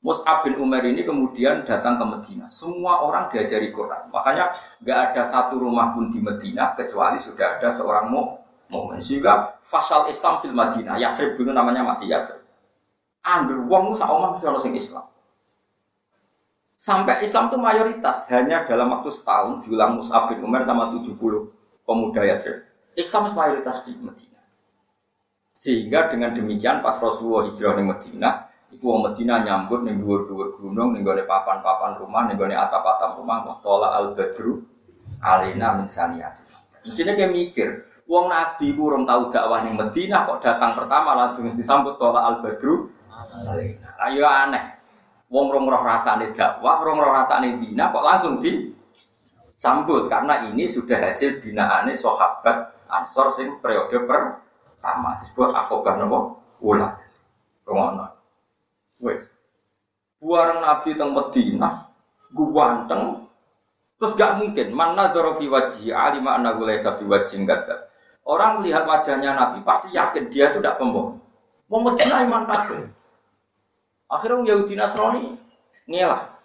Mus'ab 0.02 0.42
bin 0.42 0.58
Umar 0.58 0.82
ini 0.82 1.06
kemudian 1.06 1.62
datang 1.62 1.96
ke 1.96 2.04
Medina. 2.04 2.50
Semua 2.50 3.06
orang 3.06 3.30
diajari 3.30 3.70
Quran. 3.70 4.10
Makanya 4.10 4.50
nggak 4.82 4.98
ada 5.14 5.22
satu 5.22 5.62
rumah 5.62 5.94
pun 5.94 6.10
di 6.10 6.18
Medina 6.18 6.74
kecuali 6.74 7.22
sudah 7.22 7.62
ada 7.62 7.70
seorang 7.70 8.10
mukmin. 8.10 8.98
Sehingga 8.98 9.60
fasal 9.62 10.10
Islam 10.10 10.42
fil 10.42 10.56
Madinah. 10.56 10.98
Yasrib 10.98 11.38
dulu 11.38 11.54
namanya 11.54 11.86
masih 11.86 12.10
Yasrib. 12.10 12.39
Anggur 13.20 13.68
wong 13.68 13.92
sak 13.92 14.08
omah 14.08 14.36
mesti 14.36 14.48
sing 14.64 14.72
Islam. 14.76 15.04
Sampai 16.80 17.20
Islam 17.20 17.52
itu 17.52 17.60
mayoritas 17.60 18.24
hanya 18.32 18.64
dalam 18.64 18.88
waktu 18.88 19.12
setahun 19.12 19.68
diulang 19.68 20.00
Mus'ab 20.00 20.32
bin 20.32 20.40
Umar 20.40 20.64
sama 20.64 20.88
70 20.96 21.12
pemuda 21.84 22.24
Yasir. 22.24 22.64
Islam 22.96 23.28
mayoritas 23.36 23.84
di 23.84 23.92
Medina. 24.00 24.40
Sehingga 25.52 26.08
dengan 26.08 26.32
demikian 26.32 26.80
pas 26.80 26.96
Rasulullah 26.96 27.52
hijrah 27.52 27.76
di 27.76 27.84
Medina, 27.84 28.48
itu 28.72 28.88
orang 28.88 29.12
Medina 29.12 29.44
nyambut 29.44 29.84
nih 29.84 30.00
dua-dua 30.00 30.56
gunung, 30.56 30.96
nih 30.96 31.04
papan-papan 31.28 32.00
rumah, 32.00 32.24
nih 32.32 32.56
atap-atap 32.56 33.20
rumah, 33.20 33.44
tola 33.60 34.00
al 34.00 34.16
badru 34.16 34.64
alina 35.20 35.76
min 35.76 35.84
saniyati. 35.84 36.40
Mestinya 36.88 37.12
kayak 37.12 37.32
mikir, 37.36 37.68
Wong 38.10 38.26
Nabi 38.26 38.74
kurang 38.74 39.06
tahu 39.06 39.30
dakwah 39.30 39.62
ning 39.62 39.78
Medina 39.78 40.26
kok 40.26 40.42
datang 40.42 40.74
pertama 40.74 41.14
langsung 41.14 41.46
disambut 41.54 41.94
tola 41.94 42.26
al 42.26 42.42
badru 42.42 42.90
Ayo 44.06 44.24
aneh. 44.24 44.64
Wong 45.30 45.46
rong 45.46 45.70
roh 45.70 45.82
rasane 45.86 46.34
dakwah, 46.34 46.82
rong 46.82 46.98
roh 46.98 47.14
rasane 47.14 47.54
dina 47.62 47.94
kok 47.94 48.02
langsung 48.02 48.42
di 48.42 48.74
sambut 49.54 50.10
karena 50.10 50.50
ini 50.50 50.66
sudah 50.66 50.98
hasil 50.98 51.38
binaane 51.38 51.94
sahabat 51.94 52.80
Ansor 52.90 53.30
sing 53.30 53.62
periode 53.62 54.02
pertama 54.02 55.14
disebut 55.22 55.54
akobah 55.54 55.94
nopo 55.94 56.18
ulah. 56.58 56.98
Rungono. 57.62 58.10
Wes. 58.98 59.30
Buareng 60.18 60.60
Nabi 60.60 60.98
teng 60.98 61.16
Madinah, 61.16 61.88
ganteng, 62.36 63.24
terus 63.96 64.12
gak 64.12 64.36
mungkin 64.36 64.76
mana 64.76 65.08
dorofi 65.16 65.48
wajhi 65.48 65.88
alima 65.88 66.36
anahu 66.36 66.68
laisa 66.68 66.98
biwajhin 67.00 67.48
gada. 67.48 67.88
Orang 68.26 68.60
melihat 68.60 68.84
wajahnya 68.84 69.32
Nabi 69.32 69.64
pasti 69.64 69.96
yakin 69.96 70.28
dia 70.28 70.52
itu 70.52 70.60
tidak 70.60 70.76
pembohong. 70.76 71.16
Mau 71.72 71.80
Madinah 71.80 72.28
iman 72.28 72.44
kafir. 72.44 72.92
Akhirnya 74.10 74.54
Yahudi 74.54 74.74
Nasrani 74.74 75.38
ngelah. 75.86 76.36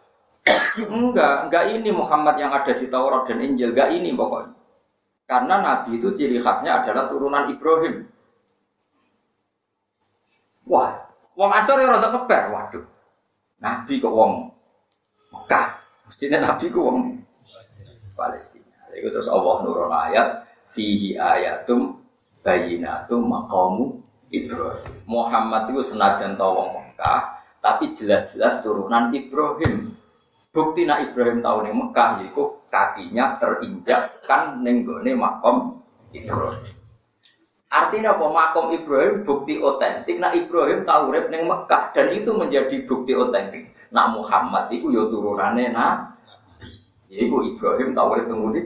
enggak, 0.93 1.49
enggak 1.49 1.65
ini 1.73 1.89
Muhammad 1.89 2.38
yang 2.38 2.54
ada 2.54 2.69
di 2.69 2.86
Taurat 2.86 3.25
dan 3.25 3.41
Injil, 3.41 3.73
enggak 3.73 3.89
ini 3.97 4.13
pokoknya. 4.13 4.54
Karena 5.25 5.58
Nabi 5.58 5.97
itu 5.97 6.13
ciri 6.13 6.38
khasnya 6.38 6.86
adalah 6.86 7.10
turunan 7.10 7.49
Ibrahim. 7.49 8.06
Wah, 10.69 11.10
wong 11.34 11.49
Ansor 11.49 11.82
ya 11.82 11.89
rada 11.89 12.13
keber, 12.13 12.43
waduh. 12.54 12.86
Nabi 13.58 13.97
kok 13.97 14.13
wong 14.13 14.54
Mekah. 15.34 15.67
Mestinya 16.06 16.38
Nabi 16.45 16.69
kok 16.69 16.86
wong 16.86 16.97
Palestina. 18.13 18.78
Itu 18.93 19.10
terus 19.10 19.28
Allah 19.28 19.65
nurun 19.65 19.89
ayat 19.89 20.45
fihi 20.69 21.17
ayatum 21.17 21.97
bayinatum 22.45 23.25
maqamu 23.25 24.06
Ibrahim. 24.30 24.93
Muhammad 25.10 25.73
itu 25.73 25.82
senajan 25.82 26.38
tau 26.38 26.54
wong 26.54 26.69
Mekah, 26.78 27.35
tapi 27.65 27.89
jelas-jelas 27.97 28.62
turunan 28.62 29.10
Ibrahim. 29.10 29.89
Bukti 30.54 30.86
nak 30.86 31.01
Ibrahim 31.10 31.41
tahu 31.41 31.65
nih 31.65 31.73
Mekah 31.73 32.10
yaitu 32.21 32.43
kakinya 32.69 33.41
terinjak 33.41 34.21
kan 34.21 34.62
nenggone 34.62 35.17
makom 35.17 35.82
Ibrahim. 36.13 36.78
Artinya 37.73 38.13
apa 38.15 38.25
makom 38.30 38.69
Ibrahim 38.69 39.25
bukti 39.25 39.58
otentik. 39.58 40.21
Nak 40.21 40.38
Ibrahim 40.38 40.86
tahu 40.86 41.10
rep 41.10 41.34
neng 41.34 41.49
Mekah 41.49 41.91
dan 41.91 42.13
itu 42.13 42.32
menjadi 42.38 42.86
bukti 42.86 43.17
otentik. 43.17 43.73
Nak 43.89 44.13
Muhammad 44.13 44.69
itu 44.69 44.93
yo 44.93 45.10
turunannya 45.10 45.73
nah 45.73 46.13
Yaitu 47.10 47.36
Ibrahim 47.49 47.97
tahu 47.97 48.10
rep 48.13 48.30
di 48.30 48.62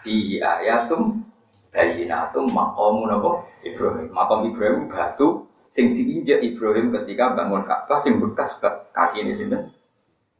fihi 0.00 0.40
ayatum 0.40 1.20
bayinatum 1.68 2.48
makomu 2.48 3.04
napa 3.04 3.44
Ibrahim. 3.60 4.08
Makom 4.10 4.48
Ibrahim 4.48 4.88
batu 4.88 5.49
sing 5.70 5.94
diinjak 5.94 6.42
Ibrahim 6.42 6.90
ketika 6.90 7.38
bangun 7.38 7.62
Ka'bah 7.62 7.94
sing 7.94 8.18
bekas 8.18 8.58
kaki 8.90 9.22
ini 9.22 9.30
sini. 9.30 9.54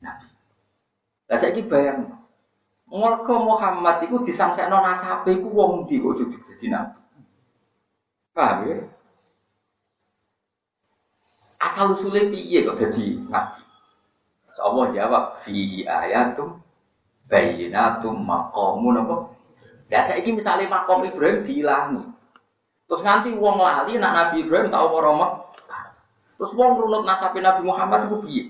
Nah, 0.03 0.19
lah 1.31 1.39
saya 1.39 1.55
ini 1.55 1.71
bayang, 1.71 2.11
Mulka 2.91 3.39
Muhammad 3.39 4.03
itu 4.03 4.19
disangsekno 4.19 4.83
nasabe 4.83 5.39
iku 5.39 5.47
wong 5.55 5.87
di 5.87 6.03
kok 6.03 6.19
cucuk 6.19 6.43
dadi 6.43 6.67
nabi. 6.67 6.99
Paham 8.35 8.59
ya? 8.67 8.83
Asal 11.63 11.95
usulnya 11.95 12.27
piye 12.27 12.67
kok 12.67 12.75
jadi 12.83 13.23
nabi? 13.31 13.63
Allah 14.59 14.87
jawab 14.91 15.25
fihi 15.47 15.87
ayatum 15.87 16.59
bayyinatum 17.31 18.19
maqamun 18.19 18.99
apa? 19.07 19.17
Ya 19.87 20.03
saiki 20.03 20.35
misalnya 20.35 20.67
makom 20.67 21.07
Ibrahim 21.07 21.47
dihilangi. 21.47 22.10
Terus 22.91 23.07
nanti 23.07 23.31
wong 23.39 23.63
lali 23.63 24.03
nak 24.03 24.13
Nabi 24.19 24.43
Ibrahim 24.43 24.75
tahu 24.75 24.99
mau 25.15 25.47
Terus 26.35 26.51
wong 26.59 26.83
runut 26.83 27.07
nasabe 27.07 27.39
Nabi 27.39 27.63
Muhammad 27.63 28.11
itu 28.11 28.19
piye? 28.27 28.45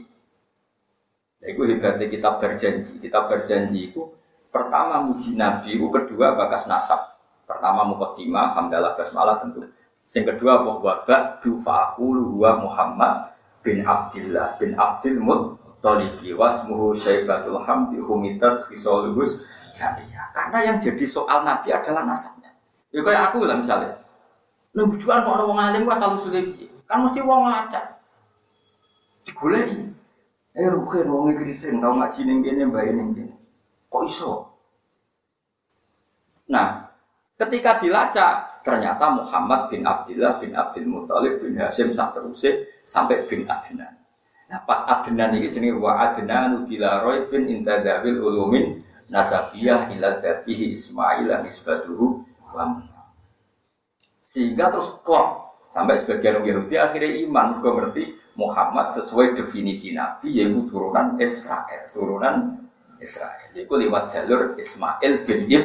Ya, 1.45 1.53
itu 1.53 1.61
hebatnya 1.69 2.09
kitab 2.09 2.41
berjanji. 2.41 2.97
Kitab 3.05 3.29
berjanji 3.29 3.93
itu 3.93 4.09
pertama 4.49 5.05
muji 5.05 5.37
Nabi, 5.37 5.77
itu 5.77 5.87
kedua 5.93 6.41
bakas 6.41 6.65
nasab. 6.73 7.21
Pertama 7.45 7.85
mukaddimah, 7.85 8.57
hamdalah 8.57 8.97
basmalah 8.97 9.45
tentu. 9.45 9.69
Yang 10.09 10.25
kedua 10.35 10.65
bahwa 10.65 11.05
ba'du 11.05 11.61
fa'akulu 11.61 12.33
huwa 12.33 12.65
Muhammad 12.65 13.37
bin 13.61 13.85
Abdillah 13.85 14.57
bin 14.57 14.73
Abdil 14.73 15.21
Muttalibi 15.21 16.33
wasmuhu 16.33 16.97
syaibatul 16.97 17.61
hamdi 17.61 18.01
humitat 18.01 18.65
fisolubus 18.73 19.45
saniyah. 19.71 20.33
Karena 20.33 20.59
yang 20.73 20.77
jadi 20.81 21.05
soal 21.05 21.45
Nabi 21.45 21.77
adalah 21.77 22.09
nasabnya. 22.09 22.57
Ya 22.91 23.05
kayak 23.05 23.31
aku 23.31 23.45
lah 23.45 23.61
misalnya. 23.61 24.00
Lu 24.77 24.87
bujuan 24.87 25.27
kok 25.27 25.47
wong 25.51 25.59
alim 25.59 25.87
kok 25.87 25.99
selalu 25.99 26.19
sulit. 26.23 26.47
Kan 26.87 27.03
mesti 27.03 27.21
wong 27.23 27.51
ngacak. 27.51 27.85
Digoleki. 29.27 29.91
Eh 30.55 30.67
ruhe 30.67 31.01
wong 31.07 31.35
kriting 31.35 31.79
tau 31.83 31.95
ngaji 31.95 32.21
ning 32.27 32.39
kene 32.43 32.63
mbae 32.71 32.91
ning 32.95 33.09
kene. 33.15 33.35
Kok 33.91 34.03
iso? 34.07 34.33
Nah, 36.51 36.91
ketika 37.39 37.79
dilacak 37.79 38.63
ternyata 38.67 39.07
Muhammad 39.15 39.71
bin 39.71 39.87
Abdullah 39.87 40.43
bin 40.43 40.53
Abdul 40.55 40.87
Muthalib 40.87 41.39
bin 41.43 41.59
Hasim 41.59 41.95
sak 41.95 42.19
terusé 42.19 42.67
sampai 42.87 43.23
bin 43.31 43.47
Adnan. 43.47 43.95
Nah, 44.51 44.61
pas 44.67 44.83
Adnan 44.87 45.39
ini 45.39 45.47
jenenge 45.47 45.79
wa 45.79 45.99
Adnan 46.11 46.67
bila 46.67 47.07
roy 47.07 47.31
bin 47.31 47.47
intadawil 47.47 48.19
ulumin 48.19 48.83
nasabiyah 49.15 49.95
ila 49.95 50.19
dzatihi 50.19 50.75
Ismail 50.75 51.31
nisbatuhu 51.47 52.27
wa 52.51 52.83
sehingga 54.31 54.71
terus 54.71 54.95
klop 55.03 55.59
sampai 55.75 55.99
sebagian 55.99 56.47
Yahudi 56.47 56.79
akhirnya 56.79 57.19
iman 57.27 57.59
juga 57.59 57.69
berarti 57.83 58.15
Muhammad 58.39 58.95
sesuai 58.95 59.35
definisi 59.35 59.91
Nabi 59.91 60.39
yaitu 60.39 60.71
turunan 60.71 61.19
Israel, 61.19 61.91
turunan 61.91 62.63
Israel. 63.03 63.51
Yaitu 63.59 63.75
lewat 63.75 64.15
jalur 64.15 64.55
Ismail 64.55 65.27
bin 65.27 65.41
Ib. 65.51 65.65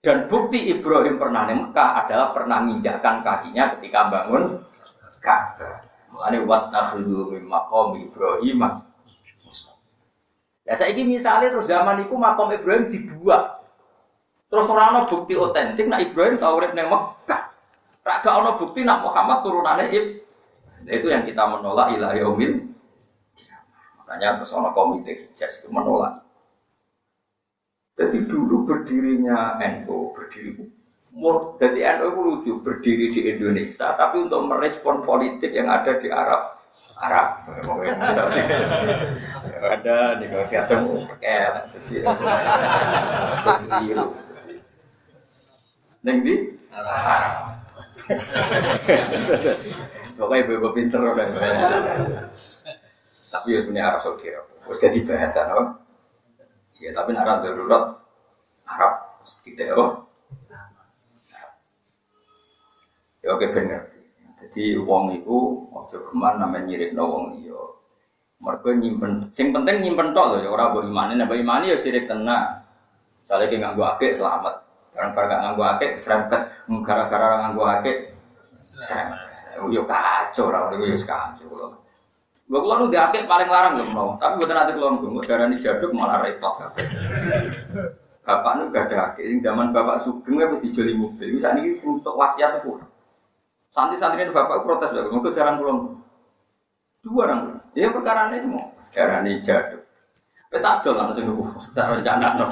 Dan 0.00 0.30
bukti 0.30 0.70
Ibrahim 0.70 1.18
pernah 1.18 1.50
di 1.50 1.54
Mekah 1.58 2.06
adalah 2.06 2.32
pernah 2.32 2.62
menginjakkan 2.62 3.20
kakinya 3.26 3.76
ketika 3.76 4.08
bangun 4.08 4.56
Ka'bah. 5.20 5.84
Mulane 6.14 6.46
wattakhidhu 6.46 7.36
min 7.36 7.44
maqam 7.44 8.00
Ibrahim. 8.00 8.86
Ya 10.64 10.78
saya 10.78 10.94
ini 10.94 11.18
misalnya 11.18 11.50
terus 11.50 11.66
zaman 11.66 12.06
itu 12.06 12.14
makom 12.14 12.54
Ibrahim 12.54 12.86
dibuat 12.86 13.59
Terus 14.50 14.66
orang 14.66 14.86
ada 14.92 15.00
bukti 15.06 15.38
otentik 15.38 15.86
nak 15.86 16.02
Ibrahim 16.02 16.36
tahu 16.36 16.58
urip 16.58 16.74
neng 16.74 16.90
Mekah. 16.90 17.42
Rak 18.02 18.18
gak 18.26 18.34
ono 18.34 18.50
bukti 18.58 18.82
nak 18.82 19.06
Muhammad 19.06 19.46
turunannya 19.46 19.94
Ib. 19.94 20.06
Nah, 20.80 20.92
itu 20.96 21.06
yang 21.12 21.22
kita 21.22 21.44
menolak 21.46 21.94
ilah 21.94 22.12
yaumil. 22.18 22.66
Makanya 24.02 24.42
terus 24.42 24.50
ono 24.50 24.74
komite 24.74 25.14
hijaz 25.14 25.62
itu 25.62 25.70
menolak. 25.70 26.26
Jadi 27.94 28.26
dulu 28.26 28.66
berdirinya 28.66 29.60
NU 29.60 30.10
berdiri 30.16 30.80
jadi 31.58 31.98
NU 31.98 32.06
itu 32.06 32.20
lucu 32.22 32.52
berdiri 32.62 33.10
di 33.10 33.34
Indonesia, 33.34 33.98
tapi 33.98 34.30
untuk 34.30 34.46
merespon 34.46 35.02
politik 35.02 35.50
yang 35.50 35.66
ada 35.66 35.98
di 35.98 36.06
Arab, 36.06 36.62
Arab, 37.02 37.50
ada 39.58 40.22
negosiasi 40.22 40.78
mau 40.78 41.02
jadi 41.18 44.06
Neng 46.00 46.24
di? 46.24 46.34
Arab. 46.72 47.60
Pokoknya 50.16 50.40
ibu-ibu 50.44 50.68
pinter 50.72 51.00
udah. 51.00 51.26
Tapi 53.30 53.46
ya 53.52 53.60
sebenarnya 53.60 53.86
Arab 53.94 54.00
Saudi. 54.00 54.32
Terus 54.32 54.78
jadi 54.80 54.98
bahasa, 55.04 55.40
no? 55.50 55.80
Ya 56.80 56.96
tapi 56.96 57.12
Arab 57.12 57.44
darurat 57.44 58.00
Arab 58.64 58.92
tidak 59.44 59.66
ya. 59.68 59.86
Ya 63.20 63.28
oke 63.36 63.46
bener. 63.52 63.92
Jadi 64.40 64.80
uang 64.80 65.20
itu 65.20 65.68
waktu 65.68 66.00
ke 66.00 66.12
mana 66.16 66.48
namanya 66.48 66.64
nyirik 66.64 66.96
no 66.96 67.04
wong 67.12 67.44
iyo. 67.44 67.76
Mereka 68.40 68.72
nyimpen, 68.72 69.28
sing 69.28 69.52
penting 69.52 69.84
nyimpen 69.84 70.16
tok 70.16 70.32
loh 70.32 70.38
ya 70.40 70.48
orang 70.48 70.72
bawa 70.72 70.84
imani, 70.88 71.12
nah 71.20 71.28
bawa 71.28 71.36
imani 71.36 71.68
ya 71.68 71.76
sirik 71.76 72.08
tenang. 72.08 72.64
Soalnya 73.20 73.52
kayak 73.52 73.76
nggak 73.76 74.16
selamat. 74.16 74.69
Barang-barang 75.00 75.28
gak 75.32 75.40
nganggu 75.40 75.62
akeh, 75.64 75.90
serempet. 75.96 76.40
Gara-gara 76.84 77.40
nganggu 77.40 77.62
akeh, 77.64 77.96
serempet. 78.60 79.16
Yo 79.72 79.88
kacau, 79.88 80.52
orang 80.52 80.76
itu 80.76 80.92
yo 80.92 80.98
kacau. 81.08 81.72
Gue 82.50 82.58
kulo 82.60 82.82
nu 82.82 82.86
akeh 82.92 83.24
paling 83.30 83.48
larang 83.48 83.78
lho 83.78 83.86
mau, 83.94 84.18
tapi 84.20 84.42
bukan 84.42 84.58
nanti 84.58 84.74
kulo 84.74 84.98
nggak 84.98 85.22
darah 85.24 85.46
jaduk 85.54 85.94
malah 85.94 86.18
repot. 86.18 86.58
Bapak 88.26 88.52
nu 88.58 88.74
gak 88.74 88.92
ada 88.92 89.14
akeh, 89.14 89.24
zaman 89.40 89.72
bapak 89.72 89.96
sugeng 90.02 90.36
apa 90.42 90.60
dijoli 90.60 90.92
mobil, 90.92 91.32
bisa 91.32 91.54
nih 91.56 91.78
untuk 91.86 92.12
wasiat 92.18 92.60
pun. 92.60 92.82
Santri-santri 93.70 94.26
ini 94.26 94.34
bapak 94.34 94.66
protes 94.66 94.90
bagus, 94.90 95.14
mau 95.14 95.30
jarang 95.30 95.62
pulang. 95.62 95.78
Dua 97.00 97.22
orang, 97.24 97.62
ya 97.72 97.88
perkara 97.88 98.28
ini 98.34 98.50
mau, 98.50 98.74
sekarang 98.82 99.24
ini 99.24 99.40
jaduk. 99.40 99.80
Kita 100.50 100.82
jual 100.82 100.98
langsung 100.98 101.30
secara 101.62 101.96
rencana. 101.96 102.50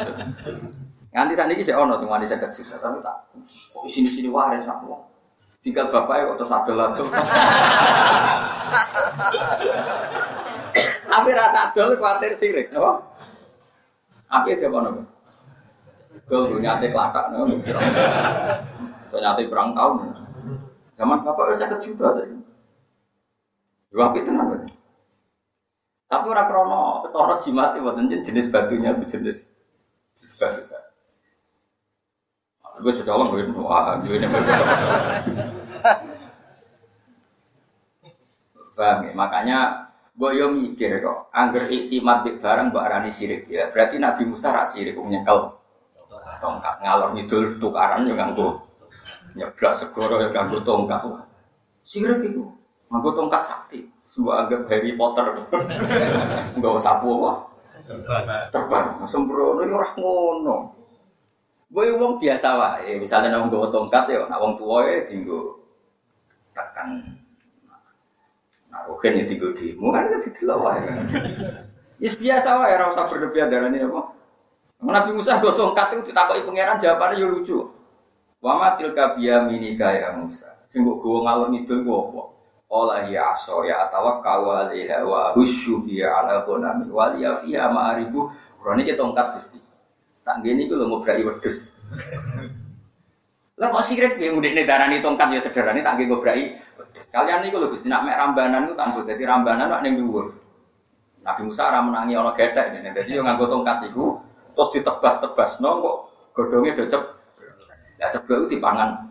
Nganti 1.08 1.32
saat 1.32 1.48
ini 1.48 1.64
saya 1.64 1.80
ono 1.80 1.96
sing 1.96 2.08
wani 2.08 2.28
saya 2.28 2.48
juta, 2.52 2.76
tapi 2.76 3.00
tak 3.00 3.16
kok 3.32 3.80
di 3.80 3.88
sini 3.88 4.08
sini 4.12 4.28
waris 4.28 4.68
nak 4.68 4.84
wong. 4.84 5.00
Tinggal 5.64 5.88
bapaknya 5.88 6.28
kok 6.30 6.36
terus 6.38 6.54
adol-adol. 6.54 7.08
Tapi 11.08 11.34
rata 11.34 11.72
adol 11.72 11.98
khawatir 11.98 12.32
sirik, 12.36 12.70
no? 12.70 13.02
Apa 14.28 14.54
dia 14.54 14.68
apa 14.68 14.78
nopo? 14.84 15.02
Dol 16.28 16.52
gue 16.52 16.60
nyate 16.60 16.92
kelakak, 16.92 17.32
no? 17.32 17.48
So 19.08 19.18
nyate 19.18 19.48
perang 19.48 19.72
tahun. 19.72 20.14
Zaman 20.94 21.24
bapak 21.24 21.56
saya 21.56 21.72
kejuta 21.74 22.12
saya. 22.12 22.36
Dua 23.88 24.12
itu 24.12 24.28
namanya. 24.28 24.68
Tapi 26.08 26.26
orang 26.28 26.48
krono 26.48 27.08
krono 27.08 27.34
jimat 27.40 27.76
itu 27.76 28.20
jenis 28.24 28.52
batunya 28.52 28.92
jenis 29.08 29.48
batu 30.36 30.60
saya. 30.60 30.87
Gue 32.78 32.94
orang 32.94 33.28
gue 33.34 33.42
wah 33.58 33.98
gue 33.98 34.16
ini 34.16 34.26
Paham 38.78 39.10
ya? 39.10 39.12
Makanya 39.18 39.58
gue 40.14 40.30
yo 40.38 40.54
mikir 40.54 41.02
kok, 41.02 41.34
angger 41.34 41.66
iktimat 41.66 42.22
di 42.22 42.38
barang 42.38 42.70
mbak 42.70 42.86
Rani 42.86 43.10
sirik 43.10 43.50
ya. 43.50 43.74
Berarti 43.74 43.98
Nabi 43.98 44.22
Musa 44.30 44.54
rak 44.54 44.70
sirik 44.70 44.94
nyekel 44.94 45.58
tongkat 46.38 46.78
ngalor 46.86 47.18
ngidul 47.18 47.58
tukaran 47.58 48.06
yo 48.06 48.14
nganggo 48.14 48.62
nyeblak 49.34 49.74
segoro 49.74 50.22
yo 50.22 50.30
nganggo 50.30 50.62
tongkat. 50.62 51.02
Sirik 51.82 52.22
itu 52.30 52.46
nganggo 52.86 53.10
tongkat 53.18 53.42
sakti. 53.42 53.90
Sebuah 54.06 54.46
anggap 54.46 54.70
Harry 54.70 54.94
Potter. 54.94 55.26
Enggak 56.54 56.72
usah 56.78 57.02
apa 57.02 57.50
Terbang. 58.54 59.02
Sembrono 59.10 59.66
yo 59.66 59.74
ora 59.74 59.90
ngono. 59.98 60.77
Gue 61.68 61.92
wong 61.92 62.16
biasa 62.16 62.48
wae, 62.56 62.96
misalnya 62.96 63.28
nang 63.28 63.52
nggawa 63.52 63.68
tongkat 63.68 64.08
ya, 64.08 64.24
nak 64.24 64.40
wong 64.40 64.56
tuwa 64.56 64.88
ya 64.88 65.04
tinggo 65.04 65.60
tekan 66.56 67.18
Oke 68.88 69.12
nih 69.12 69.28
tiga 69.28 69.52
demo 69.52 69.92
kan 69.92 70.08
itu 70.16 70.32
tidak 70.32 70.58
wae. 70.64 70.80
Yes 72.00 72.16
biasa 72.16 72.56
wae, 72.56 72.72
ora 72.72 72.88
usah 72.88 73.04
berlebihan 73.10 73.50
darane 73.52 73.84
apa. 73.84 74.02
Nabi 74.78 75.10
Musa 75.12 75.42
go 75.42 75.50
tongkat 75.52 75.98
itu 75.98 76.14
ditakoki 76.14 76.46
pangeran 76.46 76.78
jawabannya 76.78 77.18
yo 77.18 77.26
lucu. 77.28 77.58
Wa 78.38 78.54
matil 78.56 78.94
kabiya 78.94 79.44
minika 79.44 79.92
ya 79.92 80.14
Musa. 80.14 80.62
Sing 80.64 80.86
go 80.86 81.20
ngalor 81.26 81.50
ngidul 81.50 81.82
ku 81.82 81.90
apa? 81.90 82.22
Ola 82.68 83.08
ya 83.08 83.32
aso 83.32 83.64
ya 83.64 83.88
atawakkal 83.88 84.68
alaiha 84.68 85.00
wa 85.02 85.32
husyu 85.32 85.82
bi 85.82 86.04
ala 86.04 86.44
ghanami 86.46 86.86
wa 86.92 87.10
liya 87.16 87.40
fiha 87.42 87.66
ma'aribu. 87.72 88.30
Ora 88.62 88.72
niki 88.78 88.94
tongkat 88.94 89.36
Gusti. 89.36 89.58
Tak 90.28 90.44
ngene 90.44 90.68
iku 90.68 90.76
lho 90.76 90.92
ngobraki 90.92 91.24
wedhus. 91.24 91.72
Lah 93.56 93.72
kok 93.72 93.80
sirik 93.80 94.20
piye 94.20 94.28
mudine 94.28 94.68
darani 94.68 95.00
tongkat 95.00 95.32
ya 95.32 95.40
sederhana 95.40 95.80
tak 95.80 95.96
nggih 95.96 96.06
ngobraki 96.12 96.44
Kalian 97.08 97.40
niku 97.40 97.56
lho 97.56 97.72
Gusti 97.72 97.88
nak 97.88 98.04
mek 98.04 98.20
rambanan 98.20 98.68
ku 98.68 98.76
tanggo 98.76 99.00
dadi 99.08 99.24
rambanan 99.24 99.72
ning 99.80 99.96
dhuwur. 99.96 100.36
Nabi 101.24 101.40
Musa 101.48 101.72
ora 101.72 101.80
menangi 101.80 102.12
ana 102.12 102.36
gethek 102.36 102.76
dene. 102.76 102.92
Dadi 102.92 103.16
yo 103.16 103.24
nganggo 103.24 103.48
tongkat 103.48 103.88
iku 103.88 104.20
terus 104.52 104.68
ditebas-tebasno 104.76 105.70
kok 105.80 105.96
godhonge 106.36 106.76
docep. 106.76 107.02
Ya 107.96 108.12
ceblok 108.12 108.44
itu 108.44 108.60
dipangan. 108.60 109.08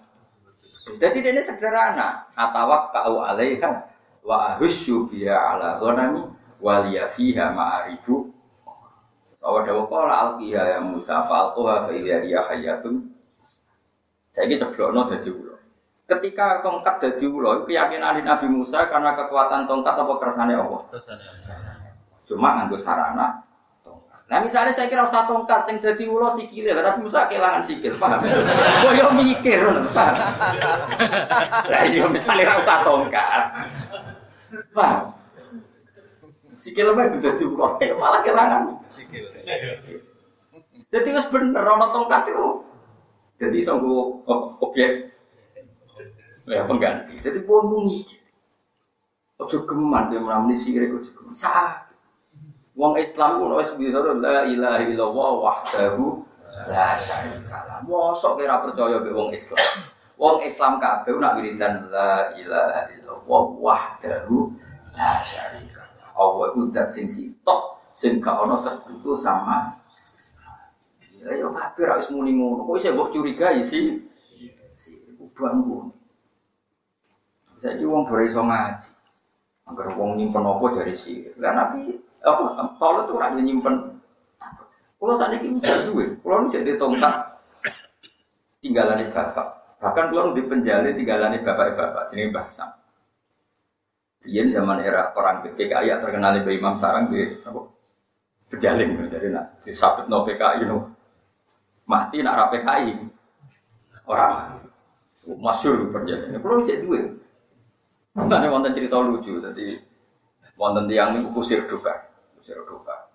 Jadi 0.94 1.26
ini 1.26 1.42
sederhana. 1.42 2.30
Atawak 2.38 2.94
kau 2.94 3.26
alaiha 3.26 3.90
wa 4.22 4.54
ahusyu 4.54 5.10
ala 5.26 5.82
ghanami 5.82 6.30
waliya 6.62 7.10
fiha 7.10 7.50
ma'aribu. 7.58 8.37
Sawa 9.38 9.62
dawa 9.62 9.86
qala 9.86 10.14
alqiha 10.18 10.64
ya 10.66 10.80
Musa 10.82 11.30
fa 11.30 11.46
alquha 11.46 11.86
fa 11.86 11.92
idza 11.94 12.26
hiya 12.26 12.42
hayatun. 12.50 13.06
Saiki 14.34 14.58
ceblokno 14.58 15.06
dadi 15.06 15.30
ulo. 15.30 15.62
Ketika 16.10 16.66
tongkat 16.66 17.06
jadi 17.06 17.30
ulo, 17.30 17.62
keyakinan 17.70 18.18
Nabi 18.26 18.50
Musa 18.50 18.90
karena 18.90 19.14
kekuatan 19.14 19.70
tongkat 19.70 19.94
apa 19.94 20.14
kersane 20.18 20.58
Allah? 20.58 20.90
Cuma 22.26 22.58
nganggo 22.58 22.82
sarana 22.82 23.46
tongkat. 23.86 24.26
Nah 24.26 24.42
misalnya 24.42 24.74
saya 24.74 24.90
kira 24.90 25.06
usah 25.06 25.30
tongkat 25.30 25.70
sing 25.70 25.78
dadi 25.86 26.10
ulo 26.10 26.34
sikile, 26.34 26.74
Nabi 26.74 27.06
Musa 27.06 27.30
kehilangan 27.30 27.62
sikil, 27.62 27.94
paham? 28.02 28.26
Yo 28.98 29.14
mikir, 29.14 29.62
paham? 29.94 30.18
Lah 31.70 31.82
iya 31.86 32.10
misalnya 32.10 32.42
ora 32.50 32.56
usah 32.58 32.78
tongkat. 32.82 33.42
Paham? 34.74 35.17
Sikil 36.58 36.98
mah 36.98 37.14
dadi 37.22 37.44
ulo, 37.46 37.78
malah 38.02 38.20
kehilangan 38.26 38.82
sikil. 38.90 39.30
Jadi 40.88 41.10
wis 41.14 41.28
bener 41.30 41.62
ana 41.62 41.94
tongkat 41.94 42.34
itu. 42.34 42.66
Jadi 43.38 43.58
sanggo 43.62 44.26
objek 44.64 45.14
ya 46.50 46.66
pengganti. 46.66 47.22
Jadi 47.22 47.46
pun 47.46 47.86
mikir. 47.86 48.26
Ojo 49.38 49.70
geman 49.70 50.10
dia 50.10 50.18
menamuni 50.18 50.58
sirik 50.58 50.90
ojo 50.90 51.14
geman. 51.14 51.30
Saat 51.30 51.94
Wong 52.74 52.98
Islam 52.98 53.42
pun 53.42 53.54
wis 53.58 53.70
bisa 53.78 54.02
la 54.02 54.50
ilaha 54.50 54.82
illallah 54.82 55.32
wahdahu 55.46 56.26
la 56.66 56.98
syarikalah. 56.98 57.86
Mosok 57.86 58.42
kira 58.42 58.66
percaya 58.66 58.98
be 59.02 59.14
wong 59.14 59.30
Islam. 59.30 59.62
Wong 60.18 60.42
Islam 60.42 60.82
kabeh 60.82 61.14
nak 61.22 61.38
wiridan 61.38 61.94
la 61.94 62.34
ilaha 62.34 62.90
illallah 62.98 63.44
wahdahu 63.62 64.58
la 64.98 65.22
syarikalah. 65.22 65.77
Allah 66.18 66.52
iku 66.52 66.74
dat 66.74 66.90
sing 66.90 67.06
sitok 67.06 67.78
sing 67.94 68.18
gak 68.18 68.42
ana 68.42 68.58
sekutu 68.58 69.14
sama 69.14 69.78
Ya 71.18 71.34
yo 71.34 71.50
tapi 71.50 71.82
wis 71.82 72.08
muni 72.14 72.38
ngono. 72.38 72.70
Kok 72.70 72.78
isih 72.78 72.94
mbok 72.94 73.10
curigai 73.10 73.60
sih? 73.66 74.06
Si 74.78 75.02
bangku. 75.34 75.90
Saya 77.58 77.82
wong 77.82 78.06
ora 78.06 78.22
iso 78.22 78.46
ngaji. 78.46 78.90
Agar 79.68 79.98
wong 79.98 80.22
nyimpen 80.22 80.46
apa 80.46 80.66
dari 80.72 80.94
sih. 80.94 81.34
Lah 81.42 81.58
nabi 81.58 81.98
apa 82.22 82.70
kalau 82.78 83.10
tuh 83.10 83.18
ora 83.18 83.34
nyimpen. 83.34 83.98
Saat 84.98 85.40
ini 85.40 85.62
tidak 85.62 85.94
duit, 85.94 86.10
kalau 86.20 86.50
jadi 86.50 86.74
tongkat 86.76 87.16
tinggalan 88.60 89.08
bapak. 89.08 89.78
Bahkan 89.78 90.06
kalau 90.10 90.34
di 90.34 90.42
penjali 90.44 90.90
tinggalan 90.98 91.38
bapak-bapak 91.38 92.10
jenis 92.10 92.34
basam. 92.34 92.70
Iya 94.26 94.44
zaman 94.50 94.82
era 94.82 95.14
perang 95.14 95.46
PKI 95.46 95.94
ya 95.94 96.02
terkenal 96.02 96.42
di 96.42 96.58
Imam 96.58 96.74
Sarang 96.74 97.12
di 97.12 97.22
apa? 97.26 97.62
Pejalin 98.48 99.12
jadi 99.12 99.28
nak 99.30 99.60
disabet 99.62 100.08
no 100.08 100.24
PKI 100.24 100.64
no 100.66 100.96
mati 101.86 102.24
nak 102.24 102.50
PKI 102.50 102.96
orang 104.08 104.64
masyur 105.36 105.92
perjalanan. 105.92 106.40
Kalau 106.40 106.64
cek 106.64 106.88
duit, 106.88 107.04
Mana 108.18 108.50
wonten 108.50 108.74
cerita 108.74 108.98
lucu, 108.98 109.38
jadi 109.38 109.78
wonten 110.58 110.90
tiang 110.90 111.14
ini 111.14 111.30
kusir 111.30 111.62
duka, 111.70 112.10
kusir 112.34 112.58
duka. 112.66 113.07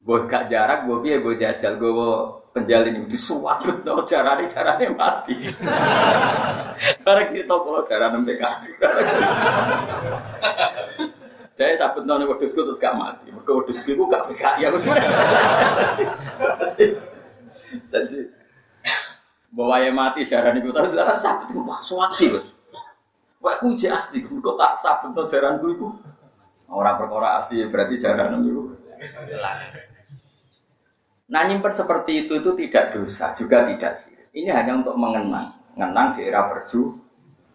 Gue 0.00 0.24
gak 0.24 0.48
jarak, 0.48 0.88
gue 0.88 0.96
biar 1.04 1.20
gue 1.20 1.34
jajal, 1.36 1.76
gue 1.76 1.92
penjalin 2.50 3.04
itu 3.04 3.14
disuwatut 3.14 3.84
no 3.86 4.02
carane 4.02 4.48
carane 4.50 4.90
mati. 4.96 5.36
Barang 7.06 7.28
cerita 7.30 7.54
kalau 7.54 7.84
carane 7.86 8.18
mereka. 8.18 8.48
Saya 11.54 11.76
sabut 11.80 12.08
nona 12.08 12.26
wedusku 12.26 12.64
terus 12.64 12.80
gak 12.82 12.96
mati, 12.96 13.30
mereka 13.30 13.52
wedusku 13.54 13.92
gue 13.92 14.08
gak 14.08 14.56
ya. 14.58 14.72
Jadi 17.92 18.18
bawa 19.52 19.84
mati 19.92 20.24
carane 20.26 20.58
gue 20.64 20.72
tapi 20.74 20.96
dalam 20.96 21.20
sabut 21.20 21.48
gue 21.52 21.62
suwati 21.84 22.26
Wah, 23.40 23.56
aku 23.56 23.72
asli, 23.72 24.20
kok 24.20 24.56
tak 24.60 24.72
sabut 24.76 25.16
no 25.16 25.24
jaranku 25.24 25.72
itu. 25.72 25.88
Orang 26.68 27.00
perkara 27.00 27.40
asli 27.40 27.64
berarti 27.72 27.96
jaran 27.96 28.44
itu. 28.44 28.76
Nah 31.30 31.46
nyimpen 31.46 31.70
seperti 31.70 32.26
itu 32.26 32.42
itu 32.42 32.50
tidak 32.58 32.90
dosa, 32.90 33.30
juga 33.38 33.62
tidak 33.62 33.94
sih. 33.94 34.14
Ini 34.34 34.50
hanya 34.50 34.82
untuk 34.82 34.98
mengenang, 34.98 35.54
mengenang 35.78 36.18
di 36.18 36.26
era 36.26 36.50
perju. 36.50 36.98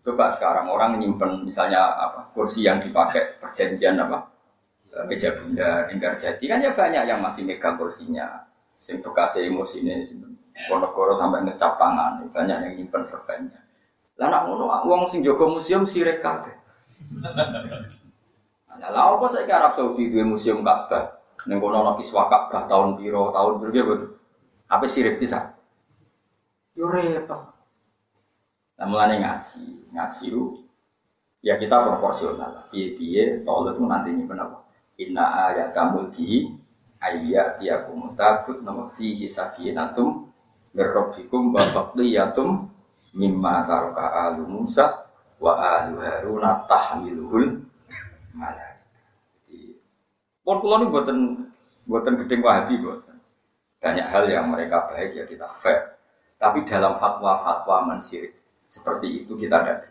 Coba 0.05 0.31
sekarang 0.31 0.71
orang 0.71 1.01
nyimpen 1.01 1.43
misalnya 1.43 1.81
apa 1.91 2.31
kursi 2.31 2.63
yang 2.63 2.79
dipakai 2.79 3.35
perjanjian 3.41 3.99
apa 3.99 4.31
meja 5.03 5.35
bunda, 5.35 5.91
lingkar 5.91 6.15
jati 6.15 6.47
kan 6.47 6.63
ya 6.63 6.71
banyak 6.71 7.03
yang 7.03 7.19
masih 7.19 7.43
megang 7.43 7.75
kursinya. 7.75 8.47
Sing 8.75 8.99
bekas 8.99 9.39
emosi 9.39 9.87
ini, 9.87 10.03
Ponorogo 10.67 11.15
sampai 11.15 11.47
ngecap 11.47 11.79
tangan, 11.79 12.27
banyak 12.31 12.57
yang 12.63 12.73
nyimpen 12.79 13.03
serbannya. 13.03 13.59
Lah 14.15 14.27
nak 14.31 14.47
ngono 14.47 14.71
wong 14.87 15.07
sing 15.07 15.23
jaga 15.23 15.47
museum 15.47 15.83
sirik 15.83 16.23
kabeh. 16.23 16.55
Lah 18.75 19.15
apa 19.15 19.25
saiki 19.31 19.51
Arab 19.51 19.71
Saudi 19.75 20.11
duwe 20.11 20.27
museum 20.27 20.59
Ka'bah? 20.63 21.24
Ning 21.45 21.61
kono 21.61 21.85
ana 21.85 21.93
kiswa 21.97 22.25
Ka'bah 22.25 22.65
tahun 22.65 22.97
piro, 22.97 23.29
tahun 23.29 23.53
piro 23.61 23.83
betul. 23.85 24.09
Apa 24.65 24.85
sirik 24.89 25.21
bisa? 25.21 25.53
Yo 26.73 26.89
repot. 26.89 27.53
Lah 28.75 28.85
mulane 28.89 29.23
ngaji, 29.23 29.93
ngaji 29.93 30.25
ya 31.45 31.55
kita 31.61 31.77
proporsional. 31.85 32.65
Piye-piye 32.73 33.45
tolong 33.45 33.77
itu 33.77 33.81
nanti 33.85 34.09
nyimpen 34.11 34.41
apa? 34.41 34.65
Inna 34.97 35.53
ayatamul 35.53 36.09
bihi 36.09 36.49
ayat 36.97 37.61
tiakum 37.61 38.17
takut 38.17 38.65
nama 38.65 38.89
fihi 38.89 39.29
sakinatum 39.29 40.27
mirrabbikum 40.73 41.53
wa 41.53 41.61
baqiyatum 41.71 42.67
mimma 43.13 43.63
taroka 43.63 44.11
alu 44.27 44.43
Musa 44.49 45.07
wa 45.37 45.53
alu 45.55 46.01
Harun 46.01 46.43
tahmiluhul. 46.67 47.61
Pun 50.45 50.61
kula 50.61 50.77
niku 50.77 50.93
buatan 50.93 51.17
buatan 51.89 52.13
gedeng 52.21 52.45
wahabi 52.45 52.77
buatan. 52.77 53.17
Banyak 53.81 54.05
hal 54.05 54.29
yang 54.29 54.53
mereka 54.53 54.85
baik 54.93 55.17
ya 55.17 55.25
kita 55.25 55.49
fair. 55.49 55.97
Tapi 56.37 56.61
dalam 56.69 56.93
fatwa-fatwa 56.93 57.89
mensirik 57.89 58.37
seperti 58.69 59.25
itu 59.25 59.33
kita 59.33 59.65
tidak. 59.65 59.89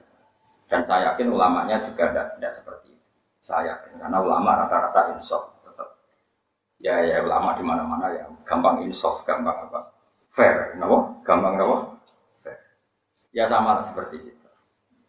Dan 0.70 0.86
saya 0.86 1.11
yakin 1.12 1.34
ulamanya 1.34 1.82
juga 1.82 2.07
tidak, 2.07 2.38
tidak 2.38 2.52
seperti 2.55 2.86
itu. 2.94 3.07
Saya 3.42 3.74
yakin 3.74 3.98
karena 3.98 4.18
ulama 4.22 4.50
rata-rata 4.62 5.11
insaf 5.18 5.59
tetap. 5.66 5.98
Ya 6.78 7.02
ya 7.02 7.26
ulama 7.26 7.59
di 7.59 7.66
mana-mana 7.66 8.14
ya 8.14 8.24
gampang 8.46 8.86
insaf, 8.86 9.26
gampang 9.26 9.59
apa? 9.68 9.90
Fair, 10.30 10.70
kenapa? 10.70 11.18
Gampang 11.26 11.52
kenapa? 11.59 11.76
Fair. 12.46 12.59
Ya 13.34 13.50
sama 13.50 13.82
seperti 13.82 14.22
itu. 14.22 14.48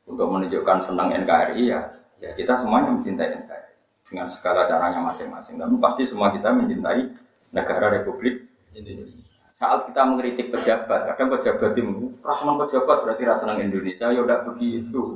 Untuk 0.10 0.26
menunjukkan 0.26 0.82
senang 0.82 1.14
NKRI 1.14 1.70
ya, 1.70 1.82
ya 2.18 2.34
kita 2.34 2.58
semuanya 2.58 2.94
mencintai 2.94 3.46
NKRI 3.46 3.75
dengan 4.06 4.30
segala 4.30 4.70
caranya 4.70 5.02
masing-masing. 5.02 5.58
Tapi 5.58 5.76
pasti 5.82 6.06
semua 6.06 6.30
kita 6.30 6.54
mencintai 6.54 7.10
negara 7.52 7.90
Republik 7.90 8.46
Indonesia. 8.76 9.34
Saat 9.56 9.88
kita 9.88 10.04
mengkritik 10.04 10.52
pejabat, 10.52 11.08
kadang 11.16 11.32
pejabat 11.32 11.80
itu 11.80 12.12
rahman 12.20 12.60
pejabat 12.60 13.08
berarti 13.08 13.24
rasa 13.24 13.56
Indonesia, 13.56 14.12
ya 14.12 14.20
udah 14.20 14.44
begitu. 14.52 15.16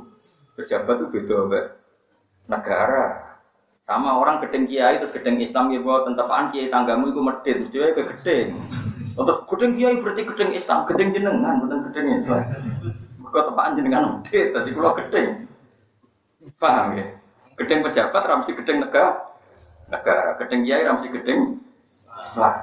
Pejabat 0.56 0.96
itu 0.96 1.06
beda 1.12 1.36
be. 1.44 1.60
negara. 2.48 3.36
Sama 3.84 4.16
orang 4.18 4.42
gedeng 4.42 4.66
kiai 4.66 4.98
terus 4.98 5.14
gedeng 5.14 5.38
Islam 5.38 5.70
ya 5.70 5.78
bahwa 5.80 6.10
tentapaan 6.10 6.50
kiai 6.50 6.72
tanggamu 6.72 7.12
itu 7.12 7.20
medit, 7.20 7.56
mesti 7.62 7.76
ke 7.94 8.02
gedeng. 8.16 8.48
Terus 9.14 9.38
gedeng 9.44 9.72
kiai 9.76 9.96
berarti 10.00 10.22
gedeng 10.24 10.50
Islam, 10.56 10.78
gedeng 10.88 11.08
jenengan, 11.14 11.54
bukan 11.60 11.78
gedeng 11.92 12.06
Islam. 12.16 12.42
Kau 13.30 13.44
tepaan 13.46 13.78
jenengan 13.78 14.18
medit, 14.18 14.50
tadi 14.50 14.72
kalau 14.74 14.92
gedeng. 14.98 15.46
Paham 16.56 16.96
ya? 16.96 17.19
Gedeng 17.60 17.84
pejabat 17.84 18.22
ramsi 18.24 18.56
gedeng 18.56 18.88
negara, 18.88 19.20
negara. 19.92 20.40
Gedeng 20.40 20.64
kiai 20.64 20.80
ramsi 20.80 21.12
gedeng 21.12 21.60
Islam. 22.16 22.56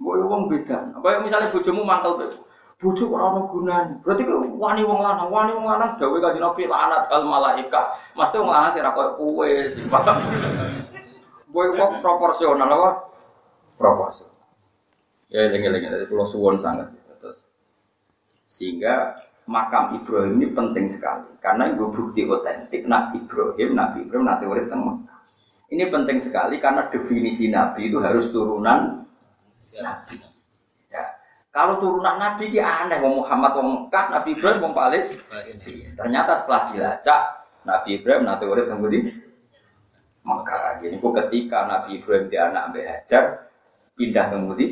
Boy 0.00 0.20
wong 0.24 0.48
beda. 0.48 0.96
Kaya 1.00 1.20
misalnya 1.20 1.52
bojomu 1.52 1.84
mangkel 1.84 2.40
bojo 2.76 3.04
kok 3.08 3.16
ora 3.16 3.40
gunane. 3.48 3.92
Berarti 4.04 4.22
kowe 4.28 4.44
wani 4.60 4.84
wong 4.84 5.00
lanang, 5.00 5.32
wani 5.32 5.56
wong 5.56 5.64
lanang 5.64 5.96
dawuh 5.96 6.20
kanjeng 6.20 6.44
Nabi 6.44 6.68
laknat 6.68 7.08
al 7.08 7.24
malaika. 7.24 7.96
Mesti 8.12 8.36
wong 8.36 8.52
lanang 8.52 8.70
sing 8.72 8.84
ra 8.84 8.92
koyo 8.92 9.16
kowe 9.16 9.48
sih. 9.68 9.84
Boy 11.48 11.68
wong 11.80 12.04
proporsional 12.04 12.68
apa? 12.68 12.90
Proporsional. 13.80 14.36
Ya 15.32 15.48
eling-eling 15.48 15.88
dari 15.88 16.04
pulau 16.04 16.28
suwon 16.28 16.60
sangat. 16.60 16.92
Terus 17.16 17.48
sehingga 18.44 19.24
makam 19.46 19.94
Ibrahim 19.94 20.42
ini 20.42 20.46
penting 20.50 20.86
sekali 20.90 21.30
karena 21.38 21.70
itu 21.70 21.86
bukti 21.90 22.26
otentik 22.26 22.82
Nabi 22.84 23.22
Ibrahim, 23.22 23.78
Nabi 23.78 23.98
Ibrahim 24.02 24.26
nanti 24.26 24.44
urip 24.44 24.66
teng 24.66 24.82
Ini 25.66 25.90
penting 25.90 26.22
sekali 26.22 26.62
karena 26.62 26.86
definisi 26.86 27.50
Nabi 27.50 27.90
itu 27.90 27.98
harus 27.98 28.30
turunan 28.30 29.02
Nabi. 29.82 30.14
Ya. 30.90 31.10
Kalau 31.50 31.82
turunan 31.82 32.22
Nabi 32.22 32.46
ki 32.46 32.62
aneh, 32.62 33.02
wong 33.02 33.18
Muhammad 33.18 33.58
wong 33.58 33.68
Mekah, 33.90 34.14
Nabi 34.14 34.38
Ibrahim 34.38 34.62
wong 34.62 34.74
Palestina. 34.78 35.42
Ternyata 35.98 36.38
setelah 36.38 36.70
dilacak, 36.70 37.20
Nabi 37.66 37.88
Ibrahim 37.98 38.22
nanti 38.30 38.44
urip 38.46 38.70
teng 38.70 38.78
di 38.86 39.10
Mekah. 40.22 40.82
Jadi 40.82 40.96
ketika 41.02 41.58
Nabi 41.66 41.98
Ibrahim 41.98 42.24
dia 42.30 42.42
anak 42.46 42.64
Mbak 42.70 42.86
Hajar, 42.86 43.24
pindah 43.98 44.26
ke 44.30 44.36
di 44.54 44.66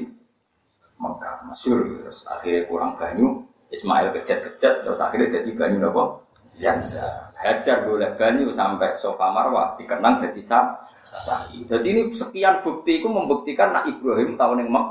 Mekah, 0.95 1.35
masyur. 1.51 2.07
Terus 2.07 2.22
akhirnya 2.31 2.70
kurang 2.70 2.95
banyu, 2.95 3.43
Ismail 3.75 4.14
kejat-kejat, 4.14 4.87
terus 4.87 5.03
akhirnya 5.03 5.43
jadi 5.43 5.51
banyu 5.59 5.83
nopo 5.83 6.25
Zamzam. 6.55 7.35
Hajar 7.35 7.83
boleh 7.83 8.14
banyu 8.14 8.55
sampai 8.55 8.95
sofa 8.95 9.35
marwah 9.35 9.75
dikenang 9.75 10.22
jadi 10.22 10.41
sah 10.41 10.87
sa'i. 11.03 11.66
Jadi 11.66 11.87
ini 11.91 12.03
sekian 12.14 12.62
bukti 12.62 13.03
itu 13.03 13.11
membuktikan 13.11 13.75
nak 13.75 13.91
Ibrahim 13.91 14.39
tahun 14.39 14.62
yang 14.64 14.70
mak. 14.70 14.87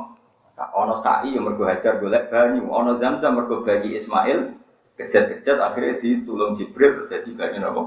Ono 0.75 0.93
sa'i 0.93 1.33
yang 1.33 1.47
mergo 1.49 1.65
hajar 1.65 1.97
golek 1.97 2.29
banyu, 2.29 2.67
ono 2.67 2.99
zam-zam 2.99 3.39
mergo 3.39 3.63
bagi 3.63 3.95
Ismail 3.95 4.53
kejat-kejat 4.93 5.57
akhirnya 5.57 5.97
ditulung 5.97 6.53
Jibril 6.53 6.99
terus 6.99 7.09
jadi 7.09 7.29
banyu 7.31 7.57
nopo 7.63 7.81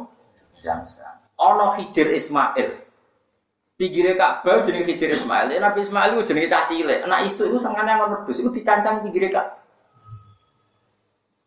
zam-zam. 0.57 1.21
Ono 1.37 1.77
hijir 1.77 2.11
Ismail. 2.11 2.89
Pinggirnya 3.77 4.17
Ka'bah 4.17 4.65
jenis 4.65 4.89
hijir 4.89 5.13
Ismail. 5.13 5.53
Ya, 5.53 5.61
Nabi 5.61 5.85
Ismail 5.85 6.17
itu 6.17 6.33
jenis 6.33 6.49
caci 6.49 6.81
cilik. 6.81 7.05
Anak 7.05 7.29
itu 7.29 7.45
itu 7.45 7.61
sangkane 7.61 7.93
yang 7.93 8.09
wedhus 8.09 8.41
itu 8.41 8.49
dicancang 8.49 9.05
pinggirnya 9.05 9.37
Ka'bah. 9.37 9.66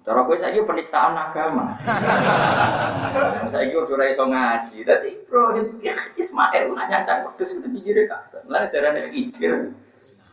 Cara 0.10 0.26
kowe 0.26 0.34
saiki 0.34 0.66
penistaan 0.66 1.14
agama. 1.14 1.70
saiki 3.53 3.78
udah 3.78 4.10
iso 4.10 4.26
ngaji. 4.26 4.82
Dadi 4.82 5.22
Ibrahim 5.22 5.78
ya 5.86 5.93
Ismail 6.18 6.74
nak 6.74 6.89
nyancang 6.89 7.30
wedhus 7.30 7.53
itu 7.53 7.70
pikire 7.70 8.10
kabeh. 8.10 8.41
Lah 8.49 8.66
darane 8.74 9.14
hijir. 9.14 9.70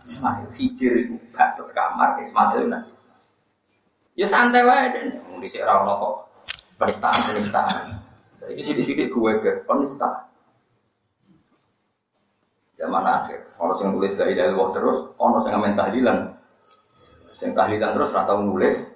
Ismail 0.00 0.48
hijir 0.56 0.92
itu 0.96 1.20
batas 1.28 1.76
kamar 1.76 2.16
Ismail 2.24 2.72
nak. 2.72 2.88
Ya 4.16 4.24
santai 4.24 4.64
wae 4.64 4.96
den. 4.96 5.20
Dhisik 5.44 5.60
ora 5.60 5.84
ono 5.84 5.92
kok 6.00 6.14
penistaan-penistaan. 6.80 8.00
Saiki 8.40 8.62
sithik-sithik 8.64 9.12
gue 9.12 9.32
ke 9.44 9.60
penistaan. 9.68 10.24
Zaman 12.80 13.04
akhir, 13.04 13.44
orang 13.60 13.76
yang 13.76 13.92
tulis 13.92 14.12
dari 14.16 14.32
dalam 14.32 14.72
terus, 14.72 15.12
orang 15.20 15.44
yang 15.44 15.60
ngamen 15.60 15.76
tahlilan, 15.76 16.18
yang 17.40 17.52
tahlilan 17.56 17.90
terus 17.96 18.12
rata 18.12 18.36
nulis, 18.36 18.95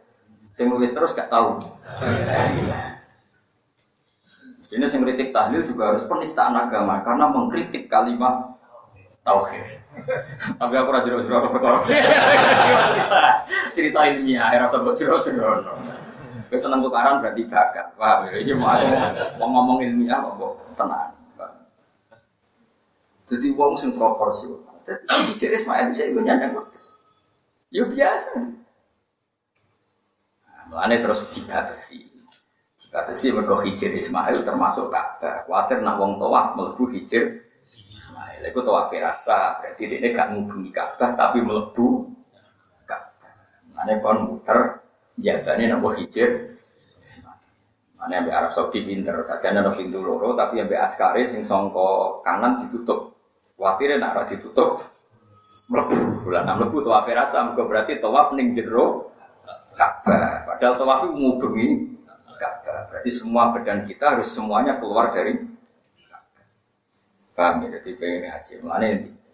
Sing 0.50 0.66
nulis 0.66 0.90
terus 0.90 1.14
gak 1.14 1.30
tahu. 1.30 1.62
Jadi 4.70 4.86
sing 4.86 5.02
kritik 5.02 5.34
tahlil 5.34 5.66
juga 5.66 5.90
harus 5.90 6.06
penistaan 6.06 6.54
agama 6.54 7.02
karena 7.02 7.26
mengkritik 7.26 7.90
kalimat 7.90 8.54
tauhid. 9.26 9.82
Tapi 10.54 10.74
aku 10.78 10.90
rajin 10.94 11.18
rajin 11.18 11.34
apa 11.34 11.48
perkara. 11.50 11.78
Cerita 13.74 14.06
ilmiah, 14.06 14.54
era 14.54 14.70
sebut 14.70 14.94
jero-jero. 14.94 15.66
Gue 16.46 16.58
seneng 16.58 16.82
tukaran 16.86 17.18
berarti 17.18 17.46
bakat. 17.46 17.94
Wah, 17.98 18.26
ini 18.30 18.54
mau 18.54 18.74
ngomong 19.38 19.82
ilmiah 19.82 20.18
kok 20.22 20.54
tenang. 20.78 21.14
Jadi 23.30 23.46
wong 23.54 23.78
sing 23.78 23.94
proporsional. 23.94 24.82
Jadi 24.82 25.06
Hijir 25.30 25.50
Ismail 25.54 25.94
bisa 25.94 26.02
ikut 26.10 26.22
nyanyi. 26.26 26.50
Ya 27.70 27.86
biasa. 27.86 28.30
Mulane 30.70 31.02
terus 31.02 31.34
dibatasi. 31.34 31.98
Dibatasi 32.78 33.34
mergo 33.34 33.58
hijir 33.58 33.90
Ismail 33.90 34.46
termasuk 34.46 34.86
Ka'bah. 34.86 35.42
Kuatir 35.42 35.82
nak 35.82 35.98
wong 35.98 36.22
tawaf 36.22 36.54
mlebu 36.54 36.86
hijir 36.94 37.42
Ismail. 37.90 38.46
Iku 38.46 38.62
tawaf 38.62 38.94
rasa 38.94 39.58
berarti 39.58 39.90
dia 39.90 40.14
gak 40.14 40.30
ngubungi 40.30 40.70
Ka'bah 40.70 41.18
tapi 41.18 41.42
mlebu 41.42 42.06
Ka'bah. 42.86 43.34
Mulane 43.74 43.92
kon 43.98 44.18
muter 44.30 44.58
jagane 45.18 45.66
nak 45.66 45.82
hijir. 45.98 46.54
Mulane 47.98 48.14
ambek 48.16 48.32
Arab 48.32 48.52
Saudi 48.54 48.80
pinter, 48.86 49.12
saja 49.26 49.52
ada 49.52 49.74
pintu 49.74 50.00
loro 50.00 50.32
tapi 50.38 50.62
ambek 50.62 50.80
askare 50.80 51.26
sing 51.26 51.42
songko 51.42 52.22
kanan 52.22 52.62
ditutup. 52.62 53.18
Kuatir 53.58 53.98
nak 53.98 54.22
ditutup 54.30 54.78
mlebu. 55.66 56.30
Lah 56.30 56.46
nak 56.46 56.62
mlebu 56.62 56.86
tawaf 56.86 57.10
rasa 57.10 57.58
berarti 57.58 57.98
tawaf 57.98 58.38
ning 58.38 58.54
jero 58.54 59.10
Ka'bah. 59.74 60.39
Padahal 60.60 60.76
tawaf 60.76 61.00
itu 61.08 61.16
ngubengi 61.16 61.68
Ka'bah. 62.36 62.92
Berarti 62.92 63.08
semua 63.08 63.48
badan 63.48 63.88
kita 63.88 64.12
harus 64.12 64.28
semuanya 64.28 64.76
keluar 64.76 65.16
dari 65.16 65.40
Ka'bah. 67.32 67.64
Ya? 67.64 67.80
Jadi 67.80 67.96
pengen 67.96 68.28
haji. 68.28 68.52
Mana 68.60 68.86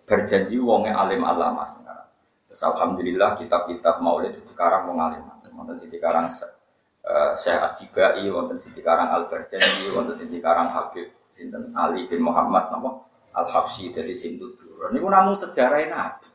berjanji 0.07 0.62
wongnya 0.62 0.95
alim 0.95 1.27
alama 1.27 1.66
sekarang. 1.66 2.07
Terus 2.47 2.62
alhamdulillah 2.62 3.35
kitab-kitab 3.43 3.99
maulid 3.99 4.39
itu 4.39 4.55
sekarang 4.55 4.87
wong 4.87 5.03
alim. 5.03 5.22
Wonten 5.51 5.83
sekarang 5.83 6.31
uh, 6.31 7.33
Syekh 7.35 7.59
Atibai, 7.59 8.22
wonten 8.31 8.55
sing 8.55 8.70
sekarang 8.70 9.11
Al 9.11 9.27
Berjanji, 9.27 9.91
wonten 9.91 10.14
sing 10.14 10.31
sekarang 10.31 10.70
Habib 10.70 11.11
sinten 11.35 11.74
Ali 11.74 12.07
bin 12.07 12.22
Muhammad 12.22 12.70
napa 12.70 13.03
Al 13.35 13.51
Habsyi 13.51 13.91
dari 13.91 14.14
Sintudur. 14.14 14.95
Niku 14.95 15.11
namung 15.11 15.35
sejarah 15.35 15.81
Nabi. 15.91 16.29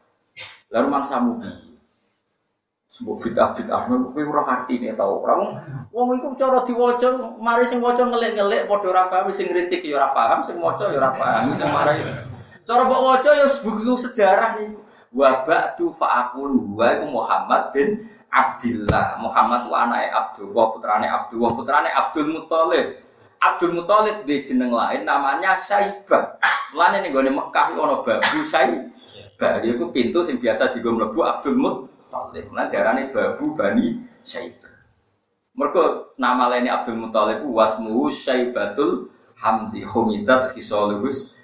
Lalu 0.73 0.87
mangsa 0.91 1.21
mubi. 1.23 1.70
Sebuah 2.91 3.23
bid'ah 3.23 3.55
bid'ah 3.55 3.87
kowe 3.87 4.19
ora 4.19 4.43
artine 4.51 4.91
tau. 4.99 5.23
Ora 5.23 5.39
wong 5.39 5.51
wong 5.95 6.07
iku 6.19 6.35
cara 6.35 6.59
diwaca 6.59 7.39
mari 7.39 7.63
sing 7.63 7.79
waca 7.79 8.03
ngelik-ngelik 8.03 8.67
ora 8.67 9.07
paham 9.07 9.31
sing 9.31 9.47
kritik 9.47 9.79
ya 9.87 10.11
paham 10.11 10.43
sing 10.43 10.59
waca 10.59 10.91
ya 10.91 10.99
paham 11.15 11.55
sing 11.55 11.71
mari. 11.71 12.03
Cara 12.67 12.83
mbok 12.83 12.99
waca 12.99 13.31
ya 13.31 13.47
buku 13.63 13.95
sejarah 13.95 14.59
nih. 14.59 14.75
Wa 15.15 15.43
ba'du 15.47 15.95
fa'aqul 15.95 16.51
wa 16.75 16.87
iku 16.91 17.05
Muhammad 17.07 17.71
bin 17.71 18.11
Abdullah. 18.27 19.23
Muhammad 19.23 19.71
wa 19.71 19.87
anake 19.87 20.07
Abdul 20.11 20.51
wa 20.51 20.75
putrane 20.75 21.07
Abdul 21.07 21.39
wa 21.47 21.51
putrane 21.55 21.87
Abdul 21.95 22.27
Muthalib. 22.27 22.99
Abdul 23.39 23.71
Muthalib 23.71 24.27
di 24.27 24.43
jeneng 24.43 24.75
lain 24.75 25.07
namanya 25.07 25.55
Syaibah. 25.55 26.35
Lan 26.75 26.99
ning 26.99 27.15
gone 27.15 27.31
Mekah 27.31 27.71
ono 27.71 28.03
babu 28.03 28.39
Syaibah. 28.43 28.91
Dia 29.63 29.79
pintu 29.95 30.19
sing 30.27 30.43
biasa 30.43 30.75
digo 30.75 30.91
mlebu 30.91 31.23
Abdul 31.23 31.55
Muthalib. 31.55 31.90
Talib. 32.11 32.51
Nah 32.51 32.67
darahnya 32.67 33.07
babu 33.09 33.55
bani 33.55 34.03
Syaibah. 34.21 34.71
Mergo 35.51 36.15
nama 36.15 36.47
lainnya 36.47 36.79
Abdul 36.79 36.95
Muthalib 36.95 37.43
wasmuhu 37.43 38.07
Syaibatul 38.07 39.11
Hamdi 39.35 39.83
Humidat 39.83 40.55
Hisolubus 40.55 41.35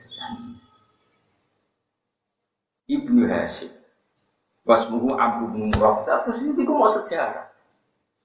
Ibnu 2.87 3.27
Hashim 3.27 3.67
Wasmuhu 4.63 5.19
Abu 5.19 5.51
bin 5.51 5.67
Terus 5.75 6.39
ini 6.39 6.63
mau 6.63 6.87
sejarah 6.87 7.51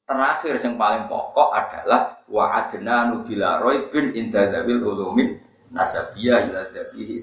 Terakhir 0.07 0.55
yang 0.55 0.79
paling 0.79 1.11
pokok 1.11 1.51
adalah 1.51 2.23
Wa 2.31 2.63
adna 2.63 3.11
nubila 3.11 3.59
roy 3.59 3.91
bin 3.91 4.15
indadabil 4.15 4.87
ulumin 4.87 5.43
Nasabiyah 5.75 6.47
ila 6.47 6.63
zabihi 6.63 7.19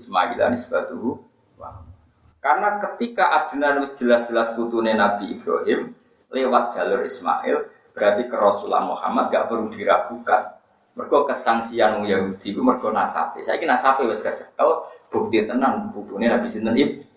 Karena 2.39 2.79
ketika 2.79 3.35
Adnan 3.35 3.83
jelas-jelas 3.91 4.55
putune 4.55 4.95
Nabi 4.95 5.35
Ibrahim 5.35 5.91
lewat 6.31 6.71
jalur 6.71 7.03
Ismail, 7.03 7.67
Berarti 7.99 8.31
kerasulan 8.31 8.87
Muhammad 8.87 9.27
gak 9.27 9.51
perlu 9.51 9.67
diragukan. 9.67 10.55
Mergo 10.95 11.27
kesangsian 11.27 12.03
Yahudi 12.03 12.55
ku 12.55 12.63
mergo 12.63 12.91
nasabe. 12.91 13.39
Saiki 13.39 13.63
nasabe 13.63 14.07
wis 14.07 14.19
kecekel 14.19 14.83
bukti 15.07 15.47
tenan 15.47 15.91
bukune 15.95 16.27
Nabi 16.27 16.47
sinten 16.47 16.75
Ibrahim. 16.75 17.07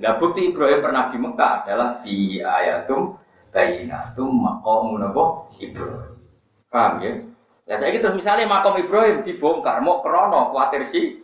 Nah 0.00 0.16
bukti 0.16 0.52
Ibrahim 0.52 0.80
pernah 0.80 1.12
di 1.12 1.20
Mekah 1.20 1.52
adalah 1.64 2.00
fi 2.00 2.40
ayatum 2.40 3.16
bayinatum 3.52 4.28
maqamun 4.28 5.04
Ibrahim. 5.60 6.16
Paham 6.72 6.92
ya? 7.04 7.12
Ya 7.66 7.74
saya 7.76 7.92
gitu 7.92 8.08
misalnya 8.16 8.48
makam 8.48 8.76
Ibrahim 8.80 9.20
dibongkar 9.20 9.84
mau 9.84 10.00
krono 10.00 10.52
khawatir 10.52 10.84
sih 10.84 11.20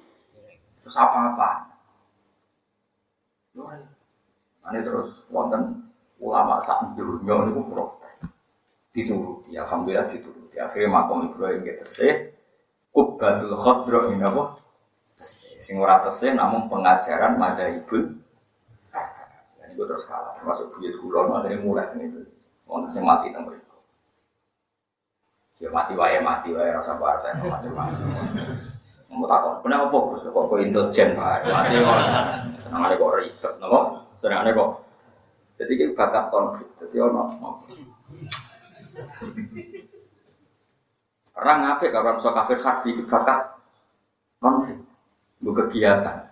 terus 0.84 0.96
apa-apa. 1.00 1.71
Ini 3.52 4.80
terus 4.80 5.26
wonten 5.28 5.84
ulama 6.22 6.56
sak 6.62 6.96
dunya 6.96 7.34
niku 7.50 7.62
protes 7.68 8.24
dituruti. 8.94 9.52
Alhamdulillah 9.58 10.08
dituruti. 10.08 10.56
Akhirnya 10.56 10.88
makom 10.88 11.28
Ibrahim 11.28 11.60
kita 11.66 11.84
sih 11.84 12.32
kubatul 12.94 13.52
khodro 13.58 14.08
ini 14.12 14.24
apa? 14.24 14.56
Sing 15.62 15.78
ora 15.78 16.00
tesih 16.02 16.34
namun 16.34 16.66
pengajaran 16.66 17.38
madhabul 17.38 18.18
Dan 19.60 19.66
itu 19.70 19.82
terus 19.86 20.04
kalah 20.08 20.34
termasuk 20.34 20.74
buyut 20.74 20.98
kulon 20.98 21.36
akhirnya 21.38 21.62
murah 21.62 21.86
ini 21.94 22.10
Mau 22.66 22.82
sing 22.88 23.04
mati 23.04 23.28
teng 23.30 23.44
mriku. 23.44 23.76
Ya 25.60 25.68
mati 25.68 25.92
wae 25.92 26.18
mati 26.24 26.56
wae 26.56 26.72
rasa 26.72 26.96
partai 26.96 27.36
macam-macam. 27.38 28.71
Mau 29.12 29.28
takon, 29.28 29.60
kenapa 29.60 29.92
fokus? 29.92 30.24
Kok 30.24 30.48
kok 30.48 30.56
intelijen 30.56 31.12
pak? 31.12 31.44
Mati 31.44 31.76
kok. 31.84 31.98
Senang 32.64 32.80
ada 32.88 32.94
kok 32.96 33.12
ribet, 33.20 33.52
nopo? 33.60 33.80
Senang 34.16 34.40
ada 34.40 34.50
kok. 34.56 34.70
Jadi 35.60 35.72
kita 35.76 35.92
bakat 35.92 36.24
konflik. 36.32 36.68
Jadi 36.80 36.96
ono. 36.96 37.24
Perang 41.32 41.60
apa 41.64 41.84
kalau 41.92 42.16
bisa 42.16 42.30
kafir 42.32 42.58
harbi 42.60 42.88
itu 42.92 43.02
bakat 43.08 43.40
konflik, 44.40 44.78
bu 45.40 45.50
kegiatan. 45.52 46.28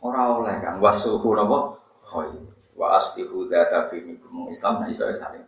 Orang 0.00 0.42
oleh 0.42 0.56
kan 0.62 0.80
wasuhu 0.80 1.34
nabo, 1.36 1.76
hoi, 2.10 2.30
wa 2.78 2.96
aslihu 2.96 3.50
data 3.50 3.90
bini 3.90 4.16
Islam 4.48 4.80
nah 4.80 4.88
iso 4.88 5.04
saling. 5.12 5.44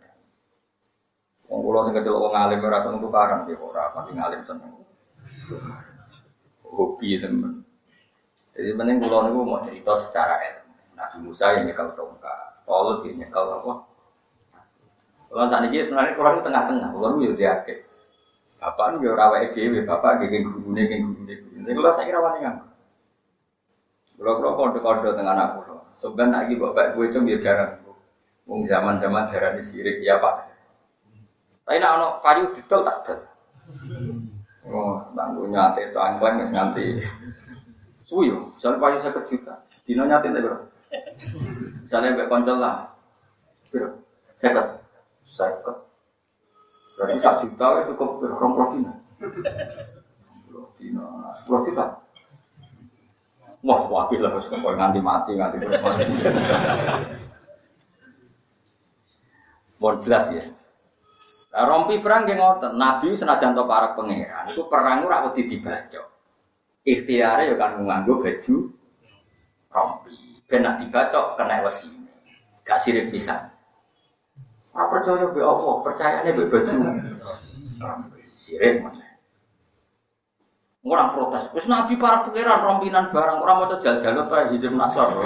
Wong 1.47 1.59
kula 1.63 1.83
sing 1.83 1.95
kecil 1.95 2.15
wong 2.15 2.35
alim 2.35 2.61
ora 2.63 2.79
seneng 2.79 3.01
tukaran 3.01 3.43
ki 3.47 3.55
ora 3.57 3.91
pati 3.91 4.11
ngalim 4.13 4.41
seneng. 4.45 4.82
Hobi 6.73 7.21
temen. 7.21 7.61
Jadi 8.53 8.69
penting 8.77 8.97
kula 9.01 9.29
niku 9.29 9.41
mau 9.45 9.61
cerita 9.61 9.97
secara 9.97 10.37
ilmu. 10.41 10.73
Nabi 10.93 11.17
Musa 11.25 11.57
yang 11.57 11.65
nyekel 11.69 11.93
tongkat, 11.97 12.65
Tolut 12.69 13.01
yang 13.05 13.25
nyekel 13.25 13.45
apa? 13.49 13.73
Kalau 15.33 15.45
saat 15.49 15.65
ini 15.65 15.81
sebenarnya 15.81 16.13
kalau 16.13 16.37
itu 16.37 16.41
tengah-tengah, 16.45 16.89
kalau 16.93 17.17
itu 17.17 17.25
ya 17.25 17.33
diake. 17.33 17.75
Bapak 18.61 18.85
nu 18.95 19.03
ya 19.03 19.11
rawa 19.17 19.43
edw, 19.43 19.81
bapak 19.83 20.23
geng 20.29 20.45
gurune, 20.45 20.81
geng 20.85 21.01
gurune, 21.09 21.33
gurune. 21.41 21.71
Kalau 21.73 21.91
saya 21.91 22.05
kira 22.05 22.19
wani 22.21 22.39
kan. 22.45 22.55
Kalau 24.13 24.33
kalau 24.39 24.51
kode-kode 24.55 25.17
tengah 25.17 25.33
anak 25.33 25.49
kulo, 25.57 25.89
sebenarnya 25.97 26.45
lagi 26.45 26.53
bapak 26.61 26.85
gue 26.95 27.05
cuma 27.11 27.27
ya 27.33 27.37
jarang. 27.41 27.81
Wong 28.45 28.61
zaman-zaman 28.63 29.25
darah 29.27 29.51
di 29.57 29.63
sirik 29.65 29.99
ya 30.05 30.21
pak. 30.21 30.51
Tapi 31.63 31.79
nak 31.79 31.91
ono 31.95 32.07
kayu 32.19 32.43
detail 32.53 32.83
tak 32.83 32.97
ada. 33.03 33.15
Tangguhnya 35.13 35.77
nyate 35.77 35.93
itu 35.93 35.97
angklan 36.01 36.41
nggak 36.41 36.49
nganti. 36.49 36.85
Suwi 38.03 38.33
yo, 38.33 38.51
misalnya 38.57 38.81
payu 38.83 38.97
saya 38.99 39.21
juta, 39.23 39.53
dino 39.87 40.03
nyate 40.03 40.27
bro. 40.33 40.57
Misalnya 41.85 42.17
mbak 42.17 42.27
koncol 42.27 42.57
lah, 42.59 42.91
bro, 43.71 44.01
saya 44.35 44.73
Seket. 45.23 45.77
Berarti 46.93 47.17
satu 47.17 47.49
juta 47.49 47.65
itu 47.81 47.97
cukup 47.97 48.09
puluh 48.21 48.67
dina. 48.75 48.93
Puluh 50.45 50.67
dina, 50.77 51.33
sepuluh 51.39 51.61
juta. 51.65 51.85
Wah, 53.63 53.81
wakil 53.87 54.19
lah, 54.19 54.35
pokoknya 54.35 54.75
nganti 54.75 54.99
mati, 54.99 55.31
nganti 55.39 55.57
mati. 55.63 56.03
Mohon 59.79 59.97
jelas 60.03 60.27
ya. 60.35 60.43
Nah, 61.53 61.69
rompi 61.69 62.01
perang 62.01 62.25
yang 62.25 62.41
ngotot, 62.41 62.73
Nabi 62.73 63.13
senajan 63.13 63.53
to 63.53 63.69
para 63.69 63.93
pangeran, 63.93 64.49
itu 64.49 64.65
perang 64.65 65.05
ora 65.05 65.21
wedi 65.29 65.45
dibaca. 65.45 66.01
Ikhtiare 66.81 67.45
ya 67.45 67.55
kan 67.61 67.85
nganggo 67.85 68.17
baju 68.17 68.55
rompi. 69.69 70.17
Ben 70.49 70.65
nak 70.65 70.81
dibaca 70.81 71.37
kena 71.37 71.61
wesi. 71.61 71.93
Gak 72.65 72.81
sirik 72.81 73.13
pisan. 73.13 73.53
Ora 74.73 74.89
percaya 74.89 75.29
be 75.29 75.45
Allah, 75.45 75.75
percayane 75.85 76.29
be 76.33 76.43
baju. 76.49 76.73
Sirik 78.33 78.81
mana? 78.81 79.13
Orang 80.83 81.15
protes, 81.15 81.47
wis 81.55 81.71
nabi 81.71 81.95
para 81.95 82.27
pangeran 82.27 82.59
rompinan 82.59 83.07
barang 83.07 83.39
orang 83.39 83.55
mau 83.55 83.71
jal-jal 83.79 84.19
apa 84.19 84.51
hizib 84.51 84.75
nasor. 84.75 85.15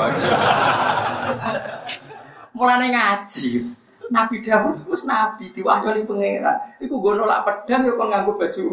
Mulane 2.53 2.93
ngaji. 2.93 3.65
Nabi 4.13 4.39
Dawud 4.39 4.87
wis 4.87 5.03
nabi 5.03 5.51
diwahyoni 5.51 6.07
pangeran. 6.07 6.79
Iku 6.79 6.99
gue 6.99 7.13
nolak 7.15 7.43
pedang 7.43 7.87
ya 7.87 7.93
kon 7.95 8.09
nganggo 8.11 8.39
baju 8.39 8.65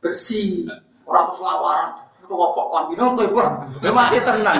besi. 0.00 0.68
Ora 1.08 1.28
terus 1.28 1.40
lawaran. 1.40 1.90
Itu 2.20 2.34
apa 2.36 2.60
kon 2.60 2.84
bino 2.92 3.04
kowe 3.16 3.90
mati 3.90 4.18
tenang. 4.20 4.58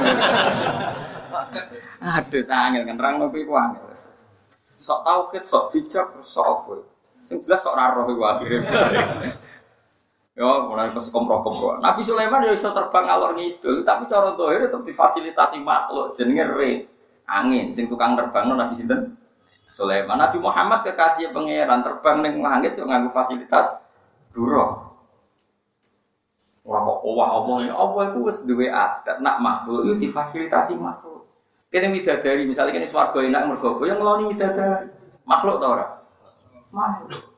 Aduh 2.00 2.42
sangel 2.42 2.82
kan 2.88 2.96
rang 2.96 3.14
ngopi 3.20 3.44
ku 3.44 3.54
angel 3.54 3.90
sok 4.80 5.04
tauhid, 5.04 5.44
sok 5.44 5.64
bijak, 5.70 6.08
sok 6.24 6.46
apa. 6.48 6.74
Sing 7.20 7.36
jelas 7.44 7.60
sok 7.60 7.76
roh 7.76 8.08
iku 8.08 8.24
akhire. 8.24 8.58
Ya, 10.40 10.46
mulai 10.64 10.88
ke 10.88 11.02
sekom-rokom 11.04 11.84
Nabi 11.84 12.00
Sulaiman 12.00 12.40
ya 12.40 12.56
iso 12.56 12.72
terbang 12.72 13.04
alor 13.12 13.36
ngidul, 13.36 13.84
tapi 13.84 14.08
cara 14.08 14.32
dohir 14.32 14.64
tetap 14.64 14.80
difasilitasi 14.88 15.60
makhluk 15.60 16.16
jenenge. 16.16 16.88
Angin 17.28 17.68
sing 17.76 17.92
tukang 17.92 18.16
terbang 18.16 18.48
Nabi 18.48 18.72
sinten? 18.72 19.19
Sulaiman. 19.80 20.20
Nabi 20.20 20.36
Muhammad 20.36 20.84
kekasih 20.84 21.32
pangeran 21.32 21.80
terbang 21.80 22.20
ning 22.20 22.44
langit 22.44 22.76
yo 22.76 22.84
nganggo 22.84 23.08
fasilitas 23.08 23.72
duro. 24.36 24.92
Wah 26.60 26.80
kok 26.84 27.00
wah 27.02 27.28
Allah 27.40 27.56
ya 27.64 27.74
Allah 27.74 28.02
itu 28.12 28.18
wis 28.28 28.38
duwe 28.44 28.68
adat 28.68 29.24
nak 29.24 29.40
makhluk 29.40 29.88
itu 29.88 30.06
difasilitasi 30.06 30.76
makhluk. 30.76 31.24
Kene 31.72 31.88
widadari, 31.88 32.44
misalnya 32.44 32.76
kene 32.76 32.84
swarga 32.84 33.24
enak 33.24 33.48
mergo 33.48 33.80
yang 33.88 33.96
ngeloni 33.96 34.36
widadari. 34.36 34.92
Makhluk 35.24 35.56
ta 35.56 35.66
ora? 35.72 35.86
Makhluk. 36.68 37.30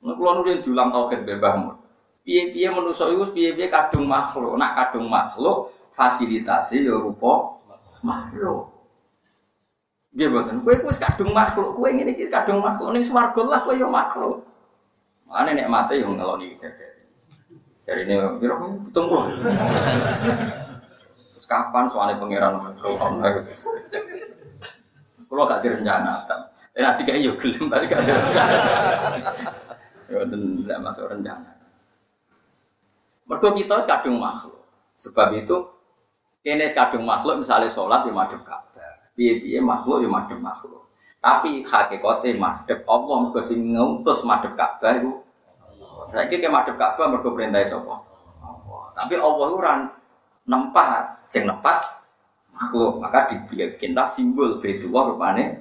Nek 0.00 0.14
kula 0.16 0.30
nurin 0.40 0.64
diulang 0.64 0.88
tauhid 0.88 1.28
mbek 1.28 1.36
Mbah 1.36 1.76
Piye-piye 2.24 2.68
manusa 2.72 3.08
iku 3.12 3.28
piye-piye 3.32 3.68
kadung 3.68 4.08
makhluk. 4.08 4.56
Nak 4.56 4.72
kadung 4.76 5.12
makhluk 5.12 5.76
fasilitasi 5.92 6.88
ya 6.88 6.96
rupa 6.96 7.60
makhluk. 8.00 8.79
Nggih 10.14 10.26
mboten. 10.30 10.54
Kowe 10.62 10.74
wis 10.90 10.98
kadung 10.98 11.30
makhluk, 11.30 11.74
kowe 11.74 11.88
ngene 11.90 12.14
iki 12.14 12.30
kadung 12.30 12.60
makhluk. 12.62 12.94
Ning 12.94 13.04
swarga 13.06 13.42
lah 13.46 13.60
kowe 13.62 13.74
ya 13.74 13.86
makhluk. 13.86 14.42
Mane 15.30 15.54
nek 15.54 15.70
mate 15.70 15.98
yo 15.98 16.10
ngeloni 16.10 16.54
widadari. 16.54 17.02
Jarine 17.86 18.38
piro 18.38 18.54
pitung 18.88 19.06
puluh. 19.06 19.30
Kapan 21.50 21.90
soalnya 21.90 22.14
pangeran 22.22 22.78
kalau 25.26 25.42
gak 25.50 25.66
direncanakan 25.66 26.46
eh 26.78 26.82
nanti 26.86 27.02
kayak 27.02 27.26
yuk 27.26 27.42
gelem 27.42 27.66
balik 27.66 27.90
ada 27.90 28.14
ya 30.06 30.22
dan 30.30 30.62
tidak 30.62 30.78
masuk 30.78 31.10
rencana 31.10 31.58
mereka 33.26 33.50
kita 33.50 33.82
kadung 33.82 34.22
makhluk. 34.22 34.62
Sebab 34.94 35.42
itu 35.42 35.74
kene 36.46 36.70
kadung 36.70 37.02
makhluk 37.02 37.42
misalnya 37.42 37.66
sholat 37.66 38.06
di 38.06 38.14
madhep 38.14 38.46
Ka'bah 39.20 39.36
piye 39.36 39.44
piye 39.44 39.60
makhluk 39.60 40.00
di 40.00 40.08
madhep 40.08 40.40
makhluk. 40.40 40.88
Tapi 41.20 41.60
hakikatnya 41.60 42.40
madhep 42.40 42.80
Allah 42.88 43.16
mereka 43.20 43.40
sing 43.44 43.68
ngutus 43.68 44.24
madhep 44.24 44.56
Ka'bah 44.56 44.96
itu 44.96 45.12
saya 46.08 46.24
kira 46.32 46.48
madhep 46.48 46.80
Ka'bah 46.80 47.12
mereka 47.12 47.28
perintah 47.36 47.60
sapa? 47.68 48.00
Tapi 48.96 49.14
Allah 49.20 49.44
itu 49.44 49.58
nempat 50.48 51.04
sing 51.28 51.44
nempat 51.44 51.84
makhluk. 52.56 53.04
Maka 53.04 53.28
dibikin 53.28 53.92
simbol 54.08 54.56
Baitullah 54.56 55.12
rupane 55.12 55.60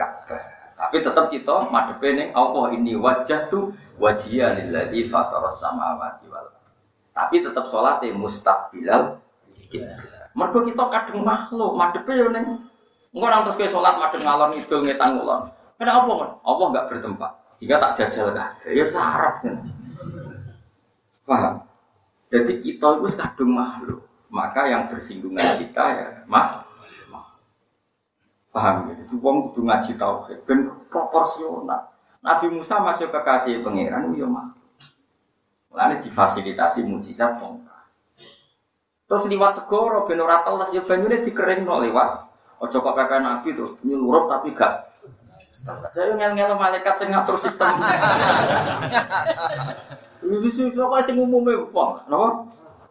Ka'bah. 0.00 0.40
Tapi 0.80 1.04
tetap 1.04 1.28
kita 1.28 1.68
madhepe 1.68 2.16
ning 2.16 2.32
Allah 2.32 2.72
ini 2.72 2.96
wajah 2.96 3.52
tuh 3.52 3.76
wajhiya 4.00 4.56
lillazi 4.56 5.04
fataras 5.12 5.60
samawati 5.60 6.24
wal 6.32 6.48
Tapi 7.12 7.44
tetap 7.44 7.68
sholatnya 7.68 8.16
mustaqbilal 8.16 9.20
Mergo 10.32 10.64
kita 10.64 10.88
kadung 10.88 11.20
makhluk 11.20 11.76
madhepe 11.76 12.16
yo 12.16 12.32
ning 12.32 12.48
engko 13.10 13.26
nang 13.26 13.42
terus 13.46 13.56
kowe 13.58 13.68
salat 13.68 13.94
madhep 13.98 14.22
ngalor 14.22 14.48
ngidul 14.54 14.80
ngetan 14.86 15.18
ngulon. 15.18 15.42
Kenapa 15.80 16.10
kan? 16.12 16.30
Allah 16.44 16.66
enggak 16.70 16.86
bertempat. 16.92 17.30
Jika 17.60 17.74
tak 17.76 17.92
jajal 17.96 18.32
kan, 18.32 18.56
ya 18.68 18.84
sarap. 18.84 19.44
Paham? 21.28 21.54
Jadi 22.30 22.52
kita 22.56 23.00
itu 23.02 23.08
kadung 23.18 23.52
makhluk. 23.58 24.00
Maka 24.30 24.70
yang 24.70 24.86
bersinggungan 24.86 25.58
kita 25.58 25.84
ya 25.98 26.08
mak 26.30 26.62
Paham 28.50 28.90
gitu. 28.90 29.02
Itu 29.06 29.16
wong 29.22 29.50
kudu 29.50 29.62
ngaji 29.66 29.94
tauhid 29.94 30.42
ben 30.42 30.66
proporsional. 30.90 31.90
Nabi 32.20 32.50
Musa 32.50 32.82
masih 32.82 33.06
kekasih 33.10 33.62
pangeran 33.62 34.10
yo 34.14 34.26
mah. 34.26 34.54
Lalu 35.70 36.02
difasilitasi 36.02 36.82
mujizat 36.82 37.38
tongkat. 37.38 37.86
Terus 39.06 39.26
liwat 39.30 39.54
segoro 39.54 40.02
ben 40.06 40.18
ora 40.18 40.42
teles 40.42 40.74
ya 40.74 40.82
banyune 40.82 41.22
dikeringno 41.22 41.78
liwat. 41.86 42.29
Ojo 42.60 42.76
kok 42.76 42.96
pepe 42.96 43.16
Nabi 43.24 43.56
tuh 43.56 43.80
nyulurup 43.88 44.28
tapi 44.28 44.52
gak 44.52 44.92
saya 45.92 46.16
ngel-ngel 46.16 46.56
malaikat 46.56 46.96
sing 46.96 47.12
ngatur 47.12 47.36
sistem. 47.36 47.72
Wis 50.24 50.56
wis 50.60 50.76
kok 50.76 51.00
sing 51.04 51.16
umume 51.20 51.56
wong, 51.72 52.04
napa? 52.08 52.28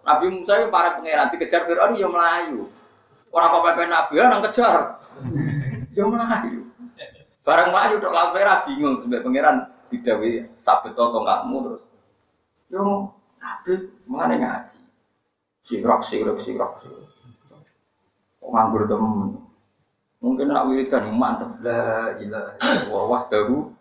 Nabi 0.05 0.26
Musa 0.34 0.57
itu 0.57 0.74
para 0.74 0.97
pangeran 0.97 1.30
dikejar 1.30 1.65
Firaun 1.70 1.97
ya 1.97 2.09
melayu. 2.09 2.65
Ora 3.30 3.53
kok 3.53 3.63
pepe 3.70 3.84
Nabi 3.86 4.13
ya 4.17 4.26
nang 4.26 4.41
kejar. 4.41 4.97
Ya 5.93 6.03
melayu. 6.05 6.65
Barang 7.45 7.70
melayu 7.74 8.01
tok 8.01 8.13
laut 8.13 8.32
merah 8.34 8.65
bingung 8.65 9.01
sampai 9.01 9.22
pangeran 9.22 9.70
didawi 9.89 10.49
sabet 10.57 10.93
tongkatmu 10.93 11.57
terus. 11.65 11.84
Yo 12.70 13.13
kabeh 13.38 13.89
mengane 14.05 14.41
ngaji. 14.41 14.82
Sirak 15.61 16.01
sirak 16.05 16.38
sirak. 16.41 16.74
Kok 18.41 18.49
nganggur 18.49 18.86
temen. 18.86 19.49
Mungkin 20.20 20.51
nak 20.51 20.67
wiridan 20.67 21.15
mantap 21.15 21.63
la 21.63 22.11
ilaha 22.20 22.51
illallah 22.59 23.03
wahdahu 23.07 23.72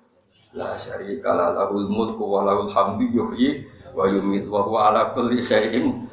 la 0.55 0.79
syarika 0.79 1.35
la 1.35 1.51
lahul 1.51 1.91
mulku 1.91 2.23
wa 2.23 2.47
lahul 2.47 2.71
hamdu 2.71 3.11
yuhyi 3.11 3.67
wa 3.91 4.07
yumiit 4.07 4.47
wa 4.47 4.63
huwa 4.63 4.95
ala 4.95 5.11
kulli 5.19 5.43
syai'in 5.43 6.07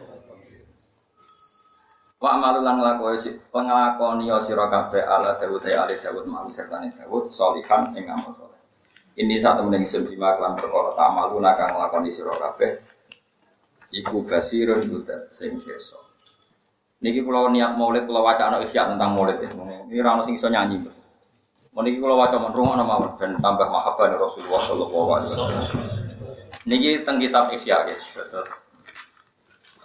Wa 2.15 2.41
amalulan 2.41 2.81
nglakoni 2.81 3.37
penglakoni 3.53 4.25
sira 4.41 4.65
kabeh 4.65 5.03
ala 5.05 5.37
Dawud 5.37 5.61
ya 5.61 5.85
ali 5.85 6.01
Dawud 6.01 6.25
malu 6.25 6.49
sertane 6.49 6.89
Dawud 6.89 7.29
solihan 7.29 7.93
ing 7.93 8.09
amal 8.09 8.33
saleh. 8.33 8.57
Ini 9.13 9.37
saat 9.37 9.61
temen 9.61 9.77
ingsun 9.77 10.09
bima 10.09 10.33
kelan 10.33 10.57
perkara 10.57 10.97
tamaluna 10.97 11.53
kang 11.53 11.77
nglakoni 11.77 12.09
sira 12.09 12.33
kabeh 12.33 12.81
iku 13.93 14.25
basirun 14.25 14.89
budak 14.89 15.29
sing 15.29 15.53
kersa. 15.59 16.04
Niki 17.05 17.21
kula 17.21 17.53
niat 17.53 17.77
maulid 17.77 18.09
kula 18.09 18.25
wacana 18.25 18.57
isya 18.65 18.89
tentang 18.89 19.13
maulid 19.13 19.37
ya. 19.37 19.53
Ini 19.53 20.01
ra 20.01 20.17
ono 20.17 20.25
sing 20.25 20.41
iso 20.41 20.49
nyanyi. 20.49 20.81
Niki 21.77 22.01
kula 22.01 22.17
waca 22.17 22.41
men 22.41 22.49
rungokno 22.49 22.81
mawon 22.81 23.13
ben 23.21 23.37
tambah 23.37 23.69
mahabbah 23.69 24.17
Rasulullah 24.17 24.61
sallallahu 24.65 25.09
alaihi 25.13 25.29
wasallam. 25.37 25.65
Niki 26.65 27.05
teng 27.05 27.21
kitab 27.21 27.53
Ihya 27.53 27.85
guys. 27.85 28.09
Terus 28.09 28.65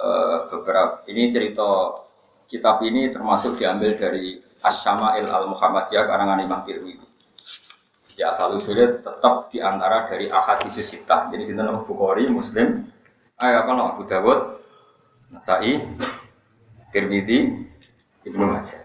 uh, 0.01 0.49
beberapa 0.49 1.05
ini 1.13 1.29
cerita 1.29 2.01
kitab 2.49 2.81
ini 2.89 3.13
termasuk 3.13 3.61
diambil 3.61 4.01
dari 4.01 4.41
As-Syama'il 4.65 5.29
Al-Muhammadiyah 5.29 6.09
karangan 6.09 6.41
Imam 6.41 6.65
Tirmidzi. 6.65 7.05
Jadi 8.17 8.23
asal 8.25 8.57
usulnya 8.57 8.97
tetap 9.01 9.53
di 9.53 9.61
antara 9.61 10.09
dari 10.09 10.33
ahadis 10.33 10.81
sita. 10.81 11.29
Jadi 11.29 11.53
sinten 11.53 11.69
Bukhari, 11.85 12.29
Muslim, 12.29 12.85
ayo 13.41 13.55
apa 13.61 13.71
nama 13.73 13.97
Abu 13.97 14.05
Dawud, 14.05 14.41
Nasai, 15.33 15.81
Tirmidzi, 16.91 17.39
Ibnu 18.27 18.45
Majah. 18.45 18.83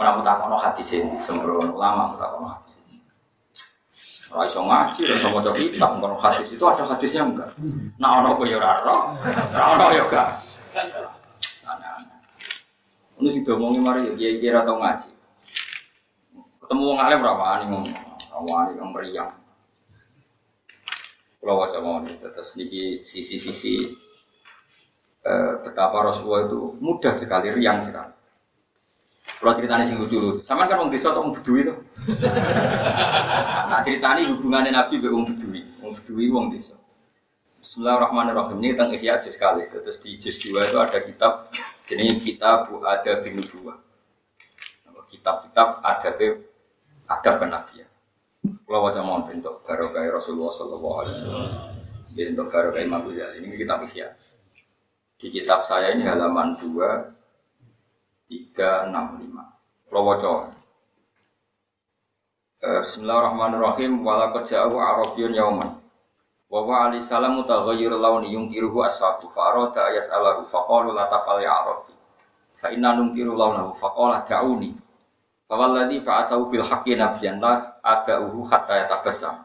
Orang 0.00 0.24
mutakono 0.24 0.56
hadis 0.56 0.96
ini, 0.96 1.20
sembrono 1.20 1.76
ulama 1.76 2.16
mutakono 2.16 2.46
hadis 2.56 2.80
ini. 2.88 2.96
Ora 4.30 4.46
iso 4.46 4.62
ngaji, 4.64 5.00
ora 5.04 5.14
iso 5.18 5.28
maca 5.28 5.50
kitab, 5.52 5.90
kalau 6.00 6.16
hadis 6.16 6.48
itu 6.54 6.64
ada 6.64 6.82
hadisnya 6.86 7.22
enggak. 7.26 7.50
Nah 8.00 8.24
ono 8.24 8.38
kok 8.38 8.46
ya 8.48 8.56
ora 8.56 8.70
ora, 8.80 8.96
ora 9.52 9.64
ono 9.76 9.86
ya 9.92 10.02
enggak. 10.08 10.28
Ini 13.20 13.28
sih 13.36 13.42
ngomongin 13.44 13.82
mari 13.84 14.00
ya 14.16 14.30
kira 14.40 14.64
tau 14.64 14.80
ngaji. 14.80 15.10
Ketemu 16.64 16.82
wong 16.88 16.98
alim 17.04 17.20
berapa 17.20 17.44
ani 17.44 17.64
ngomong, 17.68 17.96
awani 18.32 18.72
yang 18.80 18.88
meriang. 18.94 19.32
Kalau 21.40 21.60
wajah 21.60 21.80
mau 21.84 22.00
terus 22.00 22.56
niki 22.56 23.04
sisi-sisi 23.04 23.92
eh, 25.24 25.52
betapa 25.64 26.06
Rasulullah 26.06 26.48
itu 26.48 26.76
mudah 26.80 27.12
sekali, 27.12 27.52
riang 27.52 27.80
sekali. 27.84 28.12
Kalau 29.40 29.56
ceritanya 29.56 29.84
sing 29.86 29.96
lucu, 29.96 30.44
sama 30.44 30.68
kan 30.68 30.84
wong 30.84 30.92
desa 30.92 31.16
atau 31.16 31.24
wong 31.24 31.32
bedui 31.32 31.64
itu. 31.64 31.72
nah 33.70 33.80
ceritanya 33.80 34.28
hubungannya 34.28 34.74
Nabi 34.74 35.00
be 35.00 35.08
wong 35.08 35.24
bedui, 35.32 35.64
wong 35.80 35.96
bedui 35.96 36.28
wong 36.28 36.52
desa. 36.52 36.76
Bismillahirrahmanirrahim. 37.60 38.56
Ini 38.60 38.76
tentang 38.76 38.90
Ihya 38.96 39.20
juz 39.20 39.36
sekali. 39.36 39.64
Terus 39.68 39.96
di 40.00 40.16
juz 40.20 40.36
dua 40.44 40.64
itu 40.64 40.76
ada 40.76 40.98
kitab 41.00 41.32
jenis 41.88 42.20
kitab 42.20 42.68
ada 42.84 43.12
bin 43.24 43.40
dua. 43.40 43.80
Kitab-kitab 45.10 45.82
ada 45.82 46.08
ada 47.10 47.30
penabian. 47.34 47.90
Kalau 48.40 48.86
wajah 48.86 49.02
mohon 49.02 49.26
bentuk 49.26 49.66
barokah 49.66 50.06
Rasulullah 50.06 50.54
Sallallahu 50.54 50.96
Alaihi 51.02 51.14
Wasallam. 51.18 51.50
Bentuk 52.14 52.46
barokah 52.48 52.80
Imam 52.80 53.02
Ghazali 53.02 53.42
ini 53.42 53.58
kitab 53.58 53.82
Ihya. 53.90 54.14
Di 55.20 55.28
kitab 55.28 55.60
saya 55.68 55.92
ini 55.92 56.08
halaman 56.08 56.56
dua 56.56 57.12
tiga 58.24 58.88
enam 58.88 59.20
lima. 59.20 59.44
Kalau 59.84 60.08
wajah 60.08 60.48
Bismillahirrahmanirrahim. 62.60 64.00
Walakad 64.00 64.48
ja'u 64.48 64.80
Arabiyun 64.80 65.36
yauman. 65.36 65.76
Wa 66.48 66.64
wa 66.64 66.88
ali 66.88 67.04
salam 67.04 67.36
mutaghayyir 67.36 67.92
launi 67.92 68.32
yungkiruhu 68.32 68.80
ashabu 68.80 69.28
fa 69.28 69.52
arada 69.52 69.92
yas'alahu 69.92 70.48
fa 70.48 70.64
qalu 70.64 70.96
la 70.96 71.04
tafal 71.12 71.36
ya 71.44 71.52
arabi. 71.52 71.92
Fa 72.56 72.72
inna 72.72 72.96
nungkiru 72.96 73.36
launahu 73.36 73.76
fa 73.76 73.92
qala 73.92 74.24
da'uni. 74.24 74.72
Fa 75.44 75.54
walladhi 75.60 76.00
ba'athahu 76.00 76.48
bil 76.48 76.64
haqqi 76.64 76.96
nabiyyan 76.96 77.44
la 77.44 77.76
ada'uhu 77.84 78.40
hatta 78.48 78.88
yatabassam. 78.88 79.44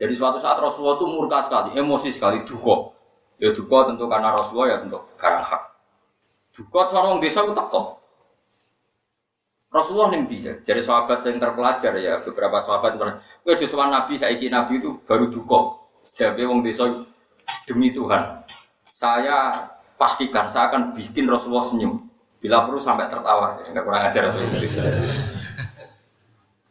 Jadi 0.00 0.16
suatu 0.16 0.40
saat 0.40 0.56
Rasulullah 0.56 0.96
itu 0.96 1.06
murka 1.12 1.44
sekali, 1.44 1.76
emosi 1.76 2.08
sekali, 2.08 2.40
duka. 2.40 2.96
Ya 3.40 3.56
duka 3.56 3.88
tentu 3.88 4.04
karena 4.04 4.36
Rasulullah 4.36 4.68
ya 4.68 4.76
tentu 4.84 5.00
barang 5.16 5.44
hak. 5.48 5.62
Duka 6.52 6.80
seorang 6.92 7.24
desa 7.24 7.40
itu 7.48 7.56
teko. 7.56 7.96
Rasulullah 9.70 10.10
ning 10.10 10.26
dia, 10.26 10.58
jadi 10.66 10.82
sahabat 10.82 11.22
yang 11.30 11.38
terpelajar 11.38 11.94
ya 11.94 12.18
beberapa 12.26 12.58
sahabat 12.66 12.98
bilang, 12.98 13.22
"Kowe 13.46 13.54
Nabi 13.86 14.18
saiki 14.18 14.50
Nabi 14.50 14.82
itu 14.82 14.98
baru 15.06 15.30
duka." 15.30 15.78
Jadi 16.10 16.42
wong 16.42 16.66
desa 16.66 16.90
demi 17.70 17.94
Tuhan, 17.94 18.42
saya 18.90 19.70
pastikan 19.94 20.50
saya 20.50 20.74
akan 20.74 20.90
bikin 20.98 21.30
Rasulullah 21.30 21.62
senyum. 21.62 22.02
Bila 22.42 22.66
perlu 22.66 22.82
sampai 22.82 23.06
tertawa, 23.06 23.62
enggak 23.62 23.84
kurang 23.84 24.02
ajar 24.10 24.32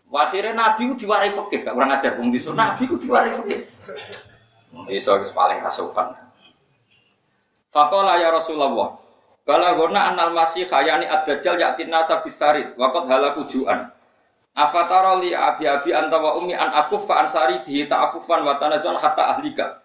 Akhirnya 0.10 0.52
Nabi 0.52 0.92
itu 0.92 1.08
diwarai 1.08 1.32
fakir, 1.32 1.64
kurang 1.64 1.96
ajar 1.96 2.20
desa. 2.20 2.52
Nabi 2.52 2.84
itu 2.84 3.00
diwarai 3.00 3.32
fakir. 3.40 3.60
Itu 4.92 5.32
paling 5.32 5.64
kasukan. 5.64 6.29
Fakola 7.70 8.18
ya 8.18 8.34
Rasulullah, 8.34 8.98
Balagona 9.46 10.14
anal 10.14 10.34
masih 10.34 10.70
khayani 10.70 11.10
ad-dajjal 11.10 11.58
ya'tin 11.58 11.90
nasa 11.90 12.22
bisarit, 12.22 12.78
wakot 12.78 13.10
halaku 13.10 13.50
ju'an. 13.50 13.90
Afatara 14.54 15.18
li 15.18 15.34
abi 15.34 15.66
abi 15.66 15.90
anta 15.90 16.22
wa 16.22 16.38
ummi 16.38 16.54
an 16.54 16.70
fa 16.74 17.14
ansari 17.26 17.62
di 17.66 17.82
ta'afufan 17.86 18.46
wa 18.46 18.62
tanazun 18.62 18.94
hatta 18.98 19.38
ahlika. 19.38 19.82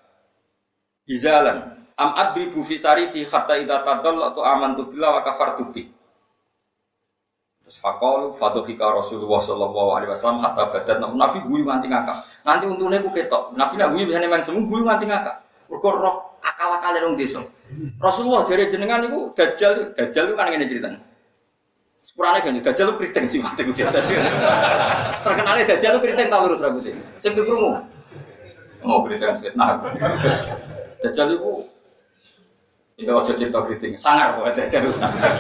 Bizalan. 1.08 1.80
Am 1.94 2.10
adribu 2.12 2.60
fi 2.66 2.74
sariti 2.74 3.22
hatta 3.22 3.54
idza 3.54 3.86
tadallatu 3.86 4.42
amantu 4.42 4.90
billah 4.90 5.14
wa 5.16 5.20
kafartu 5.22 5.70
bi. 5.70 5.86
Terus 7.64 7.80
faqalu 7.80 8.36
fadhika 8.36 8.84
Rasulullah 8.92 9.40
sallallahu 9.40 9.90
alaihi 9.96 10.10
wasallam 10.12 10.44
hatta 10.44 10.74
badat 10.74 11.00
Nabi 11.00 11.38
guyu 11.40 11.64
nganti 11.64 11.88
ngakak. 11.88 12.18
Nanti 12.44 12.64
untune 12.68 13.00
ku 13.00 13.08
ketok. 13.14 13.56
Nabi 13.56 13.80
nak 13.80 13.96
guyu 13.96 14.04
biasane 14.10 14.26
men 14.28 14.42
semu 14.42 14.68
guyu 14.68 14.84
nganti 14.84 15.08
ngakak. 15.08 15.36
Mergo 15.72 15.88
roh 15.94 16.16
akal-akale 16.44 17.00
wong 17.08 17.16
desa. 17.16 17.40
Rasulullah 17.98 18.46
jare 18.46 18.70
jenengan 18.70 19.02
niku 19.04 19.34
dajjal, 19.34 19.94
dajjal 19.98 20.30
itu 20.30 20.34
kan 20.38 20.46
ngene 20.50 20.66
ceritanya. 20.70 21.00
Sepurane 22.04 22.38
kan 22.44 22.52
dajjal 22.60 22.84
lu 22.92 22.94
keriting 23.00 23.24
sih 23.26 23.40
mati 23.40 23.64
tadi. 23.64 24.14
Terkenalnya 25.24 25.64
dajjal 25.64 25.90
lu 25.96 26.00
keriting 26.04 26.28
tak 26.28 26.40
lurus 26.44 26.60
rambutnya. 26.60 26.94
Sing 27.16 27.32
krungu. 27.34 27.80
Oh 28.84 29.00
keriting 29.08 29.40
fitnah. 29.40 29.80
Dajjal 31.00 31.40
itu 31.40 31.52
Ini 32.94 33.10
ojo 33.10 33.34
cerita 33.34 33.58
keriting, 33.58 33.98
sangar 33.98 34.38
kok 34.38 34.54
dajjal 34.54 34.86
sangar. 34.94 35.34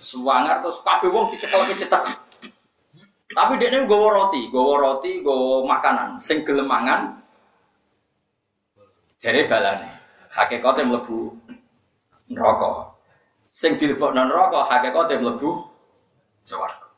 Suwangar 0.00 0.64
terus 0.64 0.80
kabeh 0.80 1.12
wong 1.12 1.28
dicekel 1.28 1.68
cetak. 1.68 2.24
Tapi 3.28 3.60
dia 3.60 3.68
ini 3.68 3.84
gowo 3.84 4.08
roti, 4.08 4.48
gowo 4.48 4.80
roti, 4.80 5.20
gowo 5.20 5.68
makanan, 5.68 6.16
sing 6.16 6.48
gelemangan. 6.48 7.20
Jadi 9.20 9.44
balane, 9.50 9.97
hakikatnya 10.32 10.88
melebu 10.88 11.36
neraka. 12.32 12.92
Sing 13.48 13.80
dilebok 13.80 14.12
neraka, 14.12 14.64
hakikatnya 14.64 15.20
melebu 15.20 15.64
swarga. 16.44 16.88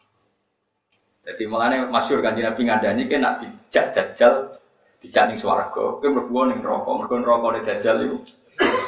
Jadi 1.26 1.42
mulane 1.46 1.86
masyhur 1.92 2.24
kanjeng 2.24 2.48
Nabi 2.48 2.62
ngandani 2.66 3.02
ki 3.06 3.16
nak 3.20 3.44
dijak 3.44 3.94
dajjal 3.94 4.56
dijak 4.98 5.30
ning 5.30 5.38
swarga, 5.38 6.00
kowe 6.00 6.08
mlebu 6.08 6.38
ning 6.50 6.58
neraka, 6.64 6.90
mergo 6.96 7.14
nerakane 7.18 7.60
dajjal 7.62 7.96
iku 8.02 8.18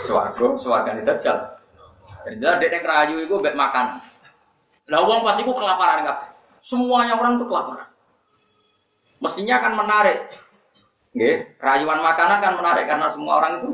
swarga, 0.04 0.46
swargane 0.58 1.02
dajjal. 1.06 1.38
Dan 2.22 2.38
dia 2.38 2.54
dek 2.58 2.86
rayu 2.86 3.26
itu 3.26 3.34
bek 3.42 3.58
makan. 3.58 3.98
Lah 4.90 5.02
wong 5.06 5.26
pas 5.26 5.38
iku 5.38 5.50
kelaparan 5.54 6.06
kabeh. 6.06 6.28
Semuanya 6.62 7.18
orang 7.18 7.42
tuh 7.42 7.50
kelaparan. 7.50 7.90
Mestinya 9.18 9.62
akan 9.62 9.72
menarik. 9.78 10.18
Nggih, 11.14 11.58
rayuan 11.58 12.00
makanan 12.02 12.38
kan 12.42 12.52
menarik 12.58 12.84
karena 12.86 13.06
semua 13.10 13.42
orang 13.42 13.52
itu. 13.62 13.70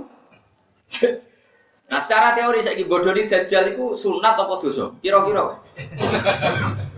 Nah, 1.89 2.01
secara 2.01 2.32
teori 2.32 2.64
saya 2.64 2.80
bodoni 2.89 3.28
dajjal 3.28 3.76
itu 3.76 3.97
sunat 3.97 4.34
atau 4.41 4.57
dosa? 4.57 4.89
Kira-kira. 5.05 5.61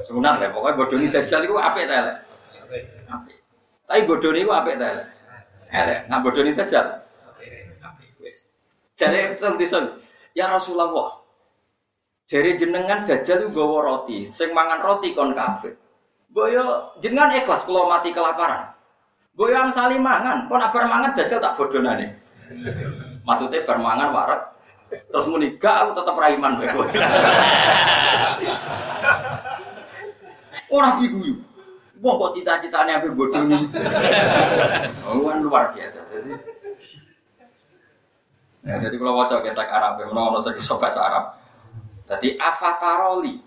sunat 0.07 0.35
ya, 0.41 0.49
pokoknya 0.55 0.79
bodoni 0.79 1.07
dajjal 1.11 1.41
itu 1.43 1.55
apik 1.59 1.85
ta 1.91 1.95
elek? 2.07 2.17
Tapi 3.91 4.01
bodoni 4.07 4.39
itu 4.47 4.53
apik 4.55 4.75
ta 4.79 4.87
elek? 4.95 5.07
Elek. 5.71 6.01
Nah 6.07 6.19
bodoni 6.23 6.51
dajjal. 6.55 6.87
Apik. 7.83 8.09
Wis. 8.23 8.47
Jadi 8.95 9.35
teng 9.39 9.59
Ya 10.31 10.47
Rasulullah, 10.47 11.21
Jari 12.31 12.55
jenengan 12.55 13.03
dajjal 13.03 13.43
itu 13.43 13.51
gawa 13.51 13.79
roti, 13.83 14.31
sing 14.31 14.55
mangan 14.55 14.79
roti 14.87 15.11
kon 15.19 15.35
kafir. 15.35 15.75
Boyo 16.31 16.95
jenengan 17.03 17.35
ikhlas 17.35 17.67
kalau 17.67 17.91
mati 17.91 18.15
kelaparan. 18.15 18.71
Boyo 19.35 19.59
yang 19.59 19.67
saling 19.67 19.99
mangan, 19.99 20.47
kon 20.47 20.63
abar 20.63 20.87
mangan 20.87 21.11
dajjal 21.11 21.43
tak 21.43 21.59
bodonane. 21.59 22.15
Maksudnya 23.27 23.63
bermangan 23.69 24.11
warak, 24.17 24.41
terus 24.89 25.29
muni 25.29 25.55
gak 25.61 25.87
aku 25.87 25.91
tetap 26.01 26.17
raiman 26.17 26.57
bae 26.57 26.69
kowe. 26.73 26.87
Ora 30.71 30.97
diguyu. 30.97 31.37
Wong 32.01 32.17
kok 32.17 32.33
cita-citane 32.33 32.97
ape 32.97 33.13
bodoni. 33.13 33.61
Oh, 35.05 35.29
kan 35.29 35.45
luar 35.45 35.77
biasa. 35.77 36.01
Jadi 36.09 36.33
Ya, 38.61 38.77
jadi 38.77 39.01
kalau 39.01 39.17
wajah 39.17 39.41
kita 39.41 39.65
Arab, 39.65 40.05
mau 40.13 40.37
ono 40.37 40.45
sing 40.45 40.53
bahasa 40.77 41.01
Arab. 41.01 41.25
Jadi 42.05 42.37
afataroli 42.37 43.41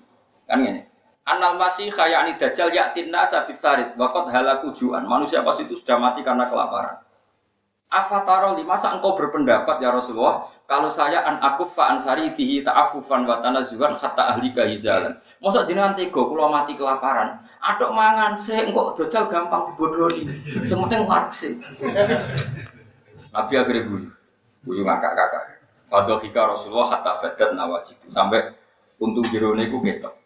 kan 0.49 0.57
ini. 0.57 0.81
Anal 1.23 1.55
masih 1.55 1.87
ini 1.87 2.35
dajjal 2.35 2.73
yaktin 2.75 3.07
nasa 3.07 3.47
bisarid 3.47 3.95
wakot 3.95 4.27
halaku 4.33 4.75
juan. 4.75 5.07
Manusia 5.07 5.39
pas 5.45 5.55
itu 5.55 5.79
sudah 5.79 5.95
mati 6.01 6.19
karena 6.19 6.49
kelaparan. 6.49 6.99
Afataroli 7.93 8.65
masa 8.65 8.89
engkau 8.89 9.13
berpendapat 9.13 9.77
ya 9.77 9.93
Rasulullah 9.93 10.49
kalau 10.65 10.89
saya 10.89 11.21
an 11.21 11.37
akuf 11.45 11.77
fa 11.77 11.93
ansari 11.93 12.33
tihi 12.33 12.65
ta'afufan 12.65 13.29
wa 13.29 13.37
tanazuhan 13.37 13.93
hatta 13.93 14.33
ahli 14.33 14.49
kahizalan. 14.49 15.13
Masa 15.37 15.61
jenengan 15.69 15.93
tega 15.93 16.17
kalau 16.17 16.49
mati 16.49 16.73
kelaparan. 16.73 17.37
Adok 17.61 17.93
mangan 17.93 18.33
saya 18.33 18.65
engkau 18.65 18.97
dajjal 18.97 19.29
gampang 19.29 19.69
dibodohi. 19.69 20.25
Sementing 20.65 21.05
warksi. 21.05 21.61
Nabi 23.29 23.53
akhirnya 23.61 23.85
guyu. 23.85 24.09
Guyu 24.65 24.81
ngakak-ngakak. 24.81 25.61
Fadohika 25.85 26.49
Rasulullah 26.49 26.97
hatta 26.97 27.21
badat 27.21 27.53
nawajibu 27.53 28.09
sampai 28.09 28.57
untung 28.97 29.29
jerone 29.29 29.69
ku 29.69 29.77
ketok. 29.85 30.17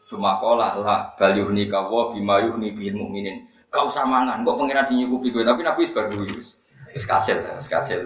Sumakola 0.00 0.72
lah 0.80 1.12
balyuhni 1.20 1.68
kawo 1.68 2.16
bima 2.16 2.40
yuhni 2.40 2.72
bihin 2.72 2.96
mukminin. 2.96 3.44
Kau 3.68 3.86
usah 3.86 4.08
mangan, 4.08 4.42
kok 4.42 4.56
pengiran 4.56 4.82
sing 4.88 4.98
nyukupi 4.98 5.30
tapi 5.30 5.60
Nabi 5.62 5.86
wis 5.86 6.59
wis 6.94 7.04
kasil, 7.06 7.38
wis 7.56 7.68
kasil. 7.70 8.00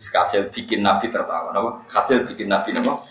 Wis 0.00 0.08
kasil 0.08 0.48
bikin 0.48 0.80
Nabi 0.80 1.12
tertawa, 1.12 1.52
napa? 1.52 1.84
Hasil 1.92 2.24
bikin 2.24 2.48
Nabi 2.48 2.72
napa? 2.72 3.04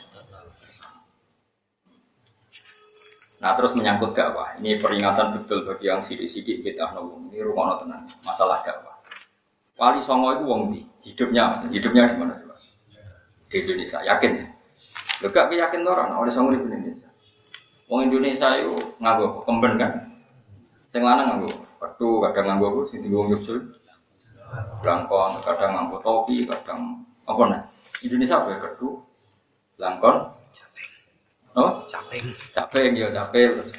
Nah 3.39 3.55
terus 3.55 3.71
menyangkut 3.71 4.11
dakwah. 4.11 4.59
Ini 4.59 4.83
peringatan 4.83 5.39
betul 5.39 5.63
bagi 5.63 5.87
yang 5.87 6.03
sidik-sidik 6.03 6.59
kita 6.59 6.91
nopo. 6.91 7.23
Ini 7.31 7.39
rumah 7.39 7.79
tenang. 7.79 8.03
Masalah 8.27 8.59
dakwah. 8.67 8.99
Wali 9.79 10.03
Songo 10.03 10.35
itu 10.35 10.43
wong 10.43 10.61
di 10.75 10.83
hidupnya, 11.07 11.63
hidupnya 11.71 12.11
di 12.11 12.17
mana? 12.19 12.49
di 13.49 13.55
Indonesia. 13.65 13.99
Yakin 14.05 14.31
ya? 14.37 14.45
Lo 15.25 15.27
gak 15.33 15.51
yakin 15.51 15.81
orang 15.83 16.15
oleh 16.15 16.31
sanggup 16.31 16.55
di 16.55 16.69
Indonesia. 16.69 17.09
Wong 17.89 18.07
Indonesia 18.07 18.53
itu 18.55 18.77
nganggo 19.01 19.43
kemben 19.43 19.73
kan? 19.81 19.91
Sing 20.85 21.01
lanang 21.01 21.41
nganggo 21.41 21.49
petu, 21.81 22.21
kadang 22.21 22.45
nganggo 22.45 22.65
apa 22.69 22.79
sing 22.93 22.99
dienggo 23.01 23.33
nyusul. 23.33 23.73
Langkon, 24.79 25.31
kadang 25.43 25.71
nganggo 25.75 25.97
topi, 26.01 26.47
kadang 26.47 27.05
apa 27.27 27.41
nih? 27.51 27.61
Indonesia 28.09 28.41
apa 28.41 28.47
ya 28.55 28.57
kedu? 28.63 28.89
Langkon. 29.77 30.15
Oh, 31.57 31.71
capeng. 31.91 32.25
Capeng 32.55 32.91
ya 32.95 33.07
capeng. 33.11 33.69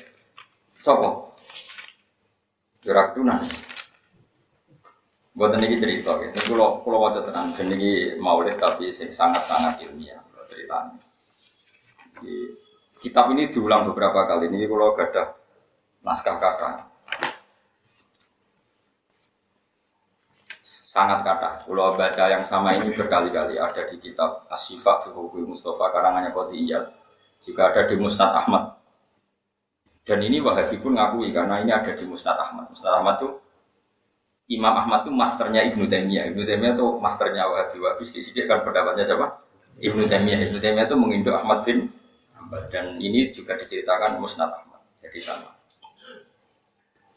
Sopo? 0.84 1.34
Gerak 2.84 3.16
tunan. 3.16 3.40
Buat 5.36 5.56
ini 5.56 5.80
cerita, 5.80 6.20
gitu. 6.20 6.36
Ini 6.36 6.48
kalau 6.52 6.84
kalau 6.84 6.98
wajah 7.06 7.22
tenang, 7.24 7.54
ini 7.64 8.18
maulid 8.20 8.60
tapi 8.60 8.92
sangat 8.92 9.40
sangat 9.46 9.80
ilmiah 9.86 10.20
ceritanya. 10.50 10.98
Di, 12.20 12.34
kitab 13.00 13.32
ini 13.32 13.48
diulang 13.48 13.88
beberapa 13.88 14.26
kali. 14.26 14.50
Ini 14.50 14.66
kalau 14.68 14.92
ada 14.98 15.38
naskah 16.04 16.36
kata, 16.36 16.89
sangat 20.90 21.22
kata. 21.22 21.70
Kalau 21.70 21.94
baca 21.94 22.24
yang 22.26 22.42
sama 22.42 22.74
ini 22.74 22.90
berkali-kali 22.90 23.62
ada 23.62 23.86
di 23.86 24.02
kitab 24.02 24.50
Asyifa 24.50 25.06
Fihubi 25.06 25.46
Mustafa 25.46 25.94
karangannya 25.94 26.34
Iyad. 26.34 26.84
Juga 27.46 27.70
ada 27.70 27.86
di 27.86 27.94
Musnad 27.94 28.34
Ahmad. 28.34 28.74
Dan 30.02 30.26
ini 30.26 30.42
Wahabi 30.42 30.82
pun 30.82 30.98
ngakui 30.98 31.30
karena 31.30 31.62
ini 31.62 31.70
ada 31.70 31.94
di 31.94 32.02
Musnad 32.02 32.34
Ahmad. 32.34 32.74
Musnad 32.74 32.98
Ahmad 32.98 33.22
itu 33.22 33.38
Imam 34.50 34.74
Ahmad 34.74 35.06
itu 35.06 35.14
masternya 35.14 35.62
Ibnu 35.70 35.86
Taimiyah. 35.86 36.26
Ibnu 36.34 36.42
Taimiyah 36.42 36.74
itu 36.74 36.86
masternya 36.98 37.46
Wahabi. 37.46 37.78
Wahabi 37.78 38.02
sedikit 38.10 38.50
kan 38.50 38.66
pendapatnya 38.66 39.06
siapa? 39.06 39.46
Ibnu 39.78 40.10
Taimiyah. 40.10 40.50
Ibnu 40.50 40.58
Taimiyah 40.58 40.90
itu 40.90 40.96
menginduk 40.98 41.38
Ahmad 41.38 41.62
bin 41.62 41.86
dan 42.74 42.98
ini 42.98 43.30
juga 43.30 43.54
diceritakan 43.54 44.18
Musnad 44.18 44.50
Ahmad. 44.50 44.82
Jadi 44.98 45.22
sama. 45.22 45.54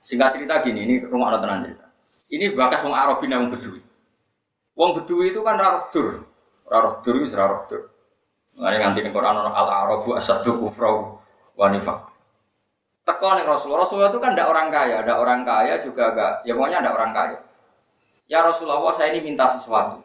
Singkat 0.06 0.38
cerita 0.38 0.62
gini, 0.62 0.86
ini 0.86 0.96
rumah 1.10 1.34
anak 1.34 1.42
tenang 1.42 1.60
cerita. 1.66 1.83
Ini 2.34 2.58
bakas 2.58 2.82
wong 2.82 2.98
Arabi 2.98 3.30
yang 3.30 3.54
Bedui. 3.54 3.78
Wong 4.74 4.98
Bedui 4.98 5.30
itu 5.30 5.46
kan 5.46 5.62
rarah 5.62 5.94
dur. 5.94 6.26
Rarah 6.66 7.06
dur 7.06 7.16
itu 7.22 7.30
rarah 7.38 7.70
dur. 7.70 7.94
Mengenai 8.58 8.82
nganti 8.82 9.06
di 9.06 9.10
Quran 9.14 9.38
al 9.38 9.54
Arabu 9.54 10.18
asadu 10.18 10.58
kufrau 10.58 11.22
wanifak 11.54 12.14
teko 13.04 13.28
nih 13.36 13.46
Rasulullah. 13.48 13.84
Rasulullah 13.84 14.12
itu 14.12 14.20
kan 14.20 14.32
tidak 14.36 14.48
orang 14.50 14.68
kaya, 14.72 14.96
ada 15.04 15.14
orang 15.20 15.42
kaya 15.44 15.84
juga 15.84 16.02
agak, 16.12 16.32
ya 16.48 16.52
pokoknya 16.56 16.80
ada 16.84 16.92
orang 16.96 17.12
kaya. 17.12 17.38
Ya 18.32 18.40
Rasulullah 18.42 18.80
saya 18.96 19.12
ini 19.14 19.20
minta 19.24 19.46
sesuatu. 19.48 20.00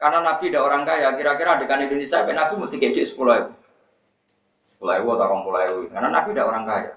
Karena 0.00 0.24
Nabi 0.24 0.48
tidak 0.48 0.64
orang 0.64 0.84
kaya, 0.88 1.12
kira-kira 1.16 1.60
dengan 1.60 1.84
Indonesia, 1.84 2.24
Nabi 2.24 2.54
mesti 2.56 2.76
kayak 2.80 3.04
sepuluh 3.04 3.52
ribu 4.80 5.08
atau 5.12 5.24
orang 5.28 5.40
puluh 5.44 5.60
ribu. 5.60 5.80
Karena 5.92 6.08
Nabi 6.08 6.28
tidak 6.32 6.46
orang 6.48 6.64
kaya. 6.64 6.92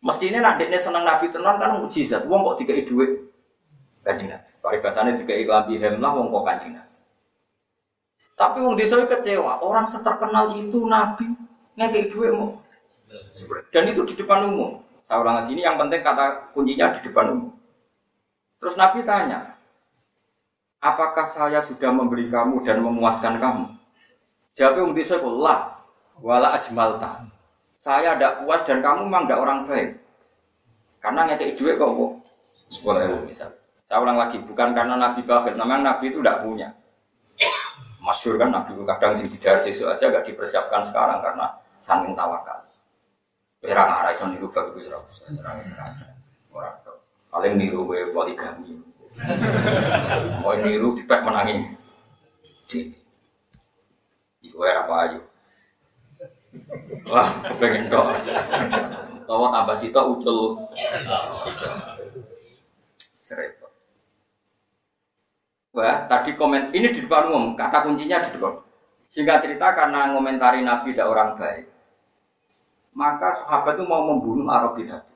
Mesti 0.00 0.32
ini 0.32 0.40
nanti 0.40 0.64
senang 0.80 1.04
Nabi 1.04 1.28
tenan 1.28 1.60
kan 1.60 1.76
mujizat. 1.80 2.24
Wong 2.24 2.40
kok 2.44 2.64
tiga 2.64 2.72
duit 2.80 3.30
kajian. 4.04 4.40
Paribasannya 4.60 5.20
tiga 5.20 5.36
iklan 5.36 5.68
bihem 5.68 6.00
lah 6.00 6.16
wong 6.16 6.32
kok 6.32 6.44
kajian. 6.48 6.84
Tapi 8.36 8.58
wong 8.64 8.74
desa 8.80 8.96
kecewa. 9.04 9.60
Orang 9.60 9.84
seterkenal 9.84 10.56
itu 10.56 10.80
Nabi 10.88 11.28
ngekei 11.76 12.08
duit 12.08 12.32
mau 12.32 12.60
dan 13.74 13.90
itu 13.90 14.02
di 14.06 14.14
depan 14.14 14.46
umum. 14.50 14.82
Saya 15.02 15.26
ulang 15.26 15.42
lagi 15.42 15.58
ini 15.58 15.66
yang 15.66 15.74
penting 15.74 16.06
kata 16.06 16.54
kuncinya 16.54 16.94
di 16.94 17.00
depan 17.10 17.26
umum. 17.34 17.50
Terus 18.62 18.78
Nabi 18.78 19.02
tanya, 19.02 19.58
apakah 20.78 21.26
saya 21.26 21.58
sudah 21.64 21.90
memberi 21.90 22.30
kamu 22.30 22.62
dan 22.62 22.84
memuaskan 22.84 23.40
kamu? 23.42 23.64
Jawabnya 24.54 24.82
untuk 24.86 25.06
saya, 25.06 25.24
lah, 25.24 25.60
wala 26.20 26.54
ajmalta. 26.54 27.26
Saya 27.80 28.12
tidak 28.12 28.44
puas 28.44 28.60
dan 28.68 28.84
kamu 28.84 29.08
memang 29.08 29.24
tidak 29.24 29.40
orang 29.40 29.64
baik. 29.64 29.96
Karena 31.00 31.24
ngetik 31.24 31.56
duit 31.56 31.80
kok 31.80 31.88
kok. 31.96 32.12
Boleh 32.84 33.24
misal. 33.24 33.56
Saya 33.88 34.04
ulang 34.04 34.20
lagi, 34.20 34.36
bukan 34.36 34.76
karena 34.76 35.00
Nabi 35.00 35.24
bakhil, 35.24 35.56
namanya 35.56 35.96
Nabi 35.96 36.12
itu 36.12 36.20
tidak 36.20 36.44
punya. 36.44 36.68
Masyur 38.04 38.36
kan 38.36 38.52
Nabi 38.52 38.76
kadang 38.84 39.16
sing 39.16 39.32
tidak 39.32 39.64
sesuatu 39.64 39.96
aja 39.96 40.12
gak 40.12 40.28
dipersiapkan 40.28 40.84
sekarang 40.84 41.24
karena 41.24 41.56
saking 41.80 42.12
tawakal. 42.12 42.60
Era 43.64 43.88
ngarah 43.88 44.12
iso 44.12 44.28
niru 44.28 44.52
bab 44.52 44.72
iku 44.72 44.80
serang 44.84 45.04
serang 45.32 45.92
serang 45.96 46.16
Ora 46.52 46.76
to. 46.84 46.92
Paling 47.32 47.56
niru 47.56 47.88
kowe 47.88 48.00
poligami. 48.12 48.76
Mau 50.44 50.52
niru 50.52 50.96
dipek 50.96 51.20
menangi. 51.24 51.76
Di. 52.68 52.92
Iku 54.44 54.64
era 54.64 54.84
apa 54.84 54.94
ayo. 55.08 55.29
Wah, 57.06 57.30
kepengen 57.46 57.86
tok. 57.90 58.06
Utawa 59.26 59.46
tambah 59.54 59.76
sitok 59.78 60.18
ucul. 60.18 60.38
Serepot. 63.22 63.70
Wah, 65.70 66.10
tadi 66.10 66.34
komen 66.34 66.74
ini 66.74 66.90
di 66.90 67.06
depan 67.06 67.30
umum, 67.30 67.54
kata 67.54 67.86
kuncinya 67.86 68.18
di 68.26 68.34
depan. 68.34 68.58
Singkat 69.06 69.46
cerita 69.46 69.74
karena 69.74 70.10
ngomentari 70.10 70.62
Nabi 70.66 70.94
tidak 70.94 71.10
orang 71.10 71.38
baik, 71.38 71.66
maka 72.94 73.34
sahabat 73.34 73.78
itu 73.78 73.86
mau 73.86 74.06
membunuh 74.06 74.50
Arabi 74.50 74.86
tadi. 74.86 75.14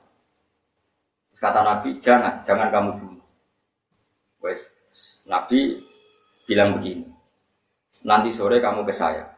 Kata 1.35 1.59
Nabi, 1.63 1.99
jangan, 1.99 2.43
jangan 2.47 2.71
kamu 2.71 2.91
bunuh. 2.95 3.27
Wes, 4.39 4.79
Nabi 5.27 5.75
bilang 6.47 6.79
begini, 6.79 7.03
nanti 8.07 8.31
sore 8.31 8.63
kamu 8.63 8.87
ke 8.87 8.95
saya. 8.95 9.34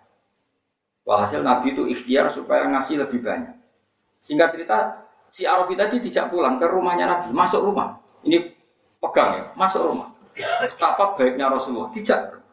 Walhasil 1.08 1.40
Nabi 1.40 1.72
itu 1.72 1.88
ikhtiar 1.88 2.28
supaya 2.28 2.68
ngasih 2.68 3.00
lebih 3.00 3.24
banyak. 3.24 3.56
Singkat 4.20 4.50
cerita, 4.52 5.08
si 5.32 5.48
Arabi 5.48 5.80
tadi 5.80 6.04
tidak 6.04 6.28
pulang 6.28 6.60
ke 6.60 6.68
rumahnya 6.68 7.08
Nabi, 7.08 7.32
masuk 7.32 7.64
rumah. 7.64 7.96
Ini 8.28 8.52
pegang 9.00 9.32
ya, 9.40 9.44
masuk 9.56 9.88
rumah. 9.88 10.12
Betapa 10.36 11.16
baiknya 11.16 11.48
Rasulullah, 11.48 11.96
tidak. 11.96 12.44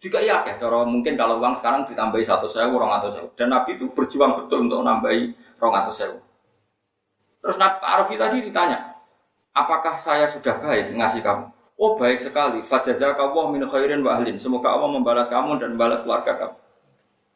Juga 0.00 0.18
iya 0.18 0.40
ya, 0.42 0.56
cara 0.56 0.82
mungkin 0.88 1.14
kalau 1.20 1.38
uang 1.38 1.54
sekarang 1.54 1.84
ditambahi 1.84 2.24
satu 2.24 2.48
sewu, 2.48 2.74
orang 2.80 2.98
atau 2.98 3.12
sewu. 3.12 3.28
Dan 3.36 3.52
Nabi 3.52 3.76
itu 3.76 3.92
berjuang 3.92 4.40
betul 4.40 4.66
untuk 4.66 4.80
nambahi 4.82 5.36
orang 5.60 5.86
atau 5.86 5.92
sewu. 5.92 6.18
Terus 7.44 7.60
Nabi 7.60 7.76
Arabi 7.84 8.14
tadi 8.16 8.36
ditanya, 8.40 8.98
apakah 9.52 10.00
saya 10.00 10.32
sudah 10.32 10.58
baik 10.58 10.96
ngasih 10.96 11.20
kamu? 11.20 11.44
Oh 11.76 11.94
baik 12.00 12.18
sekali. 12.18 12.64
Fajazakallah 12.64 13.52
min 13.52 13.68
khairin 13.68 14.00
wa 14.00 14.16
ahlin. 14.16 14.40
Semoga 14.40 14.74
Allah 14.74 14.90
membalas 14.90 15.28
kamu 15.30 15.60
dan 15.60 15.74
membalas 15.74 16.02
keluarga 16.02 16.34
kamu. 16.34 16.56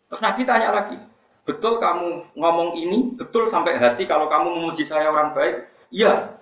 Terus 0.06 0.20
Nabi 0.22 0.42
tanya 0.46 0.70
lagi, 0.70 0.96
betul 1.42 1.82
kamu 1.82 2.38
ngomong 2.38 2.78
ini, 2.78 3.14
betul 3.18 3.50
sampai 3.50 3.74
hati 3.74 4.06
kalau 4.06 4.30
kamu 4.30 4.54
memuji 4.54 4.86
saya 4.86 5.10
orang 5.10 5.34
baik? 5.34 5.66
Iya. 5.90 6.38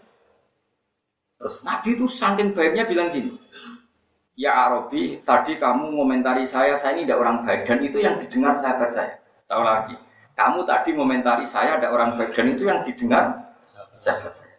Terus 1.41 1.65
Nabi 1.65 1.97
itu 1.97 2.05
saking 2.09 2.53
baiknya 2.53 2.85
bilang 2.85 3.09
gini, 3.13 3.33
Ya 4.35 4.67
Arabi, 4.67 5.23
tadi 5.23 5.63
kamu 5.63 5.95
ngomentari 5.95 6.43
saya, 6.43 6.75
saya 6.75 6.99
ini 6.99 7.07
tidak 7.07 7.23
orang 7.23 7.47
baik 7.47 7.71
dan 7.71 7.79
itu 7.87 8.03
yang 8.03 8.19
didengar 8.19 8.51
sahabat 8.51 8.91
saya. 8.91 9.15
Saya 9.47 9.63
lagi, 9.63 9.95
kamu 10.35 10.67
tadi 10.67 10.91
ngomentari 10.91 11.47
saya 11.47 11.79
ada 11.79 11.95
orang 11.95 12.19
baik 12.19 12.35
dan 12.35 12.51
itu 12.51 12.67
yang 12.67 12.83
didengar 12.83 13.55
sahabat 14.03 14.35
saya. 14.35 14.57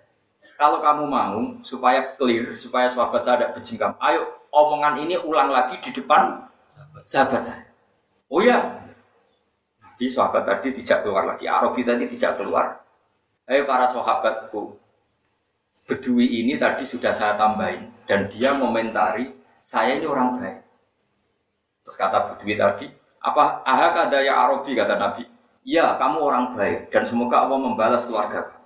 Kalau 0.56 0.80
kamu 0.80 1.04
mau 1.12 1.60
supaya 1.60 2.16
clear, 2.16 2.56
supaya 2.56 2.88
sahabat 2.88 3.28
saya 3.28 3.36
tidak 3.44 3.52
berjingkam, 3.60 3.92
ayo 4.00 4.24
omongan 4.56 5.04
ini 5.04 5.20
ulang 5.20 5.52
lagi 5.52 5.76
di 5.84 5.92
depan 5.92 6.48
sahabat 7.04 7.44
saya. 7.44 7.68
Oh 8.32 8.40
ya, 8.40 8.85
di 9.96 10.12
sahabat 10.12 10.44
tadi 10.44 10.76
tidak 10.84 11.08
keluar 11.08 11.24
lagi, 11.24 11.48
Arabi 11.48 11.82
tadi 11.88 12.06
tidak 12.12 12.40
keluar. 12.40 12.84
Ayo 13.46 13.64
para 13.64 13.88
sahabatku, 13.88 14.76
Bedui 15.86 16.42
ini 16.42 16.58
tadi 16.58 16.82
sudah 16.82 17.14
saya 17.14 17.38
tambahin 17.38 17.94
dan 18.10 18.26
dia 18.26 18.58
ngomentari 18.58 19.30
saya 19.62 20.02
ini 20.02 20.10
orang 20.10 20.42
baik. 20.42 20.58
Terus 21.86 21.96
kata 21.98 22.18
Bedui 22.34 22.58
tadi, 22.58 22.90
apa 23.22 23.62
ahak 23.62 24.10
ada 24.10 24.18
ya 24.26 24.34
Arabi 24.34 24.74
kata 24.74 24.98
Nabi. 24.98 25.24
Ya, 25.66 25.98
kamu 25.98 26.22
orang 26.22 26.46
baik 26.54 26.94
dan 26.94 27.10
semoga 27.10 27.42
Allah 27.42 27.58
membalas 27.58 28.06
keluarga 28.06 28.50
kamu. 28.50 28.66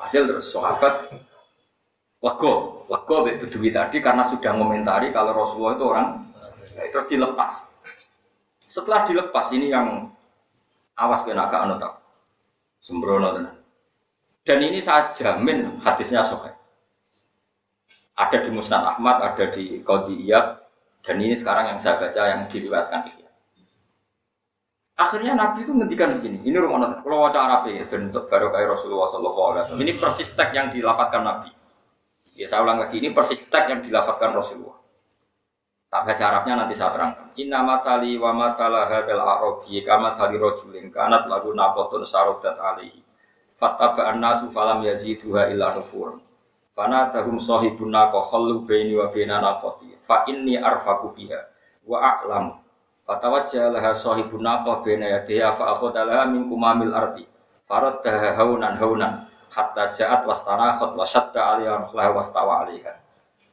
Hasil 0.00 0.22
terus 0.26 0.50
sahabat 0.50 1.12
lego, 2.18 2.86
lego 2.90 3.16
Bedui 3.26 3.70
tadi 3.70 4.02
karena 4.02 4.26
sudah 4.26 4.54
ngomentari 4.54 5.14
kalau 5.14 5.34
Rasulullah 5.34 5.74
itu 5.78 5.86
orang 5.86 6.08
baik. 6.74 6.90
Terus 6.94 7.06
dilepas. 7.10 7.69
Setelah 8.70 9.02
dilepas 9.02 9.50
ini 9.50 9.74
yang 9.74 10.06
awas 10.94 11.26
kena 11.26 11.50
ke 11.50 11.56
anu 11.58 11.74
sembrono 12.78 13.34
Dan 14.46 14.58
ini 14.62 14.78
saya 14.78 15.10
jamin 15.12 15.82
hadisnya 15.82 16.22
sahih 16.22 16.54
ada 18.20 18.38
di 18.44 18.50
Musnad 18.52 18.84
Ahmad, 18.84 19.24
ada 19.24 19.48
di 19.48 19.80
Qadiyah, 19.80 20.60
dan 21.00 21.16
ini 21.16 21.32
sekarang 21.32 21.72
yang 21.72 21.78
saya 21.80 21.96
baca 21.96 22.20
yang 22.20 22.42
diriwayatkan 22.52 23.08
Ihya. 23.08 23.28
Akhirnya 25.00 25.32
Nabi 25.32 25.64
itu 25.64 25.72
ngendikan 25.72 26.20
begini, 26.20 26.44
ini 26.44 26.56
rumah 26.60 27.00
kalau 27.00 27.24
wajah 27.24 27.40
Arab 27.40 27.72
ya, 27.72 27.88
bentuk 27.88 28.28
baru 28.28 28.52
kayak 28.52 28.76
Rasulullah 28.76 29.08
SAW. 29.08 29.80
Ini 29.80 29.96
persis 29.96 30.28
teks 30.36 30.52
yang 30.52 30.68
dilafatkan 30.68 31.24
Nabi. 31.24 31.48
Ya 32.36 32.44
saya 32.44 32.60
ulang 32.60 32.84
lagi, 32.84 33.00
ini 33.00 33.16
persis 33.16 33.48
teks 33.48 33.72
yang 33.72 33.80
dilafatkan 33.80 34.36
Rasulullah. 34.36 34.76
Tak 35.90 36.06
baca 36.06 36.22
Arabnya 36.22 36.54
nanti 36.54 36.78
saya 36.78 36.94
terangkan. 36.94 37.34
Inna 37.34 37.66
matali 37.66 38.14
wa 38.14 38.30
matala 38.30 38.86
hadal 38.86 39.26
arabi 39.26 39.82
kama 39.82 40.14
tali 40.14 40.38
rojulin 40.38 40.86
kanat 40.94 41.26
lagu 41.26 41.50
nakotun 41.50 42.06
sarodat 42.06 42.54
alihi. 42.62 43.02
Fattaba'an 43.58 44.22
nasu 44.22 44.54
falam 44.54 44.86
yaziduha 44.86 45.50
illa 45.50 45.74
nufurun. 45.74 46.22
Fana 46.78 47.10
tahum 47.10 47.42
sahibun 47.42 47.90
naqo 47.90 48.22
khallu 48.22 48.62
baini 48.62 48.94
wa 48.94 49.10
baina 49.10 49.42
naqati. 49.42 49.98
Fa 49.98 50.22
inni 50.30 50.54
arfaku 50.54 51.10
biha 51.10 51.42
wa 51.82 51.98
a'lamu. 51.98 52.54
Fatawajjah 53.10 53.74
laha 53.74 53.90
sahibun 53.90 54.46
naqo 54.46 54.86
baina 54.86 55.18
yadiha 55.18 55.58
fa 55.58 55.74
akhadha 55.74 56.06
laha 56.06 56.30
min 56.30 56.46
kumamil 56.46 56.94
ardi. 56.94 57.26
Faraddaha 57.66 58.38
haunan 58.38 58.78
haunan 58.78 59.26
hatta 59.50 59.90
ja'at 59.90 60.22
wastanakhat 60.22 60.94
wa 60.94 61.02
shadda 61.02 61.40
'alaiha 61.42 61.82
ruhlaha 61.82 62.14
wastawa 62.14 62.62
'alaiha. 62.62 62.94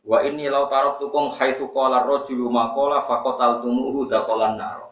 Wa 0.08 0.24
inni 0.24 0.48
law 0.48 0.72
taraktukum 0.72 1.36
haitsu 1.36 1.68
qala 1.76 2.08
ar-rajulu 2.08 2.48
ma 2.48 2.72
qala 2.72 3.04
faqataltumuhu 3.04 4.08
dakhalan 4.08 4.56
nar. 4.56 4.88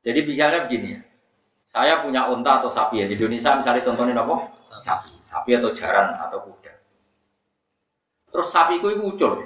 Jadi 0.00 0.24
bicara 0.24 0.64
begini 0.64 0.96
ya. 0.96 1.00
Saya 1.68 2.00
punya 2.00 2.32
unta 2.32 2.62
atau 2.62 2.72
sapi 2.72 3.02
ya 3.02 3.06
di 3.10 3.18
Indonesia 3.18 3.52
misalnya 3.58 3.84
contohnya 3.84 4.16
apa? 4.16 4.48
Sapi, 4.80 5.12
sapi 5.20 5.50
atau 5.60 5.68
jaran 5.74 6.16
atau 6.16 6.40
kuda. 6.48 6.72
Terus 8.32 8.48
sapiku 8.48 8.88
itu 8.88 9.02
ucul. 9.04 9.44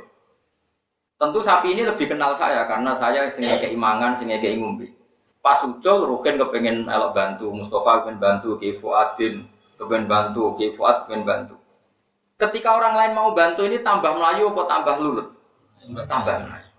Tentu 1.20 1.38
sapi 1.44 1.76
ini 1.76 1.84
lebih 1.84 2.08
kenal 2.08 2.32
saya 2.32 2.64
karena 2.64 2.96
saya 2.96 3.28
sehingga 3.28 3.60
keimangan, 3.60 4.16
sehingga 4.16 4.40
keingumbi. 4.40 4.88
Pas 5.44 5.60
ucul, 5.64 6.08
Rukin 6.08 6.40
kepengen 6.40 6.88
elok 6.88 7.12
bantu, 7.12 7.52
Mustafa 7.52 8.04
kepengen 8.04 8.20
bantu, 8.20 8.56
Ki 8.56 8.72
Fuadin 8.76 9.44
kepengen 9.76 10.08
bantu, 10.08 10.56
Ki 10.56 10.72
Fuad 10.72 11.04
kepengen 11.04 11.24
bantu. 11.28 11.59
Ketika 12.40 12.72
orang 12.72 12.96
lain 12.96 13.12
mau 13.12 13.36
bantu 13.36 13.68
ini 13.68 13.84
tambah 13.84 14.16
Melayu 14.16 14.56
apa 14.56 14.62
tambah 14.64 14.96
lulut? 14.96 15.28
Tambah 16.08 16.34
Melayu. 16.40 16.70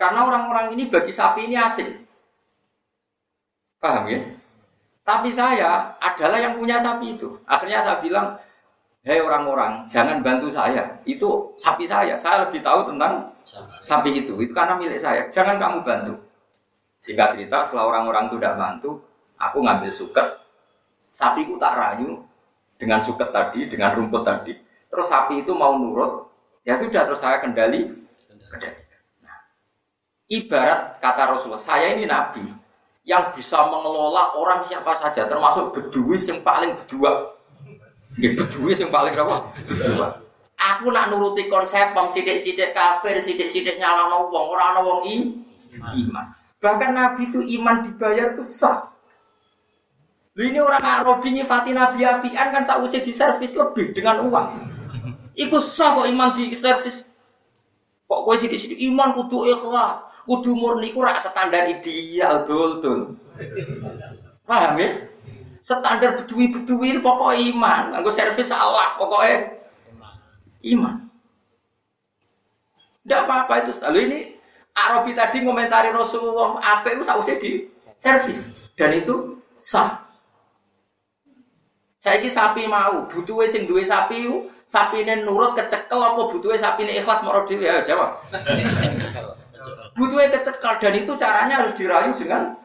Karena 0.00 0.20
orang-orang 0.24 0.72
ini 0.72 0.88
bagi 0.88 1.12
sapi 1.12 1.44
ini 1.44 1.56
asing. 1.60 1.88
Paham 3.76 4.08
ya? 4.08 4.20
Tapi 5.04 5.28
saya 5.28 5.92
adalah 6.00 6.40
yang 6.40 6.56
punya 6.56 6.80
sapi 6.80 7.20
itu. 7.20 7.36
Akhirnya 7.44 7.84
saya 7.84 8.00
bilang, 8.00 8.40
hei 9.04 9.20
orang-orang, 9.20 9.84
jangan 9.84 10.24
bantu 10.24 10.48
saya. 10.48 10.96
Itu 11.04 11.52
sapi 11.60 11.84
saya. 11.84 12.16
Saya 12.16 12.48
lebih 12.48 12.64
tahu 12.64 12.88
tentang 12.92 13.36
sapi 13.84 14.24
itu. 14.24 14.34
Itu 14.40 14.56
karena 14.56 14.80
milik 14.80 14.98
saya. 14.98 15.28
Jangan 15.28 15.60
kamu 15.60 15.84
bantu. 15.84 16.14
Singkat 17.04 17.36
cerita, 17.36 17.68
setelah 17.68 17.84
orang-orang 17.92 18.32
itu 18.32 18.36
tidak 18.40 18.56
bantu, 18.56 18.90
aku 19.36 19.62
ngambil 19.62 19.92
suket. 19.92 20.26
Sapiku 21.12 21.60
tak 21.60 21.76
rayu 21.76 22.24
dengan 22.76 23.00
suket 23.00 23.32
tadi, 23.32 23.68
dengan 23.68 23.96
rumput 23.96 24.22
tadi. 24.24 24.52
Terus 24.88 25.06
sapi 25.08 25.44
itu 25.44 25.52
mau 25.52 25.76
nurut. 25.76 26.28
Ya 26.64 26.76
sudah, 26.80 27.04
terus 27.08 27.20
saya 27.20 27.40
kendali. 27.40 27.90
kendali. 28.48 28.82
Nah, 29.24 29.38
ibarat 30.30 31.00
kata 31.02 31.22
Rasulullah, 31.36 31.62
saya 31.62 31.94
ini 31.96 32.06
nabi 32.06 32.42
yang 33.06 33.30
bisa 33.34 33.60
mengelola 33.70 34.34
orang 34.38 34.60
siapa 34.62 34.90
saja, 34.92 35.28
termasuk 35.30 35.72
beduis 35.72 36.26
yang 36.26 36.42
paling 36.42 36.74
berdua 36.74 37.36
Nggih 38.16 38.32
bedue 38.32 38.72
sing 38.72 38.88
paling 38.88 39.12
apa? 39.12 39.52
Bedua. 39.68 40.24
Aku 40.56 40.88
nak 40.88 41.12
nuruti 41.12 41.52
konsep 41.52 41.92
wong 41.92 42.08
sithik-sithik 42.08 42.72
kafir, 42.72 43.20
sithik-sithik 43.20 43.76
nyalahno 43.76 44.32
wong, 44.32 44.56
ora 44.56 44.72
ana 44.72 44.80
wong 44.80 45.04
iman. 45.04 46.26
Bahkan 46.56 46.90
Nabi 46.96 47.28
itu 47.28 47.40
iman 47.60 47.84
dibayar 47.84 48.32
itu 48.32 48.44
sah. 48.48 48.88
Lu 50.36 50.42
ini 50.44 50.60
orang 50.60 50.84
Arabi 50.84 51.32
nyifati 51.32 51.72
Nabi 51.72 52.04
apian 52.04 52.52
kan 52.52 52.60
sausnya 52.60 53.00
di 53.00 53.12
servis 53.12 53.56
lebih 53.56 53.96
dengan 53.96 54.20
uang. 54.28 54.48
Iku 55.32 55.56
sah 55.64 55.96
kok 55.96 56.08
iman 56.12 56.36
di 56.36 56.52
servis. 56.52 57.08
Kok 58.04 58.20
kowe 58.22 58.36
sithik-sithik 58.36 58.78
iman 58.92 59.16
kudu 59.16 59.48
ikhlas, 59.48 60.04
kudu 60.28 60.52
murni 60.54 60.92
ku 60.92 61.02
rak 61.02 61.18
standar 61.18 61.66
ideal 61.66 62.44
dul-dul. 62.44 63.16
Paham 64.46 64.78
ya? 64.78 64.90
standar 65.66 66.14
bedui-bedui 66.22 67.02
pokok 67.02 67.34
iman. 67.34 67.98
Anggo 67.98 68.14
servis 68.14 68.54
salah 68.54 68.94
pokoknya 68.94 69.58
iman. 70.70 71.10
Tidak 73.02 73.20
apa-apa 73.26 73.66
itu. 73.66 73.72
Lalu 73.82 73.98
ini 74.06 74.18
Arabi 74.78 75.18
tadi 75.18 75.42
komentari 75.42 75.90
Rasulullah 75.90 76.62
apa 76.62 76.94
itu 76.94 77.02
sausnya 77.02 77.42
di 77.42 77.66
servis 77.98 78.70
dan 78.78 78.94
itu 78.94 79.42
sah. 79.58 80.05
Saya 81.96 82.20
ini 82.20 82.28
sapi 82.28 82.68
mau, 82.68 83.08
butuh 83.08 83.48
sing 83.48 83.64
duwe 83.64 83.80
sapi 83.80 84.28
sapi 84.68 85.00
ini 85.00 85.24
nurut 85.24 85.56
kecekel 85.56 85.96
apa 85.96 86.28
butuh 86.28 86.52
sapi 86.52 86.84
ini 86.84 87.00
ikhlas 87.00 87.24
mau 87.24 87.40
dhewe 87.48 87.64
ya 87.64 87.80
jawab. 87.80 88.20
butuh 89.96 90.20
kecekel 90.28 90.76
dan 90.76 90.92
itu 90.92 91.12
caranya 91.16 91.64
harus 91.64 91.72
dirayu 91.72 92.12
dengan 92.20 92.60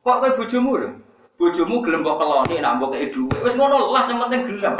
kok 0.00 0.16
kayak 0.24 0.36
bojomu 0.40 0.72
loh. 0.80 0.92
Bojomu 1.36 1.84
gelem 1.84 2.00
mbok 2.00 2.16
keloni 2.20 2.56
nak 2.64 2.80
mbok 2.80 2.96
kei 2.96 3.12
dhuwit. 3.12 3.44
Wis 3.44 3.56
ngono 3.60 3.92
lah 3.92 4.08
penting 4.08 4.44
gelem. 4.48 4.74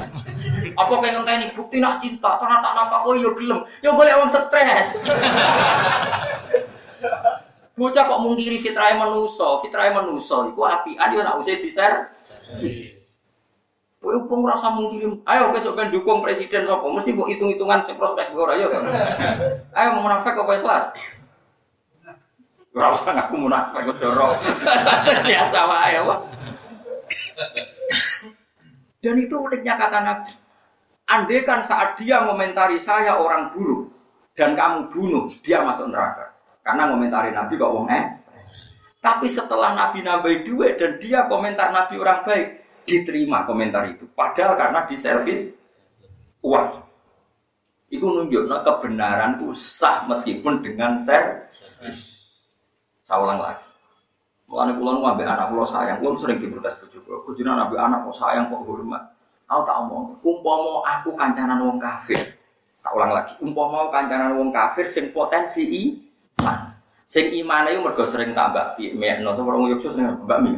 Apa 0.80 0.92
kayak 1.04 1.20
ngenteni 1.20 1.46
bukti 1.52 1.80
nak 1.84 2.00
cinta, 2.00 2.40
ternyata 2.40 2.64
tak 2.64 2.74
nafkah 2.80 3.00
oh 3.04 3.16
yo 3.16 3.36
gelem. 3.36 3.64
Yo 3.84 3.92
golek 3.92 4.16
wong 4.16 4.28
stres. 4.28 4.96
Bocah 7.76 8.04
kok 8.08 8.20
mungkiri 8.24 8.60
fitrahe 8.60 8.96
manusa, 8.96 9.60
fitrahe 9.64 9.92
manusa 9.92 10.48
iku 10.48 10.68
apian 10.68 11.16
yo 11.16 11.20
nak 11.24 11.40
usah 11.40 11.60
diser. 11.60 11.92
Kowe 14.00 14.16
pun 14.24 14.48
rasa 14.48 14.72
mungkiri. 14.72 15.12
Ayo 15.28 15.52
besok 15.52 15.76
ben 15.76 15.92
dukung 15.92 16.24
presiden 16.24 16.64
sapa? 16.64 16.88
Mesti 16.88 17.12
mbok 17.12 17.28
hitung-hitungan 17.36 17.84
sing 17.84 18.00
prospek 18.00 18.32
ora 18.32 18.56
yo. 18.56 18.72
Ayo 19.76 19.88
mau 19.92 20.08
munafik 20.08 20.40
apa 20.40 20.52
ikhlas? 20.56 20.84
Ora 22.72 22.96
usah 22.96 23.12
ngaku 23.12 23.34
munafik 23.36 23.92
dorong. 24.00 24.40
Biasa 25.28 25.58
wae 25.68 25.92
apa. 26.00 26.14
Dan 29.04 29.16
itu 29.20 29.36
uniknya 29.36 29.76
kata 29.76 29.98
Nabi. 30.00 30.32
Andai 31.10 31.44
kan 31.44 31.60
saat 31.60 32.00
dia 32.00 32.24
komentari 32.24 32.80
saya 32.80 33.20
orang 33.20 33.52
buruk 33.52 33.90
dan 34.38 34.54
kamu 34.54 34.88
bunuh, 34.88 35.26
dia 35.42 35.60
masuk 35.60 35.90
neraka. 35.90 36.32
Karena 36.64 36.88
komentari 36.88 37.34
Nabi 37.34 37.58
kok 37.58 37.72
wong 37.74 37.90
eh. 37.90 38.04
Tapi 39.02 39.26
setelah 39.26 39.74
Nabi 39.74 40.06
nambahi 40.06 40.46
duit 40.46 40.78
dan 40.78 40.96
dia 41.02 41.26
komentar 41.26 41.74
Nabi 41.74 41.98
orang 41.98 42.22
baik, 42.22 42.48
diterima 42.84 43.44
komentar 43.48 43.88
itu. 43.88 44.06
Padahal 44.12 44.56
karena 44.56 44.80
diservis 44.86 45.52
uang. 46.44 46.84
Itu 47.90 48.06
nunjuknya 48.06 48.62
kebenaran 48.62 49.42
itu 49.42 49.50
sah 49.56 50.06
meskipun 50.06 50.62
dengan 50.62 51.02
servis. 51.02 52.20
Saya 53.02 53.18
ulang 53.26 53.42
lagi. 53.42 53.66
Mulane 54.50 54.74
kula 54.78 54.90
nu 54.98 55.06
ambek 55.06 55.30
anak 55.30 55.54
kula 55.54 55.62
sayang, 55.62 56.02
kula 56.02 56.18
sering 56.18 56.42
diprotes 56.42 56.74
bojo 56.82 56.98
kula. 57.06 57.18
Bojone 57.22 57.50
nabi 57.54 57.74
anak 57.78 58.06
kok 58.10 58.16
sayang 58.18 58.50
kok 58.50 58.62
hormat. 58.66 59.14
Aku 59.50 59.66
tak 59.66 59.82
omong, 59.82 60.14
umpama 60.22 60.78
aku 60.86 61.10
kancanan 61.18 61.58
wong 61.66 61.78
kafir. 61.82 62.38
Tak 62.82 62.94
ulang 62.94 63.10
lagi, 63.10 63.34
umpama 63.42 63.90
kancanan 63.90 64.38
wong 64.38 64.54
kafir 64.54 64.86
sing 64.86 65.10
potensi 65.10 65.66
iman. 65.66 66.70
Sing 67.02 67.34
imane 67.34 67.74
mergo 67.82 68.06
sering 68.06 68.30
tambah 68.30 68.78
piye 68.78 68.94
mekno 68.94 69.34
to 69.34 69.42
wong 69.42 69.74
yo 69.74 69.82
sering 69.82 70.22
mbak 70.22 70.38
mi. 70.42 70.54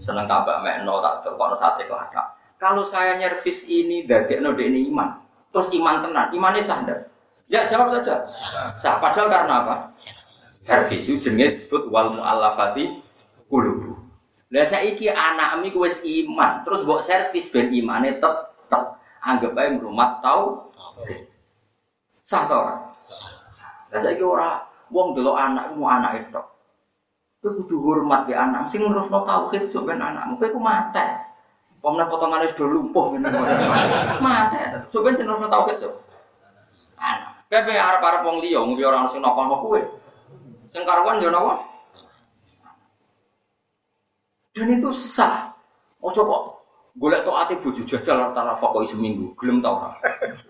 Seneng 0.00 0.24
tambah 0.24 0.64
mekno 0.64 1.04
tak 1.04 1.28
terkono 1.28 1.52
sate 1.52 1.84
keladak. 1.84 2.34
Kalau 2.56 2.80
saya 2.80 3.20
nyervis 3.20 3.68
ini 3.68 4.08
dadekno 4.08 4.56
ini 4.56 4.88
iman, 4.88 5.20
terus 5.52 5.68
iman 5.76 6.00
tenan, 6.04 6.32
imannya 6.32 6.64
sah 6.64 6.80
Ya 7.50 7.66
jawab 7.66 7.90
saja. 7.90 8.24
Sah. 8.78 9.02
Padahal 9.02 9.26
karena 9.26 9.54
apa? 9.66 9.74
servis 10.60 11.08
itu 11.08 11.16
jenenge 11.18 11.56
disebut 11.56 11.88
wal 11.88 12.12
muallafati 12.14 13.00
qulubu. 13.48 13.96
Lah 14.52 14.66
saiki 14.66 15.08
anakmu 15.08 15.72
ku 15.72 15.82
wis 15.88 16.04
iman, 16.04 16.62
terus 16.62 16.84
mbok 16.84 17.00
servis 17.00 17.48
ben 17.48 17.72
imane 17.72 18.20
tetep. 18.20 18.84
Anggap 19.20 19.52
ae 19.56 19.68
merumat 19.76 20.20
tau. 20.24 20.72
Sah 22.24 22.46
ta 22.46 22.54
ora? 22.54 22.76
Lah 23.90 24.00
saiki 24.00 24.22
ora 24.22 24.64
wong 24.92 25.16
delok 25.16 25.36
anakmu 25.36 25.82
anak 25.88 26.28
itu. 26.28 26.40
Kowe 27.40 27.56
kudu 27.56 27.80
hormat 27.80 28.28
be 28.28 28.36
anak, 28.36 28.68
sing 28.68 28.84
nurusno 28.84 29.24
tauhid 29.24 29.72
sok 29.72 29.88
ben 29.88 30.00
anakmu. 30.00 30.36
Kowe 30.36 30.52
ku 30.52 30.60
mate. 30.60 31.06
Pomne 31.80 32.04
potongan 32.04 32.44
wis 32.44 32.52
do 32.52 32.68
lumpuh 32.68 33.16
ngene. 33.16 33.32
Mate. 34.24 34.84
Sok 34.92 35.08
ben 35.08 35.16
nurusno 35.24 35.48
tauhid 35.48 35.80
sok. 35.80 35.94
Anak. 37.00 37.48
Kowe 37.48 37.72
arep-arep 37.72 38.22
wong 38.28 38.44
liya, 38.44 38.60
liya 38.60 38.86
ora 38.92 39.08
sing 39.08 39.24
napa 39.24 39.48
kowe. 39.48 39.80
Sing 40.68 40.84
karuan 40.84 41.24
yo 41.24 41.32
napa? 41.32 41.64
Dan 44.52 44.76
itu 44.76 44.92
sah. 44.92 45.56
Ojo 46.04 46.20
kok 46.24 46.59
golek 46.98 47.22
tok 47.22 47.38
ati 47.38 47.54
bojo 47.62 47.82
jajal 47.86 48.18
antara 48.18 48.58
fakoi 48.58 48.88
seminggu, 48.88 49.30
gelem 49.38 49.62
ta 49.62 49.70
ora? 49.70 49.90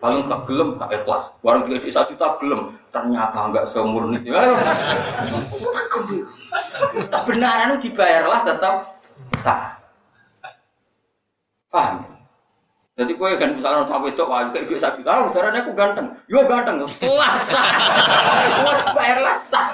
Paling 0.01 0.25
gak 0.25 0.49
gelem 0.49 0.81
gak 0.81 0.89
ikhlas. 0.95 1.29
Warung 1.45 1.69
duit 1.69 1.85
satu 1.85 2.17
juta 2.17 2.41
gelem, 2.41 2.73
ternyata 2.89 3.39
enggak 3.51 3.69
semurni. 3.69 4.25
Kebenaran 7.13 7.77
dibayarlah 7.77 8.41
tetap 8.49 8.75
sah. 9.37 9.77
Paham? 11.69 12.09
Jadi 12.97 13.17
kue 13.17 13.33
kan 13.41 13.57
misalnya 13.57 13.89
tak 13.89 14.01
wedok 14.05 14.29
wah 14.29 14.45
kayak 14.53 14.69
duit 14.69 14.81
satu 14.81 15.01
juta, 15.01 15.25
udaranya 15.25 15.65
aku 15.65 15.73
ganteng, 15.73 16.07
yo 16.29 16.45
ganteng, 16.45 16.85
setelah 16.85 17.33
sah, 17.37 17.69
bayarlah 18.93 19.37
sah. 19.37 19.69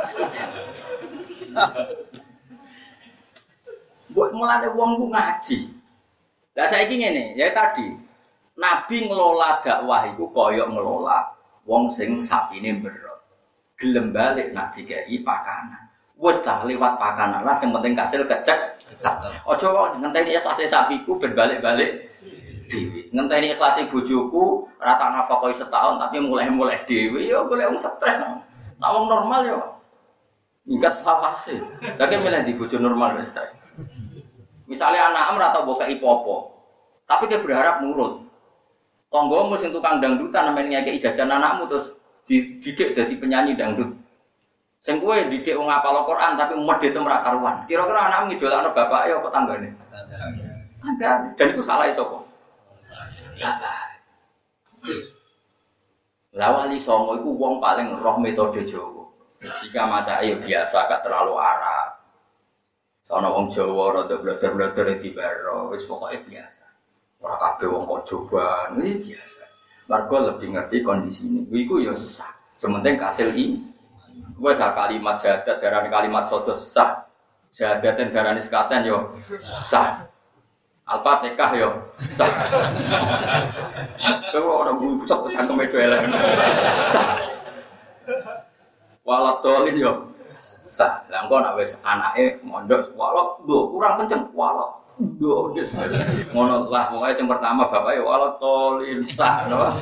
Buat 4.15 4.31
mulai 4.33 4.71
uang 4.71 4.91
ku 5.03 5.07
ngaji. 5.11 5.76
Lah 6.57 6.67
saya 6.67 6.89
ingin 6.89 7.13
nih, 7.13 7.27
ya 7.37 7.53
tadi 7.53 7.93
Nabi 8.57 8.97
ngelola 9.05 9.61
dakwah 9.61 10.09
itu 10.09 10.25
koyok 10.33 10.73
ngelola 10.73 11.37
wong 11.69 11.85
sing 11.93 12.17
ini 12.57 12.81
berot. 12.81 13.21
Gelem 13.77 14.17
balik 14.17 14.57
nak 14.57 14.73
dikai 14.73 15.21
pakanan. 15.21 15.93
Wes 16.17 16.41
lah 16.49 16.65
lewat 16.65 16.97
pakanan 16.97 17.45
lah, 17.45 17.53
yang 17.53 17.77
penting 17.77 17.93
kasil 17.93 18.25
kecek. 18.25 18.81
Ojo 19.45 19.67
kok 19.69 20.01
ngenteni 20.01 20.33
ya 20.33 20.41
kasih 20.41 20.65
sapiku 20.65 21.21
berbalik-balik 21.21 22.09
dewi. 22.73 23.05
Ngenteni 23.13 23.53
ikhlas 23.53 23.77
bojoku 23.93 24.65
rata 24.81 25.13
nafkah 25.13 25.53
setahun 25.53 26.01
tapi 26.01 26.25
mulai-mulai 26.25 26.81
dewi 26.89 27.29
ya 27.29 27.45
boleh 27.45 27.69
wong 27.69 27.77
stres. 27.77 28.17
Nah 28.81 28.89
wong 28.97 29.13
normal 29.13 29.41
ya 29.45 29.61
Ingat 30.67 30.99
salahase. 30.99 31.63
Lagi 31.95 32.19
milih 32.19 32.43
di 32.43 32.53
bojo 32.59 32.75
normal 32.83 33.15
wis 33.15 33.31
stres. 33.31 33.55
Misalnya 34.67 35.15
anak 35.15 35.23
am 35.31 35.37
rata 35.39 35.63
boka 35.63 35.87
ipopo, 35.87 36.51
tapi 37.07 37.31
dia 37.31 37.39
berharap 37.39 37.83
nurut. 37.83 38.27
Tonggomu 39.15 39.55
sing 39.55 39.71
tukang 39.71 40.03
dangdutan 40.03 40.51
namanya 40.51 40.83
kayak 40.83 40.99
ijajan 40.99 41.31
anakmu 41.31 41.71
terus 41.71 41.95
dididik 42.27 42.93
jadi 42.99 43.15
penyanyi 43.15 43.55
dangdut. 43.55 43.95
Sing 44.83 44.99
kue 44.99 45.31
didik 45.31 45.55
wong 45.55 45.71
apal 45.71 46.03
Quran 46.03 46.35
tapi 46.35 46.59
medhit 46.59 46.95
ora 46.99 47.23
karuan. 47.23 47.63
Kira-kira 47.71 48.11
anakmu 48.11 48.35
bapak 48.75 49.01
ya 49.07 49.23
apa 49.23 49.29
tanggane? 49.31 49.71
Tanggane. 50.83 51.35
Dan 51.39 51.47
itu 51.55 51.63
salah 51.63 51.87
sapa? 51.95 52.19
Lah 56.37 56.51
wali 56.53 56.77
songo 56.77 57.17
iku 57.17 57.31
wong 57.39 57.63
paling 57.63 57.97
roh 57.97 58.21
metode 58.21 58.67
Jawa. 58.67 59.09
Jika 59.41 59.89
maca 59.89 60.21
ayo 60.21 60.37
biasa 60.43 60.85
gak 60.91 61.07
terlalu 61.07 61.39
arah. 61.39 61.86
Sono 63.07 63.39
wong 63.39 63.55
Jawa 63.55 64.03
rada 64.03 64.19
bleter-bleter 64.19 64.99
di 64.99 65.15
baro, 65.15 65.71
wis 65.71 65.87
pokoknya 65.87 66.27
biasa. 66.27 66.67
Ora 67.23 67.39
kabeh 67.39 67.71
wong 67.71 67.87
kok 67.87 68.03
coba, 68.11 68.75
ini 68.75 68.99
biasa. 68.99 69.43
Margo 69.87 70.19
lebih 70.19 70.59
ngerti 70.59 70.83
kondisi 70.83 71.31
ini. 71.31 71.47
Iku 71.47 71.79
ya 71.79 71.95
sah. 71.95 72.35
Sementing 72.59 72.99
kasil 72.99 73.31
i. 73.39 73.63
Gue 74.35 74.53
sah 74.53 74.75
kalimat 74.75 75.15
syahadat 75.15 75.63
darah 75.63 75.87
kalimat 75.87 76.27
sodo 76.27 76.59
sah. 76.59 77.07
Syahadat 77.55 77.95
dan 77.95 78.11
darah 78.11 78.35
sekaten 78.43 78.83
yo 78.91 79.15
sah. 79.63 80.11
Al-Fatihah 80.87 81.51
yo. 81.55 81.71
Kalau 84.35 84.67
orang 84.67 84.83
pusat 84.99 85.19
tentang 85.31 85.47
kemeja 85.55 85.79
elek. 85.79 86.03
Walat 89.07 89.37
dolin 89.47 89.79
yo. 89.79 90.06
Sah, 90.77 91.09
lah 91.09 91.25
engko 91.25 91.41
nek 91.41 91.57
wis 91.57 91.81
anake 91.81 92.37
mondok 92.45 92.85
walat 93.01 93.41
do 93.49 93.73
kurang 93.73 93.97
kenceng 93.97 94.29
walat 94.37 94.77
do 95.17 95.49
wis. 95.57 95.73
Ngono 96.37 96.69
lah 96.69 96.93
pokoke 96.93 97.17
sing 97.17 97.25
pertama 97.25 97.65
bapak 97.65 97.97
yo 97.97 98.05
walat 98.05 98.37
dolin 98.37 99.01
sah 99.01 99.49
no? 99.49 99.73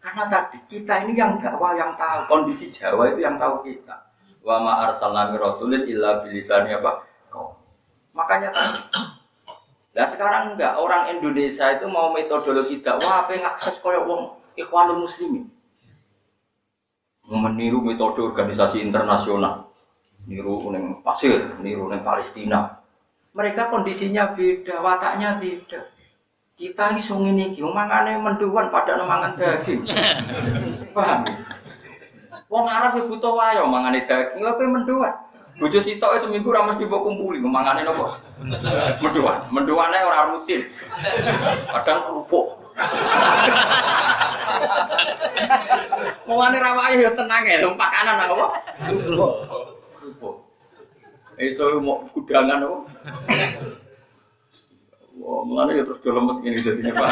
Karena 0.00 0.24
tadi 0.32 0.56
kita 0.64 1.04
ini 1.04 1.12
yang 1.12 1.36
dakwah 1.36 1.76
yang 1.76 1.92
tahu 1.92 2.24
kondisi 2.24 2.72
Jawa 2.72 3.12
itu 3.12 3.20
yang 3.20 3.36
tahu 3.36 3.60
kita. 3.68 4.00
Wa 4.40 4.64
ma 4.64 4.88
arsalna 4.88 5.28
rasulin 5.36 5.84
illa 5.84 6.24
bilisani 6.24 6.72
apa? 6.72 7.04
Kau. 7.28 7.52
Makanya 8.16 8.48
tadi 8.48 8.80
Nah 9.92 10.06
sekarang 10.08 10.56
enggak 10.56 10.80
orang 10.80 11.12
Indonesia 11.12 11.68
itu 11.76 11.84
mau 11.84 12.16
metodologi 12.16 12.80
dakwah 12.80 13.28
apa 13.28 13.36
yang 13.36 13.44
akses 13.44 13.76
koyok 13.84 14.08
wong 14.08 14.22
ikhwanul 14.56 15.04
muslimin. 15.04 15.52
Meniru 17.28 17.84
metode 17.84 18.24
organisasi 18.24 18.80
internasional. 18.80 19.68
Niru 20.24 20.72
neng 20.72 21.04
pasir, 21.04 21.60
niru 21.60 21.84
neng 21.92 22.00
Palestina. 22.00 22.80
Mereka 23.36 23.68
kondisinya 23.68 24.32
beda, 24.32 24.80
wataknya 24.80 25.36
beda. 25.36 25.84
Kita 26.56 26.96
ini 26.96 27.04
sungi 27.04 27.30
niki, 27.36 27.60
mangane 27.60 28.16
menduan 28.16 28.72
pada 28.72 28.98
mangan 29.04 29.36
daging. 29.36 29.84
Paham? 30.96 31.22
Wong 32.48 32.64
Arab 32.66 32.96
butuh 32.96 33.36
wayo 33.36 33.68
mangane 33.68 34.08
daging, 34.08 34.40
lha 34.40 34.52
menduan. 34.56 35.14
Bojo 35.58 35.82
sitok 35.82 36.22
seminggu 36.22 36.54
ora 36.54 36.70
mesti 36.70 36.86
mbok 36.86 37.02
kumpuli, 37.02 37.42
mangane 37.42 37.82
napa? 37.82 38.22
Menduan. 39.02 39.50
Menduane 39.50 39.98
ora 40.06 40.30
rutin. 40.30 40.62
Kadang 41.66 42.06
kerupuk. 42.06 42.67
Mulane 46.28 46.58
rawake 46.60 47.02
ya 47.02 47.10
tenang 47.14 47.44
ya, 47.48 47.68
pakanan 47.72 48.16
apa? 48.28 48.46
Kerupuk. 49.98 50.34
Iso 51.38 51.78
mau 51.78 52.02
kudangan 52.10 52.66
apa? 52.66 52.78
Wah, 55.18 55.42
mulanya 55.44 55.82
ya 55.82 55.84
terus 55.84 56.00
dalam 56.00 56.30
mesin 56.30 56.50
ini 56.50 56.62
jadinya 56.62 56.92
pak. 56.94 57.10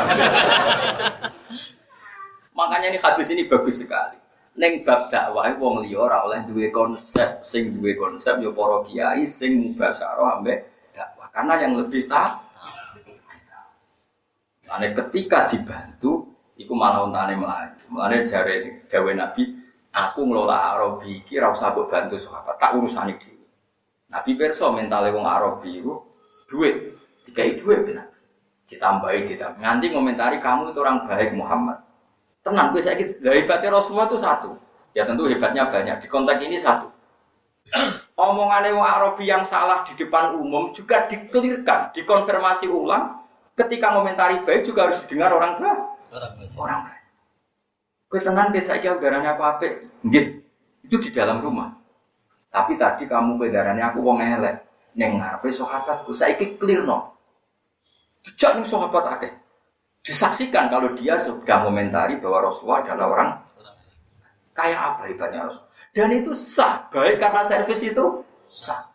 Makanya 2.57 2.87
ini 2.95 2.99
hadis 3.03 3.29
ini 3.35 3.45
bagus 3.45 3.83
sekali. 3.83 4.17
Neng 4.57 4.81
bab 4.89 5.13
dakwah 5.13 5.53
wong 5.61 5.85
liya 5.85 6.09
ora 6.09 6.25
oleh 6.25 6.41
duwe 6.49 6.73
konsep, 6.73 7.45
sing 7.45 7.77
duwe 7.77 7.93
konsep 7.93 8.41
ya 8.41 8.49
para 8.57 8.81
kiai 8.89 9.29
sing 9.29 9.61
mubasyarah 9.61 10.41
ambek 10.41 10.65
dakwah. 10.97 11.29
Karena 11.29 11.61
yang 11.61 11.77
lebih 11.77 12.09
tak 12.09 12.41
Ane 14.67 14.91
ketika 14.93 15.47
dibantu, 15.47 16.27
iku 16.59 16.73
malah 16.75 17.07
untane 17.07 17.39
melayu. 17.39 17.79
Mulane 17.93 18.27
jare 18.27 18.59
dawe 18.91 19.13
Nabi, 19.15 19.43
aku 19.95 20.27
ngelola 20.27 20.75
Arabi 20.75 21.23
iki 21.23 21.39
ora 21.39 21.55
usah 21.55 21.71
mbok 21.71 21.87
bantu 21.87 22.19
sahabat, 22.19 22.59
tak 22.59 22.75
urusane 22.75 23.15
dhewe. 23.17 23.47
Nabi 24.11 24.31
perso 24.35 24.75
mentale 24.75 25.15
wong 25.15 25.23
Arabi 25.23 25.79
iku 25.79 26.03
duit, 26.51 26.95
dikai 27.29 27.55
duit 27.55 27.87
benar. 27.87 28.11
Ditambahi 28.67 29.23
ditambah. 29.31 29.63
Nganti 29.63 29.87
ngomentari 29.95 30.43
kamu 30.43 30.75
itu 30.75 30.81
orang 30.83 31.07
baik 31.07 31.39
Muhammad. 31.39 31.79
Tenang, 32.43 32.75
gue 32.75 32.83
saya 32.83 32.99
hebatnya 32.99 33.71
Rasulullah 33.71 34.11
itu 34.11 34.19
satu. 34.19 34.51
Ya 34.91 35.07
tentu 35.07 35.31
hebatnya 35.31 35.71
banyak. 35.71 36.03
Di 36.03 36.11
konteks 36.11 36.43
ini 36.43 36.59
satu. 36.59 36.91
Omongannya 38.19 38.75
wong 38.75 38.87
Arabi 38.87 39.31
yang 39.31 39.47
salah 39.47 39.87
di 39.87 39.95
depan 39.99 40.35
umum 40.39 40.75
juga 40.75 41.07
dikelirkan, 41.07 41.95
dikonfirmasi 41.95 42.67
ulang 42.71 43.26
ketika 43.57 43.97
komentari 43.97 44.45
baik 44.45 44.63
juga 44.69 44.87
harus 44.89 45.01
didengar 45.05 45.33
orang 45.33 45.57
tua. 45.59 45.73
Orang 46.13 46.33
baik. 46.37 46.51
Orang. 46.55 46.81
Kue 48.07 48.21
tenang 48.23 48.55
kita 48.55 48.79
saya 48.79 48.95
udaranya 48.95 49.35
apa 49.35 49.59
apa, 49.59 49.67
itu 50.87 50.97
di 51.03 51.11
dalam 51.11 51.43
rumah. 51.43 51.75
Tapi 52.55 52.79
tadi 52.79 53.11
kamu 53.11 53.35
kue 53.35 53.51
darahnya 53.51 53.91
aku 53.91 53.99
wong 53.99 54.23
elek, 54.23 54.63
neng 54.95 55.19
ngarepe 55.19 55.51
sahabatku 55.51 56.15
saya 56.15 56.39
clear 56.39 56.87
no. 56.87 57.19
Sejak 58.23 58.63
nih 58.63 58.67
sahabat 58.67 59.05
akeh 59.19 59.33
disaksikan 60.07 60.71
kalau 60.71 60.95
dia 60.95 61.19
sudah 61.19 61.67
komentari 61.67 62.23
bahwa 62.23 62.47
Rasulullah 62.47 62.87
adalah 62.87 63.07
orang 63.11 63.31
kayak 64.55 64.79
apa 64.79 65.03
hebatnya 65.11 65.51
Rasul. 65.51 65.67
Dan 65.91 66.09
itu 66.15 66.31
sah, 66.33 66.87
baik 66.95 67.19
karena 67.19 67.43
servis 67.43 67.83
itu 67.83 68.23
sah. 68.47 68.87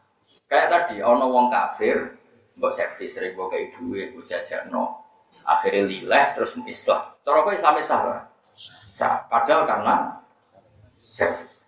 Kayak 0.48 0.68
tadi, 0.72 1.04
ono 1.04 1.28
wong 1.32 1.52
kafir, 1.52 2.16
Mbok 2.60 2.72
servis 2.74 3.16
sering 3.16 3.34
mbok 3.34 3.56
kayak 3.56 3.74
duit, 3.80 4.12
mbok 4.12 4.28
no, 4.70 5.02
Akhirnya 5.48 5.88
lileh 5.88 6.24
terus 6.36 6.54
Islam. 6.68 7.02
Cara 7.24 7.46
kok 7.48 7.56
Islam 7.56 7.74
sah 7.82 8.02
Sah. 8.92 9.24
Padahal 9.32 9.64
karena 9.64 9.96
servis. 11.08 11.64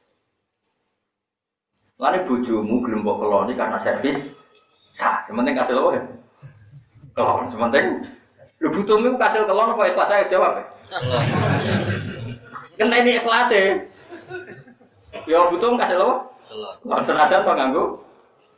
Lalu 1.97 2.27
bujumu 2.27 2.83
gelem 2.83 3.01
mbok 3.01 3.17
keloni 3.23 3.53
karena 3.55 3.79
servis 3.79 4.35
sah. 4.91 5.23
Sementing 5.23 5.55
kasih 5.55 5.75
lo 5.79 5.95
ya. 5.95 6.03
Kelon, 7.13 7.49
sementing 7.53 7.85
lu 8.63 8.71
butuhmu 8.71 9.19
kasih 9.19 9.43
kelon 9.43 9.75
apa 9.75 9.91
ikhlas 9.91 10.07
saya 10.07 10.23
jawab 10.23 10.51
ya. 10.55 10.65
Kena 12.79 12.95
ini 13.03 13.11
ikhlas 13.19 13.51
ya. 13.51 13.75
Ya 15.27 15.39
butuh 15.51 15.75
kasih 15.77 15.97
lo. 15.99 16.31
Kelon. 16.81 17.01
Senajan 17.03 17.43
to 17.43 17.51
nganggo 17.53 17.83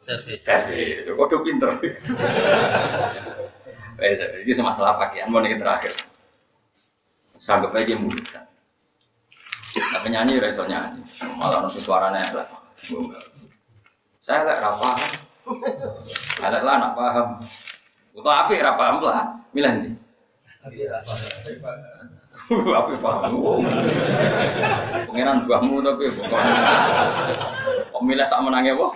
Servis. 0.06 0.40
Servis. 0.46 1.10
Kode 1.10 1.38
pinter. 1.42 1.70
Eh, 3.96 4.44
ini 4.44 4.52
masalah 4.60 5.00
pakaian 5.00 5.32
mau 5.32 5.40
nih 5.40 5.56
terakhir. 5.56 5.96
Sanggup 7.40 7.72
aja 7.72 7.96
mulut. 7.96 8.28
Tapi 9.72 10.12
nyanyi 10.12 10.36
reso 10.44 10.68
nyanyi. 10.68 11.00
Malah 11.40 11.64
nasi 11.64 11.80
suaranya 11.80 12.20
lah. 12.36 12.44
Saya 14.20 14.44
lek 14.44 14.60
rapa. 14.60 15.00
Ada 16.44 16.60
lah 16.60 16.76
nak 16.76 16.92
paham. 17.00 17.40
Untuk 18.12 18.36
api 18.36 18.60
rapa 18.60 18.84
paham 18.84 19.00
lah. 19.00 19.32
Milih 19.56 19.72
nanti. 19.72 19.90
Api 22.60 22.94
paham. 23.00 23.32
Pengiran 25.08 25.48
buahmu 25.48 25.80
tapi 25.88 26.12
bukan. 26.20 26.44
Pemilih 27.96 28.28
sama 28.28 28.52
menangnya 28.52 28.76
bu. 28.76 28.92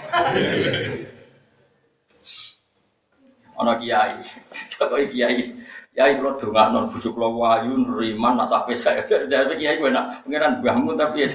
Ono 3.60 3.76
kiai, 3.76 4.20
kok 4.80 4.92
kiai, 4.92 5.52
kiai 5.92 6.12
kalau 6.16 6.36
dongak 6.40 6.68
non 6.72 6.88
bujuk 6.88 7.20
lo 7.20 7.36
wayu 7.40 7.76
neriman 7.76 8.40
nak 8.40 8.48
sampai 8.48 8.72
saya 8.72 9.04
jadi 9.04 9.52
kiai 9.56 9.76
gue 9.80 9.92
nak 9.92 10.24
pengiran 10.24 10.64
buahmu 10.64 10.96
tapi 10.96 11.28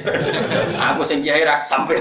aku 0.76 1.04
sing 1.04 1.20
kiai 1.20 1.44
rak 1.44 1.60
sampai. 1.60 2.00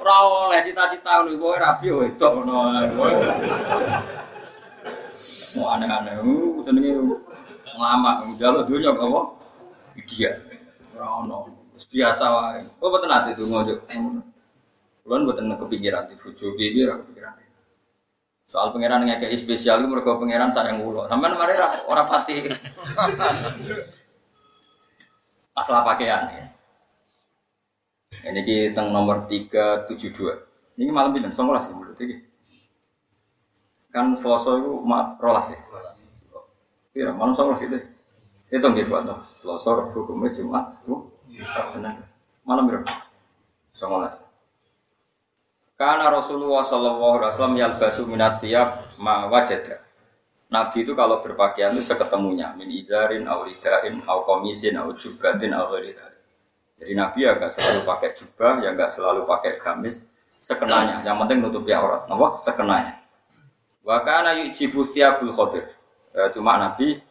Ora 0.00 0.14
oleh 0.24 0.60
cita-cita 0.64 1.24
ngono 1.24 1.36
kowe 1.36 1.56
rapi 1.56 1.88
wedok 1.88 2.32
ngono. 2.40 2.56
Mau 5.56 5.68
aneh-aneh, 5.68 6.16
uh 6.20 6.60
jenenge 6.64 7.20
lama, 7.76 8.24
jaluk 8.40 8.68
dunia 8.72 8.92
apa? 8.92 9.43
Dia. 10.02 10.34
Ora 10.98 11.06
ono. 11.22 11.36
Biasa 11.74 12.24
wae. 12.30 12.60
Kok 12.78 12.90
boten 12.90 13.14
ate 13.14 13.38
donga 13.38 13.62
yo. 13.66 13.76
Kulon 15.04 15.28
buatan 15.28 15.52
kepikiran 15.60 16.08
di 16.08 16.16
bujo 16.16 16.56
piye 16.56 16.88
ora 16.88 16.96
kepikiran. 17.02 17.34
Soal 18.48 18.72
pangeran 18.72 19.04
ngekei 19.04 19.36
spesial 19.36 19.82
itu 19.82 19.88
mereka 19.90 20.16
pangeran 20.16 20.54
sayang 20.54 20.80
ulo. 20.80 21.04
Sampai 21.10 21.32
kemarin 21.32 21.60
orang 21.90 22.06
pati. 22.08 22.34
Masalah 25.56 25.86
pakaian 25.86 26.30
ya. 26.34 26.44
Ini 28.24 28.40
kita 28.42 28.82
nomor 28.88 29.28
372. 29.28 30.80
Ini 30.80 30.90
malam 30.90 31.14
ini 31.14 31.30
songkolas 31.30 31.70
ya 31.70 31.74
menurut 31.76 31.98
ini. 32.02 32.16
Kan 33.94 34.18
Selasa 34.18 34.58
itu 34.58 34.82
mak 34.82 35.22
rolas 35.22 35.54
ya. 35.54 35.58
Iya, 36.94 37.14
malam 37.14 37.38
songkolas 37.38 37.62
itu. 37.62 37.78
Itu 38.54 38.70
nggih 38.70 38.86
buat 38.86 39.02
Selasa, 39.42 39.70
Rabu, 39.74 40.06
Kamis, 40.06 40.38
Jumat, 40.38 40.70
Sabtu, 40.70 41.10
Senin. 41.74 41.98
Malam 42.46 42.70
berapa? 42.70 42.86
Songkolas. 43.74 44.22
Karena 45.74 46.06
Rasulullah 46.06 46.62
Shallallahu 46.62 47.18
Alaihi 47.18 47.30
Wasallam 47.34 47.56
yalbasu 47.58 48.06
minat 48.06 48.38
siap 48.38 48.94
ma 49.02 49.26
wajada. 49.26 49.82
Nabi 50.54 50.86
itu 50.86 50.94
kalau 50.94 51.18
berpakaian 51.18 51.74
itu 51.74 51.82
seketemunya 51.82 52.54
min 52.54 52.70
izarin, 52.70 53.26
auridain, 53.26 53.98
au 54.06 54.22
komisin, 54.22 54.78
au 54.78 54.94
jubatin, 54.94 55.50
au 55.50 55.74
Jadi 56.78 56.92
Nabi 56.94 57.26
ya 57.26 57.34
selalu 57.34 57.82
pakai 57.82 58.14
jubah, 58.14 58.62
ya 58.62 58.70
gak 58.78 58.94
selalu 58.94 59.26
pakai 59.26 59.58
gamis, 59.58 60.06
sekenanya. 60.38 61.02
Yang 61.02 61.16
penting 61.26 61.38
nutupi 61.42 61.74
aurat, 61.74 62.06
apa? 62.06 62.38
Sekenanya. 62.38 63.02
Wakana 63.82 64.46
yujibu 64.46 64.86
siabul 64.86 65.34
khodir. 65.34 65.74
E, 66.14 66.30
cuma 66.32 66.54
Nabi 66.56 67.02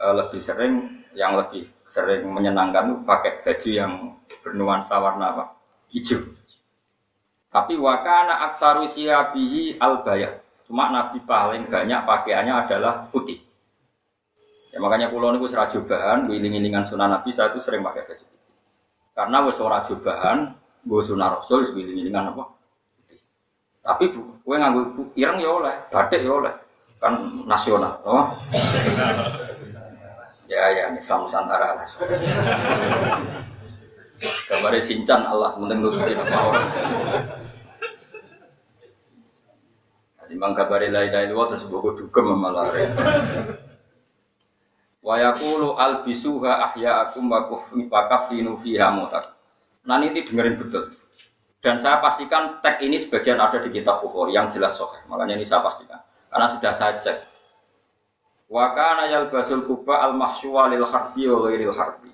e, 0.00 0.06
lebih 0.16 0.40
sering, 0.40 0.72
yang 1.12 1.36
lebih 1.36 1.68
sering 1.84 2.24
menyenangkan 2.24 2.88
itu 2.88 2.96
pakai 3.04 3.44
baju 3.44 3.68
yang 3.68 3.92
bernuansa 4.40 4.96
warna 4.96 5.36
apa? 5.36 5.44
Hijau. 5.92 6.24
Tapi 7.50 7.74
wakana 7.76 8.46
aksaru 8.50 8.86
siabihi 8.86 9.82
al 9.82 10.06
bayat. 10.06 10.40
Cuma 10.70 10.86
Nabi 10.86 11.18
paling 11.26 11.66
banyak 11.66 12.06
pakaiannya 12.06 12.54
adalah 12.54 13.10
putih. 13.10 13.42
Ya 14.70 14.78
makanya 14.78 15.10
pulau 15.10 15.34
ini 15.34 15.42
serah 15.50 15.66
jubahan, 15.66 16.30
wiling-wilingan 16.30 16.86
sunnah 16.86 17.10
Nabi 17.10 17.34
saya 17.34 17.50
itu 17.50 17.58
sering 17.58 17.82
pakai 17.82 18.06
baju 18.06 18.22
putih. 18.22 18.54
Karena 19.18 19.42
wes 19.42 19.58
ora 19.58 19.82
jubahan, 19.82 20.54
gue 20.86 21.02
sunnah 21.02 21.42
Rasul, 21.42 21.66
wiling-wilingan 21.74 22.30
apa? 22.30 22.54
Putih. 23.02 23.18
Tapi 23.82 24.04
gue 24.14 24.54
nganggu 24.54 25.10
ireng 25.18 25.42
ya 25.42 25.50
oleh, 25.50 25.74
batik 25.90 26.22
ya 26.22 26.30
oleh, 26.38 26.54
kan 27.02 27.18
nasional, 27.50 27.98
oh. 28.06 28.30
ya 30.50 30.64
ya 30.74 30.84
Islam 30.90 31.30
Nusantara 31.30 31.78
lah. 31.78 31.86
Gambarnya 34.50 34.82
sincan 34.82 35.22
Allah 35.24 35.54
sementing 35.54 35.80
nutupi 35.80 36.12
apa 36.12 36.36
orang. 36.42 36.68
Imam 40.30 40.54
kabari 40.54 40.94
la 40.94 41.10
ilaha 41.10 41.26
illallah 41.26 41.48
terus 41.54 41.66
bogo 41.66 41.90
dugem 41.94 42.30
malah 42.38 42.70
Wa 45.00 45.16
yaqulu 45.16 45.74
albisuha 45.74 46.70
ahya'akum 46.70 47.24
wa 47.26 48.00
kafinu 48.06 48.54
fiha 48.60 48.92
mutak. 48.94 49.32
Nah 49.88 49.96
ini 50.04 50.22
dengerin 50.22 50.60
betul. 50.60 50.92
Dan 51.60 51.80
saya 51.80 52.00
pastikan 52.04 52.60
tag 52.60 52.84
ini 52.84 53.00
sebagian 53.00 53.40
ada 53.40 53.60
di 53.60 53.72
kitab 53.72 54.04
Bukhari 54.04 54.36
yang 54.36 54.52
jelas 54.52 54.76
sahih. 54.76 55.00
Makanya 55.08 55.40
ini 55.40 55.44
saya 55.48 55.64
pastikan. 55.64 56.00
Karena 56.28 56.46
sudah 56.52 56.72
saya 56.72 56.92
cek. 57.00 57.39
Wa 58.50 58.74
kana 58.74 59.06
yalbasul 59.06 59.62
kuba 59.62 60.02
al 60.02 60.18
mahsyuwa 60.18 60.74
lil 60.74 60.82
harbi 60.82 61.22
wa 61.30 61.38
ghairil 61.46 61.70
harbi. 61.70 62.10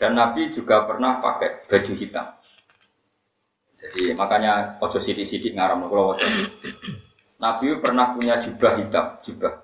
Dan 0.00 0.18
Nabi 0.18 0.50
juga 0.50 0.88
pernah 0.88 1.20
pakai 1.20 1.68
baju 1.68 1.92
hitam. 1.94 2.26
Jadi 3.78 4.16
makanya 4.16 4.80
ojo 4.82 4.98
sidik-sidik 4.98 5.54
ngaram 5.54 5.84
kalau 5.86 6.16
ojo. 6.16 6.26
Nabi 7.38 7.76
pernah 7.78 8.16
punya 8.16 8.40
jubah 8.40 8.82
hitam, 8.82 9.20
jubah. 9.22 9.62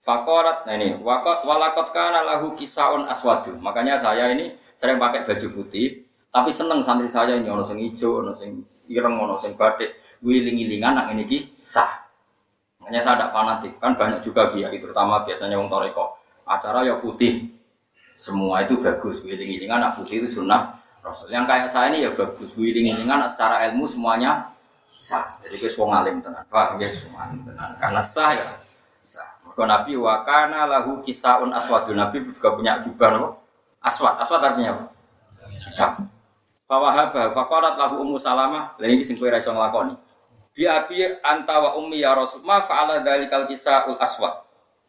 Fakorat, 0.00 0.70
nah 0.70 0.78
ini, 0.78 1.02
wakot 1.02 1.42
walakot 1.42 1.90
kana 1.90 2.22
lahu 2.22 2.54
kisaun 2.54 3.10
aswadu. 3.10 3.58
Makanya 3.58 3.98
saya 3.98 4.30
ini 4.30 4.54
sering 4.78 5.02
pakai 5.02 5.26
baju 5.26 5.50
putih, 5.50 6.06
Tapi 6.30 6.52
seneng 6.52 6.84
santri 6.84 7.08
saya 7.08 7.32
ini 7.40 7.48
ono 7.48 7.64
sing 7.64 7.80
ijo, 7.80 8.20
ono 8.20 8.36
sing 8.36 8.60
ireng, 8.92 9.16
ono 9.16 9.40
sing 9.40 9.56
batik, 9.56 10.20
wiling-wilingan 10.20 10.92
nak 11.00 11.08
ini 11.16 11.24
ki 11.24 11.38
sah. 11.56 12.05
Hanya 12.86 13.02
saya 13.02 13.18
ada 13.18 13.26
fanatik, 13.34 13.82
kan 13.82 13.98
banyak 13.98 14.22
juga 14.22 14.54
kiai, 14.54 14.78
terutama 14.78 15.26
biasanya 15.26 15.58
wong 15.58 15.66
toreko. 15.66 16.14
Acara 16.46 16.86
ya 16.86 17.02
putih, 17.02 17.50
semua 18.16 18.64
itu 18.64 18.80
bagus. 18.80 19.20
Wiling-wilingan 19.20 19.78
nak 19.82 20.00
putih 20.00 20.24
itu 20.24 20.40
sunnah 20.40 20.80
Rasul. 21.04 21.30
Yang 21.30 21.44
kayak 21.46 21.68
saya 21.70 21.86
ini 21.92 22.02
ya 22.02 22.10
bagus. 22.16 22.56
Wiling-wilingan 22.56 23.28
secara 23.28 23.68
ilmu 23.70 23.84
semuanya 23.86 24.50
sah. 24.82 25.36
Jadi 25.44 25.60
gue 25.60 25.70
wong 25.76 25.92
alim 25.92 26.18
tenan. 26.24 26.42
Paham 26.48 26.80
ya 26.80 26.88
semua 26.90 27.28
tenan. 27.30 27.70
Karena 27.78 28.02
sah 28.02 28.32
ya 28.34 28.46
sah. 29.06 29.28
Maka 29.46 29.62
Nabi 29.68 29.94
wakana 29.94 30.66
lahu 30.66 31.04
kisaun 31.04 31.52
aswadu. 31.52 31.92
Nabi 31.92 32.24
juga 32.26 32.56
punya 32.56 32.82
jubah 32.82 33.08
no? 33.14 33.38
Aswad. 33.84 34.18
Aswad 34.18 34.42
artinya 34.42 34.74
apa? 34.74 34.84
Hitam. 35.62 35.92
Fawahaba 36.66 37.30
faqalat 37.30 37.78
lahu 37.78 38.02
ummu 38.02 38.18
salamah. 38.18 38.74
Lah 38.80 38.88
ini 38.90 39.06
sing 39.06 39.14
kowe 39.20 39.30
ra 39.30 39.38
iso 39.38 39.54
nglakoni. 39.54 39.94
Bi 40.56 40.64
abi 40.64 41.04
anta 41.20 41.60
wa 41.60 41.76
ummi 41.76 42.00
ya 42.00 42.16
rasul. 42.16 42.40
Ma 42.40 42.64
fa'ala 42.64 43.04
dzalikal 43.04 43.44
kisaul 43.44 44.00
aswad. 44.00 44.40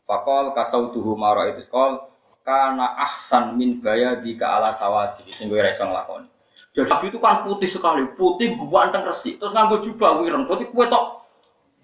Faqal 0.07 0.55
kasautuhu 0.55 1.19
ma 1.19 1.35
ra'aitu 1.35 1.67
qol 1.67 2.07
kana 2.47 2.95
ahsan 3.03 3.59
min 3.59 3.83
bayadi 3.83 4.39
ka 4.39 4.47
ala 4.55 4.71
sawati. 4.71 5.27
Sing 5.35 5.51
kowe 5.51 5.59
ra 5.59 5.67
iso 5.67 5.83
nglakoni. 5.83 6.31
Jadi 6.71 6.87
Nabi 6.87 7.05
itu 7.11 7.19
kan 7.19 7.43
putih 7.43 7.67
sekali, 7.67 8.07
putih 8.15 8.55
ganteng 8.71 9.03
resik. 9.03 9.43
Terus 9.43 9.51
nganggo 9.51 9.83
jubah 9.83 10.23
wireng, 10.23 10.47
berarti 10.47 10.71
kue 10.71 10.87
tok 10.87 11.27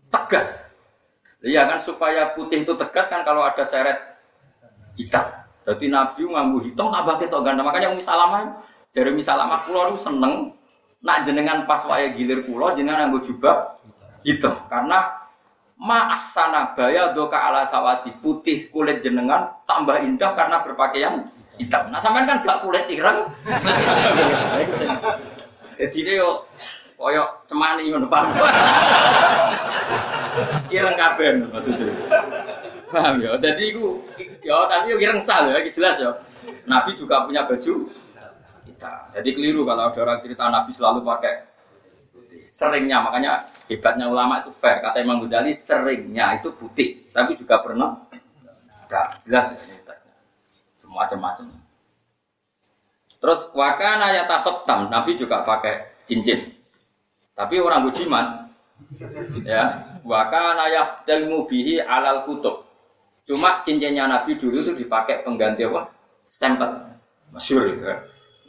tegas. 0.07 0.63
Iya 1.43 1.67
kan 1.67 1.75
supaya 1.75 2.31
putih 2.31 2.63
itu 2.63 2.71
tegas 2.79 3.11
kan 3.11 3.27
kalau 3.27 3.43
ada 3.43 3.67
seret 3.67 3.99
hitam. 4.95 5.27
Jadi 5.67 5.91
Nabi 5.91 6.23
nganggo 6.23 6.63
hitam 6.63 6.87
tambah 6.87 7.19
ketok 7.19 7.43
ganteng. 7.43 7.67
Makanya 7.67 7.91
Umi 7.91 7.99
Salamah, 7.99 8.63
jadi 8.95 9.11
Umi 9.11 9.19
Salamah 9.19 9.67
itu 9.67 9.99
seneng 9.99 10.55
nak 11.03 11.27
jenengan 11.27 11.67
pas 11.67 11.83
waya 11.83 12.15
gilir 12.15 12.47
pulau 12.47 12.71
jenengan 12.71 13.11
nganggo 13.11 13.27
jubah 13.27 13.75
hitam 14.23 14.55
karena 14.71 15.27
ma 15.75 16.15
ahsana 16.15 16.71
doka 17.11 17.35
ala 17.35 17.67
sawati 17.67 18.15
putih 18.23 18.71
kulit 18.71 19.03
jenengan 19.03 19.51
tambah 19.67 19.99
indah 19.99 20.31
karena 20.31 20.63
berpakaian 20.63 21.27
hitam. 21.59 21.91
Nah 21.91 21.99
sampean 21.99 22.25
kan 22.25 22.39
gak 22.41 22.63
kulit 22.63 22.87
ireng. 22.87 23.27
Jadi 25.77 25.99
dia 26.05 26.21
yo 26.21 26.45
koyo 26.95 27.25
cemani 27.51 27.91
ngono 27.91 28.07
Pak. 28.07 28.23
ireng 30.75 30.95
kabeh 30.95 31.29
maksudnya. 31.51 31.93
Paham 32.93 33.15
ya? 33.19 33.35
Jadi 33.41 33.63
iku 33.75 33.99
ya 34.45 34.69
tapi 34.71 34.93
yo 34.93 34.97
ireng 35.01 35.19
sah 35.19 35.51
ya, 35.51 35.59
jelas 35.67 35.99
ya. 35.99 36.15
Nabi 36.63 36.95
juga 36.95 37.27
punya 37.27 37.43
baju 37.43 37.91
hitam. 38.73 39.13
Jadi 39.13 39.29
keliru 39.37 39.61
kalau 39.63 39.93
ada 39.93 39.99
orang 40.01 40.19
cerita 40.25 40.49
Nabi 40.49 40.71
selalu 40.73 40.99
pakai 41.05 41.33
putih. 42.09 42.41
Seringnya 42.49 43.05
makanya 43.05 43.45
hebatnya 43.69 44.09
ulama 44.09 44.41
itu 44.41 44.49
fair. 44.49 44.81
Kata 44.81 44.99
Imam 44.99 45.21
Ghazali 45.23 45.53
seringnya 45.53 46.41
itu 46.41 46.49
putih, 46.57 47.05
tapi 47.13 47.37
juga 47.37 47.61
pernah 47.61 48.09
tidak 48.89 49.21
jelas 49.21 49.53
ya 49.53 49.83
macam-macam. 50.93 51.49
Terus 53.17 53.49
wakana 53.55 54.13
ya 54.13 54.23
takhotam, 54.29 54.93
Nabi 54.93 55.17
juga 55.17 55.41
pakai 55.41 56.05
cincin. 56.05 56.53
Tapi 57.33 57.57
orang 57.57 57.89
bujiman, 57.89 58.51
ya 59.41 59.97
wakana 60.05 60.69
ya 60.69 61.01
telmu 61.07 61.49
bihi 61.49 61.81
alal 61.81 62.29
kutub. 62.29 62.67
Cuma 63.23 63.63
cincinnya 63.63 64.05
Nabi 64.05 64.35
dulu 64.35 64.59
itu 64.59 64.75
dipakai 64.75 65.23
pengganti 65.23 65.63
apa? 65.63 65.87
Stempel. 66.27 66.93
Masyur 67.31 67.71
itu 67.71 67.83
kan. 67.87 67.99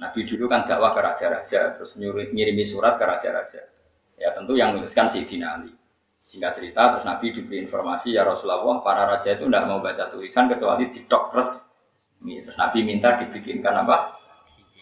Nabi 0.03 0.27
dulu 0.27 0.51
kan 0.51 0.66
dakwah 0.66 0.91
ke 0.91 1.01
raja-raja, 1.01 1.79
terus 1.79 1.95
ngirimi 2.01 2.66
surat 2.66 2.99
ke 2.99 3.05
raja-raja. 3.07 3.62
Ya 4.19 4.35
tentu 4.35 4.59
yang 4.59 4.75
menuliskan 4.75 5.07
si 5.07 5.23
Ali. 5.43 5.71
Singkat 6.25 6.57
cerita, 6.57 6.97
terus 6.97 7.05
Nabi 7.05 7.37
diberi 7.37 7.61
informasi, 7.61 8.16
ya 8.16 8.25
Rasulullah, 8.25 8.81
para 8.81 9.05
raja 9.05 9.37
itu 9.37 9.45
tidak 9.45 9.69
mau 9.69 9.85
baca 9.85 10.09
tulisan 10.09 10.49
kecuali 10.49 10.89
di 10.89 11.05
res 11.05 11.69
Terus 12.25 12.57
Nabi 12.57 12.81
minta 12.81 13.21
dibikinkan 13.21 13.85
apa? 13.85 14.09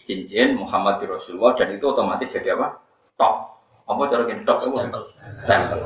Cincin 0.07 0.55
Muhammad 0.55 1.03
di 1.03 1.11
Rasulullah 1.11 1.51
dan 1.59 1.75
itu 1.75 1.83
otomatis 1.91 2.31
jadi 2.31 2.55
apa? 2.55 2.79
Top. 3.19 3.59
Apa 3.83 4.01
cara 4.07 4.23
top? 4.47 4.57
Stempel. 4.63 5.03
Stempel. 5.35 5.79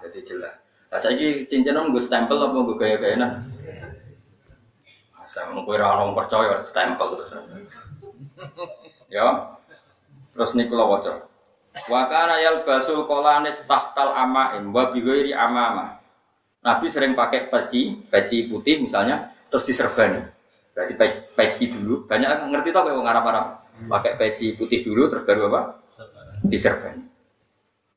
Jadi 0.00 0.18
jelas. 0.24 0.56
Nah, 0.88 0.96
saya 1.00 1.16
ini 1.16 1.44
cincin 1.44 1.76
gue 1.76 2.00
stempel 2.00 2.36
apa 2.36 2.56
gue 2.64 2.76
gaya 2.80 2.96
gaya 2.96 3.16
nah? 3.20 3.32
Saya 5.24 5.52
mau 5.52 5.64
gue 5.64 5.76
orang 5.76 6.16
percaya 6.16 6.64
stempel. 6.64 7.20
Ya. 9.12 9.58
Terus 10.32 10.56
nih 10.56 10.66
kalau 10.72 10.96
wajah. 10.96 11.28
Wakana 11.88 12.36
yal 12.40 12.68
basul 12.68 13.08
kolanis 13.08 13.64
tahtal 13.64 14.12
amain 14.12 14.68
wa 14.72 14.92
bighairi 14.92 15.32
amama. 15.32 16.00
Nabi 16.62 16.86
sering 16.86 17.18
pakai 17.18 17.50
peci, 17.50 18.06
peci 18.06 18.46
putih 18.46 18.84
misalnya, 18.84 19.34
terus 19.50 19.66
diserbani. 19.66 20.22
Berarti 20.72 20.94
peci 21.36 21.64
dulu. 21.72 22.06
Banyak 22.06 22.48
ngerti 22.48 22.70
tau 22.70 22.86
kayak 22.86 23.02
Arab 23.02 23.24
Arab. 23.28 23.46
Pakai 23.88 24.14
peci 24.20 24.54
putih 24.54 24.80
dulu 24.84 25.10
terus 25.10 25.24
baru 25.26 25.50
apa? 25.52 25.60
Diserban. 26.44 27.12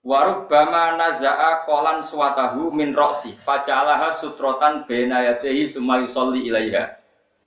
Warub 0.05 0.45
bama 0.45 0.93
naza'a 1.01 1.65
kolan 1.65 2.05
suatahu 2.05 2.69
min 2.69 2.93
roksi 2.93 3.33
faja'alaha 3.41 4.21
sutrotan 4.21 4.85
bena 4.85 5.25
yadehi 5.25 5.65
sumayusolli 5.65 6.45
ilaiha. 6.45 6.93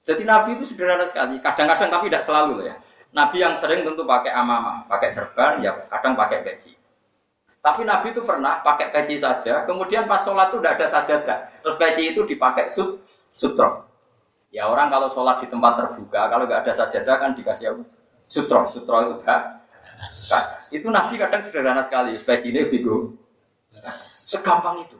Jadi 0.08 0.24
Nabi 0.24 0.56
itu 0.56 0.64
sederhana 0.64 1.04
sekali. 1.04 1.36
Kadang-kadang 1.36 1.92
tapi 1.92 2.08
tidak 2.08 2.24
selalu 2.24 2.64
ya. 2.64 2.80
Nabi 3.12 3.44
yang 3.44 3.52
sering 3.52 3.84
tentu 3.84 4.08
pakai 4.08 4.32
amama, 4.32 4.88
pakai 4.88 5.12
serban, 5.12 5.60
ya 5.60 5.84
kadang 5.92 6.16
pakai 6.16 6.44
peci. 6.44 6.72
Tapi 7.60 7.84
Nabi 7.84 8.16
itu 8.16 8.24
pernah 8.24 8.64
pakai 8.64 8.88
peci 8.88 9.20
saja, 9.20 9.68
kemudian 9.68 10.08
pas 10.08 10.24
sholat 10.24 10.48
itu 10.52 10.60
tidak 10.60 10.74
ada 10.80 10.86
sajadah. 10.88 11.38
Terus 11.60 11.76
peci 11.76 12.02
itu 12.12 12.20
dipakai 12.24 12.72
sut, 12.72 13.04
sutro. 13.32 13.84
Ya 14.48 14.68
orang 14.68 14.88
kalau 14.88 15.12
sholat 15.12 15.44
di 15.44 15.48
tempat 15.52 15.76
terbuka, 15.76 16.32
kalau 16.32 16.48
nggak 16.48 16.64
ada 16.64 16.72
sajadah 16.72 17.16
kan 17.20 17.30
dikasih 17.36 17.76
apa? 17.76 17.84
Sutro, 18.28 18.64
sutro 18.68 18.96
itu 19.04 19.14
enggak. 19.24 19.42
Itu 20.72 20.88
Nabi 20.88 21.20
kadang 21.20 21.40
sederhana 21.44 21.84
sekali, 21.84 22.16
supaya 22.16 22.40
gini 22.40 22.64
tigo. 22.68 23.16
Segampang 24.04 24.84
itu. 24.84 24.96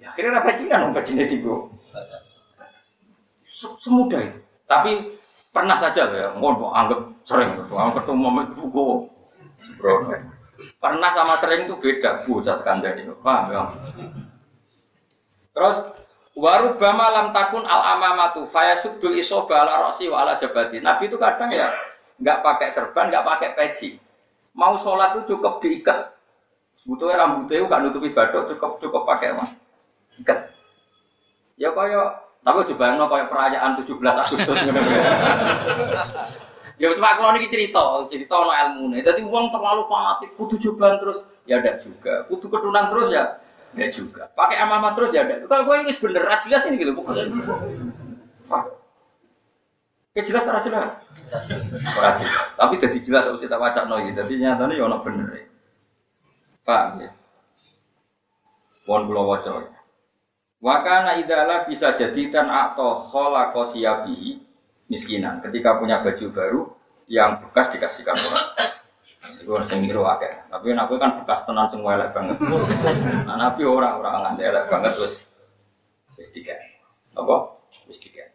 Ya, 0.00 0.14
akhirnya 0.14 0.40
apa 0.40 0.56
Cina 0.56 0.80
nong 0.80 0.96
Cina 1.04 1.28
tigo. 1.28 1.74
Semudah 3.60 4.20
itu. 4.24 4.38
Tapi 4.64 5.18
pernah 5.50 5.76
saja 5.76 6.06
ya, 6.08 6.32
mau 6.38 6.54
anggap 6.70 7.00
sering, 7.26 7.58
ketemu 7.68 8.18
momen 8.18 8.44
itu 8.54 8.64
bro. 8.70 9.10
Pernah 10.80 11.10
sama 11.12 11.36
sering 11.36 11.68
itu 11.68 11.76
beda, 11.76 12.24
bu, 12.24 12.40
cat 12.40 12.64
kandani, 12.64 13.04
paham 13.20 13.44
ya? 13.52 13.62
Terus 15.50 15.76
Warubama 16.40 17.10
lam 17.10 17.26
takun 17.34 17.66
al 17.66 17.98
amamatu 17.98 18.46
fayasubdul 18.46 19.18
isoba 19.18 19.66
ala 19.66 19.90
rosi 19.90 20.06
wa 20.06 20.22
ala 20.22 20.38
jabati. 20.38 20.78
Nabi 20.78 21.10
itu 21.10 21.18
kadang 21.18 21.50
ya 21.50 21.66
nggak 22.22 22.38
pakai 22.40 22.68
serban, 22.70 23.10
nggak 23.10 23.26
pakai 23.26 23.50
peci. 23.58 23.98
Mau 24.54 24.78
sholat 24.78 25.18
itu 25.18 25.34
cukup 25.34 25.58
diikat. 25.58 26.16
Butuhnya 26.86 27.20
rambutnya 27.20 27.66
nggak 27.66 27.80
nutupi 27.82 28.14
badok, 28.14 28.56
cukup 28.56 28.78
cukup 28.78 29.02
pakai 29.04 29.34
apa? 29.34 29.46
Ikat. 30.22 30.38
Ya 31.58 31.74
kaya, 31.74 32.24
tapi 32.40 32.64
coba 32.72 32.82
yang 32.88 33.04
kaya 33.04 33.24
perayaan 33.28 33.76
17 33.76 34.00
Agustus. 34.00 34.56
ya 36.80 36.88
cuma 36.96 37.12
kalau 37.12 37.36
ini 37.36 37.52
cerita, 37.52 38.08
cerita 38.08 38.34
no 38.40 38.48
ilmu 38.48 38.96
nih. 38.96 39.04
Jadi 39.04 39.20
uang 39.28 39.52
terlalu 39.52 39.84
fanatik, 39.84 40.32
kudu 40.40 40.56
cobaan 40.56 40.96
terus, 40.96 41.20
ya 41.44 41.60
ada 41.60 41.76
juga. 41.76 42.24
Kudu 42.32 42.48
ketunan 42.48 42.88
terus 42.88 43.12
ya, 43.12 43.36
Ya 43.78 43.86
juga. 43.86 44.26
Pakai 44.34 44.58
amama 44.58 44.98
terus 44.98 45.14
ya 45.14 45.22
ada. 45.22 45.46
Kalau 45.46 45.62
gue 45.62 45.76
ini 45.86 45.94
bener, 45.94 46.26
jelas 46.26 46.62
ini 46.66 46.82
gitu. 46.82 46.90
Bukan. 46.90 47.14
Ya 50.10 50.22
jelas 50.26 50.42
tak 50.42 50.66
jelas. 50.66 50.98
Ora 51.94 52.10
jelas. 52.18 52.48
Tapi 52.58 52.74
jadi 52.82 52.98
jelas 52.98 53.30
harus 53.30 53.38
kita 53.38 53.54
baca 53.62 53.86
no 53.86 54.02
Jadi 54.02 54.42
nyatanya 54.42 54.74
ya 54.74 54.84
ono 54.90 54.98
bener. 55.06 55.28
Ya. 55.30 55.46
Paham 56.66 56.98
ya? 56.98 57.10
Mohon 58.90 59.02
kula 59.06 59.22
waca. 59.22 59.50
Wakana 60.60 61.16
idala 61.16 61.64
bisa 61.64 61.96
jadikan 61.96 62.52
atau 62.52 63.00
khola 63.00 63.48
kosiabihi 63.56 64.44
miskinan. 64.92 65.40
Ketika 65.40 65.80
punya 65.80 66.04
baju 66.04 66.26
baru 66.28 66.60
yang 67.08 67.40
bekas 67.48 67.72
dikasihkan 67.72 68.12
orang. 68.12 68.48
Sing 69.64 69.80
niru 69.80 70.04
akeh. 70.04 70.52
Tapi 70.52 70.76
aku 70.76 71.00
kan 71.00 71.24
bekas 71.24 71.48
tenan 71.48 71.72
sing 71.72 71.80
elek 71.80 72.12
banget. 72.12 72.36
Nah, 73.24 73.36
nabi 73.40 73.64
ora 73.64 73.96
ora 73.96 74.20
nganti 74.28 74.42
elek 74.44 74.68
banget 74.68 74.92
terus 74.92 75.24
wis 76.20 76.28
tiga. 76.28 76.52
Apa? 77.16 77.56
Tiga. 77.90 78.28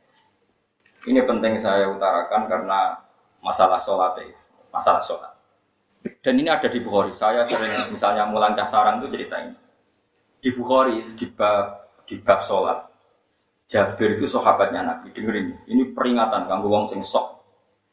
Ini 1.06 1.22
penting 1.30 1.62
saya 1.62 1.94
utarakan 1.94 2.50
karena 2.50 3.06
masalah 3.40 3.78
sholat 3.78 4.18
ya, 4.18 4.34
masalah 4.74 5.00
sholat. 5.06 5.32
Dan 6.26 6.42
ini 6.42 6.50
ada 6.50 6.66
di 6.66 6.82
Bukhari. 6.82 7.14
Saya 7.14 7.46
sering 7.46 7.94
misalnya 7.94 8.26
mulan 8.26 8.58
sarang 8.66 9.00
itu 9.02 9.14
cerita 9.14 9.38
ini. 9.46 9.54
Di 10.42 10.50
Bukhari 10.54 11.06
di 11.14 11.26
bab 11.30 11.85
di 12.06 12.22
bab 12.22 12.42
sholat. 12.46 12.86
Jabir 13.66 14.22
itu 14.22 14.30
sahabatnya 14.30 14.86
Nabi. 14.86 15.10
Dengerin, 15.10 15.66
ini 15.66 15.90
peringatan 15.90 16.46
kanggo 16.46 16.70
wong 16.70 16.86
sing 16.86 17.02
sok. 17.02 17.42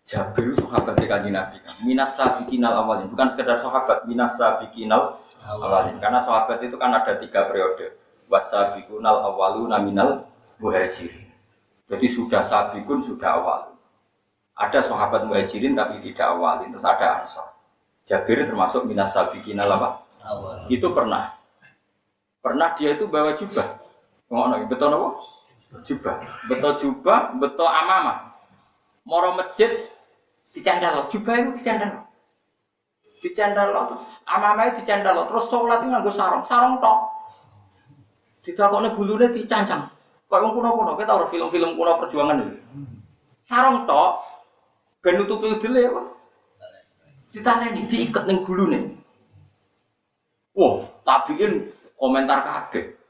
Jabir 0.04 0.52
itu 0.52 0.60
sahabat 0.68 0.98
kanji 1.00 1.32
Nabi 1.32 1.56
kan. 1.64 1.80
Minas 1.80 2.18
sabiqinal 2.18 2.76
awalin, 2.84 3.08
bukan 3.08 3.32
sekedar 3.32 3.56
sahabat, 3.56 4.04
minas 4.04 4.36
sabiqinal 4.36 5.16
awalin. 5.48 5.96
Karena 5.96 6.20
sahabat 6.20 6.60
itu 6.60 6.76
kan 6.76 6.92
ada 6.92 7.16
tiga 7.16 7.48
periode. 7.48 7.96
Wasabiqunal 8.28 9.32
awaluna 9.32 9.80
minal 9.80 10.28
muhajirin. 10.60 11.28
Jadi 11.88 12.06
sudah 12.08 12.40
sabikun, 12.44 13.00
sudah 13.00 13.30
awal. 13.40 13.60
Ada 14.56 14.84
sahabat 14.84 15.24
muhajirin 15.24 15.72
tapi 15.72 16.04
tidak 16.04 16.36
awalin, 16.36 16.68
terus 16.68 16.84
ada 16.84 17.24
ansor. 17.24 17.48
Jabir 18.04 18.44
termasuk 18.44 18.84
minas 18.84 19.16
sabiqinal 19.16 19.70
apa? 19.72 20.04
Awal. 20.26 20.68
Itu 20.68 20.92
pernah. 20.92 21.38
Pernah 22.42 22.74
dia 22.74 22.98
itu 22.98 23.06
bawa 23.06 23.38
jubah. 23.38 23.81
Ngono, 24.32 24.64
betul 24.64 24.96
apa? 24.96 25.08
Jubah. 25.84 26.16
Betul 26.48 26.72
jubah, 26.80 27.36
betul 27.36 27.68
amamah. 27.68 28.32
Moro 29.04 29.36
masjid 29.36 29.68
dicandal 30.56 31.04
jubah 31.12 31.34
itu 31.36 31.50
dicandal 31.60 32.08
dicandal 33.20 33.68
amamai 34.24 34.72
dicandal 34.72 35.28
terus 35.28 35.52
sholat 35.52 35.84
itu 35.84 35.92
nganggo 35.92 36.08
sarung. 36.08 36.44
Sarung 36.48 36.80
tok. 36.80 37.12
Ditakokne 38.40 38.96
bulune 38.96 39.28
dicancang. 39.28 39.92
Kok 40.26 40.40
wong 40.40 40.52
kuno-kuno? 40.56 40.96
Kita 40.96 41.12
ora 41.12 41.26
film-film 41.28 41.76
kuno 41.76 42.00
perjuangan 42.00 42.40
itu 42.40 42.56
sarung 43.42 43.84
tok. 43.84 44.24
Ben 45.04 45.20
nutupi 45.20 45.52
udele 45.52 45.92
apa? 45.92 46.02
Ditaleni 47.28 47.84
diiket 47.84 48.24
ning 48.24 48.40
gulune. 48.40 48.96
Wah 50.56 50.88
tabiin 51.04 51.68
komentar 52.00 52.40
kaget 52.40 53.01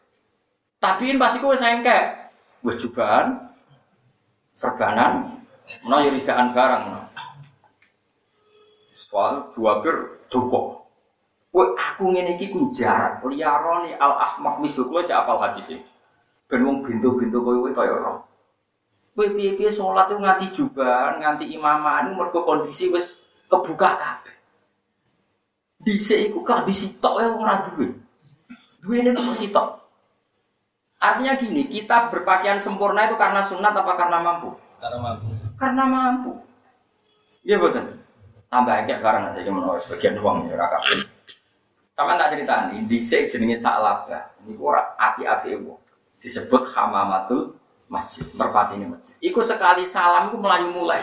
tabiin 0.82 1.22
pasti 1.22 1.38
kowe 1.38 1.54
sengke 1.54 1.98
wis 2.66 2.82
jubahan 2.82 3.38
serbanan 4.58 5.38
menawa 5.86 6.02
yurigaan 6.10 6.50
barang 6.50 6.82
menawa 6.90 7.12
Soal 9.12 9.52
bir 9.84 10.24
duko. 10.32 10.88
Kowe 11.52 11.76
aku 11.76 12.16
ngene 12.16 12.40
iki 12.40 12.48
ku 12.48 12.72
jarak 12.72 13.20
liyarone 13.28 13.92
al 14.00 14.16
ahmak 14.24 14.64
mislu 14.64 14.88
kowe 14.88 15.04
cek 15.04 15.12
apal 15.12 15.36
hadis 15.36 15.76
e. 15.76 15.84
Ben 16.48 16.64
wong 16.64 16.80
bintu-bintu 16.80 17.44
kowe 17.44 17.60
kowe 17.60 17.76
kaya 17.76 17.92
ora. 17.92 18.24
Kowe 19.12 19.26
piye-piye 19.36 19.68
salat 19.68 20.08
itu 20.08 20.16
nganti 20.16 20.46
jubahan, 20.56 21.20
nganti 21.20 21.44
imaman 21.52 22.16
mergo 22.16 22.40
kondisi 22.48 22.88
wis 22.88 23.28
kebuka 23.52 24.00
kabeh. 24.00 24.32
Dhisik 25.84 26.32
iku 26.32 26.40
kabeh 26.40 26.72
sitok 26.72 27.20
ya 27.20 27.28
ora 27.36 27.68
duwe. 27.68 27.92
Duwene 28.80 29.12
kok 29.12 29.36
sitok. 29.36 29.81
Artinya 31.02 31.34
gini, 31.34 31.66
kita 31.66 32.14
berpakaian 32.14 32.62
sempurna 32.62 33.10
itu 33.10 33.18
karena 33.18 33.42
sunat 33.42 33.74
apa 33.74 33.92
karena 33.98 34.22
mampu? 34.22 34.54
Karena 34.78 34.98
mampu. 35.02 35.26
Karena 35.58 35.84
mampu. 35.90 36.32
Iya 37.42 37.58
betul 37.58 38.02
tambah 38.52 38.84
kayak 38.84 39.00
barang 39.00 39.24
aja 39.32 39.48
menurut 39.48 39.80
sebagian 39.80 40.20
uang 40.20 40.52
ya 40.52 40.60
rakabin. 40.60 41.08
Sama 41.96 42.20
tak 42.20 42.36
cerita 42.36 42.68
nih, 42.68 42.84
di 42.84 42.98
jenenge 43.00 43.56
Sa'labah. 43.56 44.44
Ini 44.44 44.60
ora 44.60 44.92
api-api 45.00 45.56
uang. 45.56 45.80
Disebut 46.20 46.68
hamamatul 46.76 47.56
masjid, 47.88 48.28
merpati 48.36 48.76
ini 48.76 48.92
masjid. 48.92 49.16
Iku 49.24 49.40
sekali 49.40 49.88
salam 49.88 50.30
itu 50.30 50.38
melayu 50.38 50.68
mulai. 50.70 51.00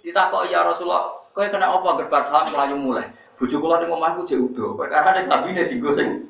Ditakok 0.00 0.48
ya 0.48 0.64
Rasulullah, 0.64 1.28
kau 1.36 1.44
kena 1.44 1.68
apa 1.68 1.88
gerbar 2.00 2.24
salam 2.24 2.50
melayu 2.50 2.76
mulai. 2.80 3.12
Bujuk 3.38 3.62
kula 3.62 3.78
ning 3.78 3.92
omahku 3.92 4.26
jek 4.26 4.40
udo, 4.40 4.74
karena 4.74 5.14
ada 5.14 5.22
kabine 5.22 5.62
dienggo 5.70 5.94
sing 5.94 6.26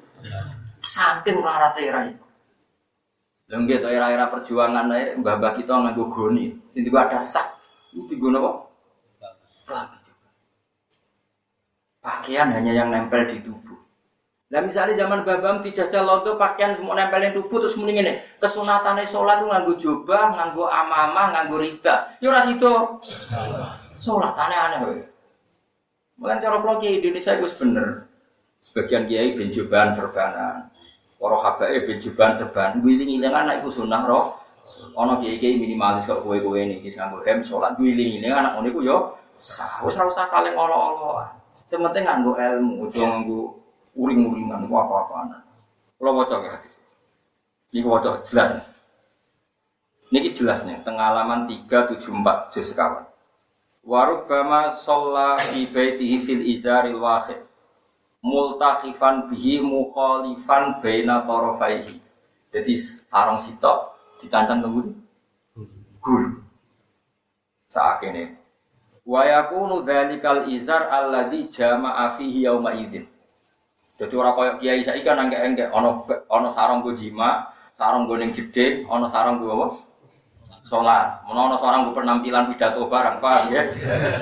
saking 0.76 1.40
larate 1.40 1.88
iku. 1.88 2.27
Lha 3.48 3.56
nggih 3.64 3.80
era-era 3.80 4.28
perjuangan 4.28 4.92
ae 4.92 5.16
mbah-mbah 5.16 5.56
kita 5.56 5.72
nganggo 5.72 6.12
goni. 6.12 6.52
Sing 6.68 6.84
ada 6.92 7.16
sak. 7.16 7.56
Iku 7.96 8.04
dienggo 8.12 8.28
napa? 8.28 8.50
Pakaian 12.04 12.52
hanya 12.52 12.72
yang 12.76 12.92
nempel 12.92 13.24
di 13.24 13.40
tubuh. 13.40 13.80
Nah 14.48 14.64
misalnya 14.64 14.96
zaman 14.96 15.28
babam 15.28 15.60
dijajal 15.60 16.08
londo 16.08 16.36
pakaian 16.36 16.76
mau 16.84 16.92
nempel 16.92 17.24
di 17.24 17.32
tubuh 17.36 17.60
terus 17.64 17.76
mending 17.80 18.04
ini 18.04 18.12
kesunatannya 18.36 19.08
sholat 19.08 19.40
tuh 19.40 19.48
nganggu 19.48 19.74
jubah, 19.80 20.36
nganggu 20.36 20.64
amama, 20.68 21.32
nganggu 21.32 21.56
rida. 21.56 22.20
Yo 22.20 22.28
ras 22.28 22.52
itu 22.52 23.00
sholat 23.96 24.36
aneh-aneh. 24.36 25.08
Mungkin 26.20 26.42
cara 26.44 26.60
kalau 26.60 26.84
Indonesia 26.84 27.32
itu 27.32 27.48
bener. 27.56 28.04
Sebagian 28.58 29.06
kiai 29.06 29.38
ben 29.38 29.54
serbanan, 29.94 30.67
para 31.18 31.36
habae 31.42 31.82
ben 31.82 31.98
jubahan 31.98 32.32
serban. 32.32 32.78
Wiling-wiling 32.78 33.34
anak 33.34 33.60
itu 33.66 33.82
sunnah 33.82 34.06
roh. 34.06 34.38
Ono 34.94 35.18
kiai 35.18 35.42
kiai 35.42 35.58
minimalis 35.58 36.06
kok 36.06 36.22
kue 36.22 36.38
ini 36.38 36.78
kisah 36.78 37.10
nganggo 37.10 37.26
hem 37.26 37.42
sholat. 37.42 37.74
Wiling-wiling 37.76 38.30
anak 38.30 38.54
ngono 38.54 38.80
yo 38.80 39.18
sah. 39.34 39.82
Wis 39.82 39.98
ora 39.98 40.06
usah 40.06 40.30
saling 40.30 40.54
olo-oloan. 40.54 41.34
Sementing 41.66 42.06
nganggo 42.06 42.32
ilmu, 42.38 42.88
ojo 42.88 43.00
nganggo 43.02 43.40
uring-uringan, 43.98 44.70
apa-apaan. 44.70 45.42
Kalau 45.98 46.16
waca 46.16 46.38
ke 46.38 46.48
hadis. 46.48 46.80
Ini 47.74 47.84
waca 47.84 48.22
jelas. 48.24 48.56
Niki 50.08 50.32
jelas 50.32 50.64
nih, 50.64 50.80
tengah 50.86 51.12
halaman 51.12 51.44
374 51.50 52.54
juz 52.54 52.72
kawan. 52.72 53.04
Warubama 53.84 54.72
sholla 54.78 55.36
fi 55.36 55.68
baitihi 55.68 56.16
fil 56.24 56.44
izaril 56.44 57.00
wahid 57.00 57.47
multakhifan 58.22 59.30
bihi 59.30 59.62
mukhalifan 59.62 60.82
baina 60.82 61.22
tarafaihi. 61.24 62.00
Jadi 62.48 62.72
sarong 62.80 63.36
sitok 63.36 63.94
dicancang 64.24 64.64
tunggu 64.64 64.90
guru. 66.00 66.40
Saat 67.68 68.00
ini 68.08 68.38
Wa 69.08 69.24
yakunu 69.24 69.88
dzalikal 69.88 70.52
izar 70.52 70.92
alladzi 70.92 71.48
jama'a 71.48 72.20
fihi 72.20 72.44
yauma 72.44 72.76
idzin. 72.76 73.08
Dadi 73.96 74.14
ora 74.20 74.36
koyo 74.36 74.60
kiai 74.60 74.84
saiki 74.84 75.00
kan 75.00 75.16
engke-engke 75.16 75.64
ana 75.72 76.04
ana 76.28 76.52
sarung 76.52 76.84
go 76.84 76.92
jima, 76.92 77.48
sarung 77.72 78.04
go 78.04 78.20
ning 78.20 78.36
jedhe, 78.36 78.84
ana 78.84 79.08
sarung 79.08 79.40
go 79.40 79.48
apa? 79.48 79.66
Salat. 80.68 81.24
Menawa 81.24 81.50
ana 81.50 81.56
sarung 81.56 81.88
go 81.88 81.96
penampilan 81.96 82.52
pidato 82.52 82.84
barang, 82.84 83.16
paham 83.24 83.48
ya? 83.48 83.64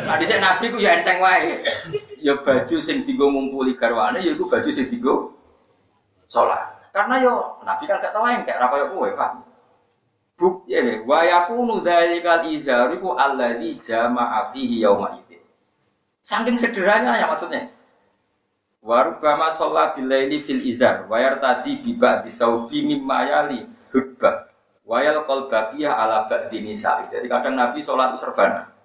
Nah 0.07 0.15
dhisik 0.23 0.39
nabi 0.39 0.71
ku 0.71 0.79
ya 0.79 1.03
enteng 1.03 1.19
wae. 1.19 1.67
Ya 2.27 2.35
baju 2.43 2.83
sing 2.83 3.07
dienggo 3.07 3.31
ngumpuli 3.31 3.79
garwane 3.79 4.19
ya 4.19 4.35
iku 4.35 4.51
baju 4.51 4.67
sing 4.75 4.91
dienggo 4.91 5.39
salat. 6.27 6.83
Karena 6.91 7.23
yo 7.23 7.63
nabi 7.63 7.87
kan 7.87 8.03
gak 8.03 8.11
tau 8.11 8.27
engke 8.27 8.51
ora 8.51 8.67
koyo 8.67 8.87
kowe, 8.91 9.09
paham? 9.15 9.47
Buk 10.35 10.67
ya 10.67 10.83
nih, 10.83 11.07
wa 11.07 11.23
yakunu 11.23 11.81
dzalikal 11.87 12.45
izariku 12.51 13.15
alladzi 13.15 13.79
jama'a 13.81 14.53
fihi 14.53 14.83
yauma 14.83 15.23
idzin. 15.23 15.41
Saking 16.21 16.59
sederhananya 16.59 17.25
ya 17.25 17.27
maksudnya. 17.31 17.73
Warubama 18.85 19.49
sholat 19.55 19.97
bilaili 19.97 20.43
fil 20.43 20.61
izar, 20.67 21.09
wayar 21.09 21.41
tadi 21.41 21.81
biba 21.81 22.21
disaubi 22.21 22.85
mimma 22.85 23.19
yali 23.27 23.65
hubba, 23.95 24.53
wayal 24.85 25.25
kol 25.25 25.49
bakiyah 25.49 25.95
ala 25.95 26.29
ba'di 26.29 26.59
nisa'i. 26.61 27.09
Jadi 27.09 27.27
kadang 27.33 27.57
Nabi 27.57 27.81
sholat 27.81 28.13
itu 28.13 28.27
serbanan. 28.27 28.76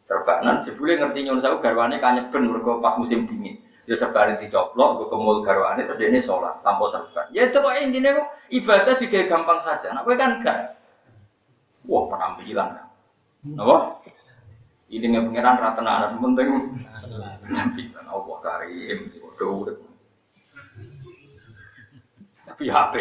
Serbanan, 0.00 0.64
jebule 0.64 0.98
ngerti 0.98 1.28
nyun 1.28 1.38
sawu 1.38 1.60
garwane 1.62 2.00
kanyeben 2.00 2.50
mergo 2.50 2.80
pas 2.82 2.96
musim 2.98 3.28
dingin. 3.28 3.60
Ya 3.86 3.94
serbanan 3.98 4.38
dicoplok, 4.38 5.02
gue 5.02 5.06
kemul 5.10 5.42
garwane 5.44 5.82
terus 5.86 5.98
dia 5.98 6.10
sholat 6.18 6.62
tanpa 6.62 6.86
serban. 6.88 7.26
Ya 7.34 7.46
itu 7.46 7.58
kok 7.58 7.74
intinya 7.78 8.22
ibadah 8.50 8.94
digawe 8.96 9.24
gampang 9.28 9.60
saja. 9.62 9.92
Nah, 9.92 10.02
gue 10.06 10.14
kan 10.14 10.40
gak 10.42 10.80
Wah 11.88 12.04
penampilan. 12.06 12.76
Apa? 13.56 13.76
Ini 14.90 15.06
nggak 15.06 15.24
pengiran 15.32 15.56
rata 15.58 15.80
nara 15.80 16.06
penting 16.12 16.48
penampilan. 17.46 18.04
Allah 18.04 18.38
karim, 18.42 18.98
bodoh. 19.16 19.80
Tapi 22.44 22.64
HP. 22.66 22.94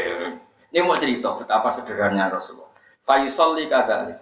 Ini 0.69 0.85
mau 0.85 0.95
cerita 1.01 1.33
betapa 1.33 1.73
sederhananya 1.73 2.37
Rasulullah. 2.37 2.69
Fayusolli 3.01 3.65
kadali. 3.65 4.13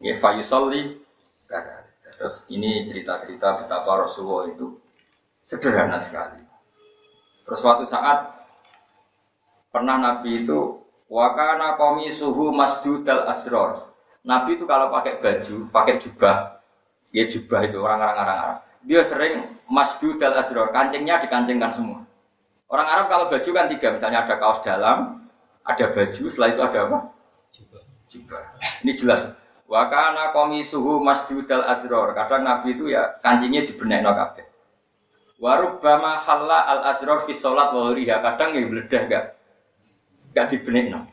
Ya 0.00 0.14
fayusolli 0.16 1.02
kadali. 1.50 1.90
Terus 2.14 2.46
ini 2.54 2.86
cerita-cerita 2.86 3.64
betapa 3.64 4.06
Rasulullah 4.06 4.46
itu 4.54 4.78
sederhana 5.42 5.98
sekali. 5.98 6.38
Terus 7.42 7.58
suatu 7.58 7.82
saat 7.82 8.30
pernah 9.74 9.98
Nabi 9.98 10.46
itu 10.46 10.80
Wakana 11.10 11.74
komi 11.74 12.06
suhu 12.14 12.54
masjudal 12.54 13.26
asror. 13.26 13.90
Nabi 14.22 14.54
itu 14.54 14.62
kalau 14.62 14.94
pakai 14.94 15.18
baju, 15.18 15.66
pakai 15.74 15.98
jubah, 15.98 16.62
ya 17.10 17.26
jubah 17.26 17.66
itu 17.66 17.82
orang-orang 17.82 18.14
Arab. 18.14 18.56
Dia 18.86 19.02
sering 19.02 19.58
masjudal 19.66 20.38
asror, 20.38 20.70
kancingnya 20.70 21.18
dikancingkan 21.18 21.74
semua. 21.74 22.06
Orang 22.70 22.86
Arab 22.86 23.10
kalau 23.10 23.26
baju 23.26 23.50
kan 23.50 23.66
tiga, 23.66 23.90
misalnya 23.90 24.22
ada 24.22 24.38
kaos 24.38 24.62
dalam, 24.62 25.26
ada 25.66 25.86
baju, 25.90 26.22
setelah 26.30 26.48
itu 26.54 26.62
ada 26.62 26.78
apa? 26.86 26.98
Jubah. 27.50 27.82
Jubah. 28.06 28.40
Ini 28.86 28.92
jelas. 28.94 29.20
Wakana 29.70 30.34
komi 30.34 30.66
suhu 30.66 30.98
masjudal 30.98 31.62
asror. 31.62 32.10
Kadang 32.18 32.42
Nabi 32.42 32.74
itu 32.74 32.90
ya 32.90 33.22
kancingnya 33.22 33.62
dibenek 33.62 34.02
no 34.02 34.10
kabeh. 34.18 34.42
Warubama 35.38 36.18
halla 36.18 36.66
al 36.66 36.90
asror 36.90 37.22
fi 37.22 37.30
sholat 37.30 37.70
wahuriha. 37.70 38.18
Kadang 38.18 38.58
ya 38.58 38.66
beledah 38.66 39.02
gak 39.06 39.38
gak 40.34 40.50
dibenik 40.50 40.90
no. 40.90 41.06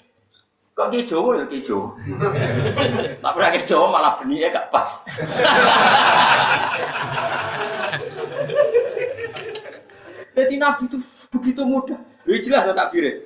Kok 0.74 0.90
ki 0.90 1.06
Jawa 1.06 1.38
ya 1.38 1.46
ki 1.46 1.62
Jawa. 1.62 2.02
Tapi 3.30 3.38
lagi 3.38 3.62
Jawa 3.62 3.94
malah 3.94 4.18
benihnya 4.18 4.50
gak 4.50 4.74
pas. 4.74 4.90
Jadi 10.34 10.54
Nabi 10.58 10.90
itu 10.90 10.98
begitu 11.30 11.62
mudah. 11.62 12.02
Lu 12.26 12.34
jelas 12.42 12.66
tak 12.66 12.74
takbirnya. 12.74 13.22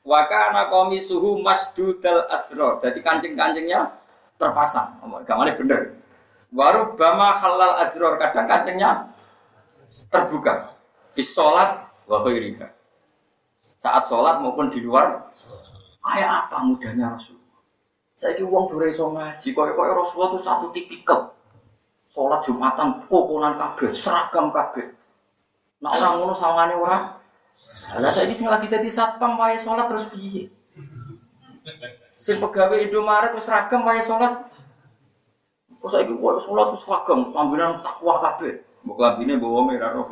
Wakana 0.00 0.72
komi 0.72 1.04
suhu 1.04 1.44
masdudal 1.44 2.24
asror. 2.32 2.80
Jadi 2.80 3.04
kancing-kancingnya 3.04 4.01
terpasang. 4.42 4.98
Gak 5.22 5.36
mana 5.38 5.54
bener. 5.54 5.94
Waru 6.50 6.98
bama 6.98 7.38
halal 7.38 7.78
asror. 7.78 8.18
Kadang 8.18 8.50
kancingnya 8.50 9.14
terbuka. 10.10 10.74
Fis 11.14 11.30
sholat 11.30 11.86
wa 12.10 12.18
Saat 13.78 14.10
sholat 14.10 14.42
maupun 14.42 14.66
di 14.66 14.82
luar. 14.82 15.30
Kayak 16.02 16.50
apa 16.50 16.66
mudahnya 16.66 17.14
Rasul. 17.14 17.38
Saya 18.18 18.34
ki 18.34 18.42
uang 18.42 18.66
dure 18.66 18.90
iso 18.90 19.06
ngaji. 19.14 19.48
Kaya 19.54 19.72
kaya 19.78 19.92
Rasulullah 19.94 20.30
itu 20.34 20.38
satu 20.42 20.66
tipikal. 20.74 21.30
Sholat 22.10 22.44
Jumatan, 22.44 23.00
kokonan 23.08 23.56
kabeh, 23.56 23.88
seragam 23.94 24.52
kabeh. 24.52 24.84
Nah 25.80 25.90
orang 25.96 26.20
ngono 26.20 26.34
sawangane 26.36 26.74
ora. 26.76 26.98
Lah 27.98 28.10
saiki 28.12 28.34
sing 28.36 28.50
lagi 28.50 28.68
dadi 28.68 28.90
satpam 28.90 29.38
wae 29.38 29.56
salat 29.56 29.86
terus 29.88 30.10
piye? 30.10 30.50
Sing 32.22 32.38
pegawai 32.38 32.86
Indomaret 32.86 33.34
wis 33.34 33.50
seragam 33.50 33.82
wae 33.82 33.98
salat. 33.98 34.46
Kok 35.82 35.90
saiki 35.90 36.14
wae 36.14 36.38
salat 36.38 36.70
wis 36.70 36.86
seragam, 36.86 37.34
lambinan 37.34 37.74
takwa 37.82 38.22
kabeh. 38.22 38.62
Mbok 38.86 38.98
lambine 39.02 39.42
bawa 39.42 39.66
merah 39.66 39.90
roh. 39.90 40.06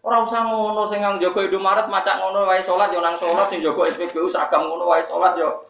Ora 0.00 0.16
usah 0.24 0.48
ngono 0.48 0.88
sing 0.88 1.04
nang 1.04 1.20
jaga 1.20 1.44
Indomaret 1.44 1.92
macak 1.92 2.16
ngono 2.24 2.48
wae 2.48 2.64
salat 2.64 2.88
yo 2.88 3.04
nang 3.04 3.20
salat 3.20 3.52
sing 3.52 3.60
jaga 3.60 3.84
SPBU 3.92 4.32
seragam 4.32 4.64
ngono 4.64 4.88
wae 4.88 5.04
salat 5.04 5.36
yo 5.36 5.68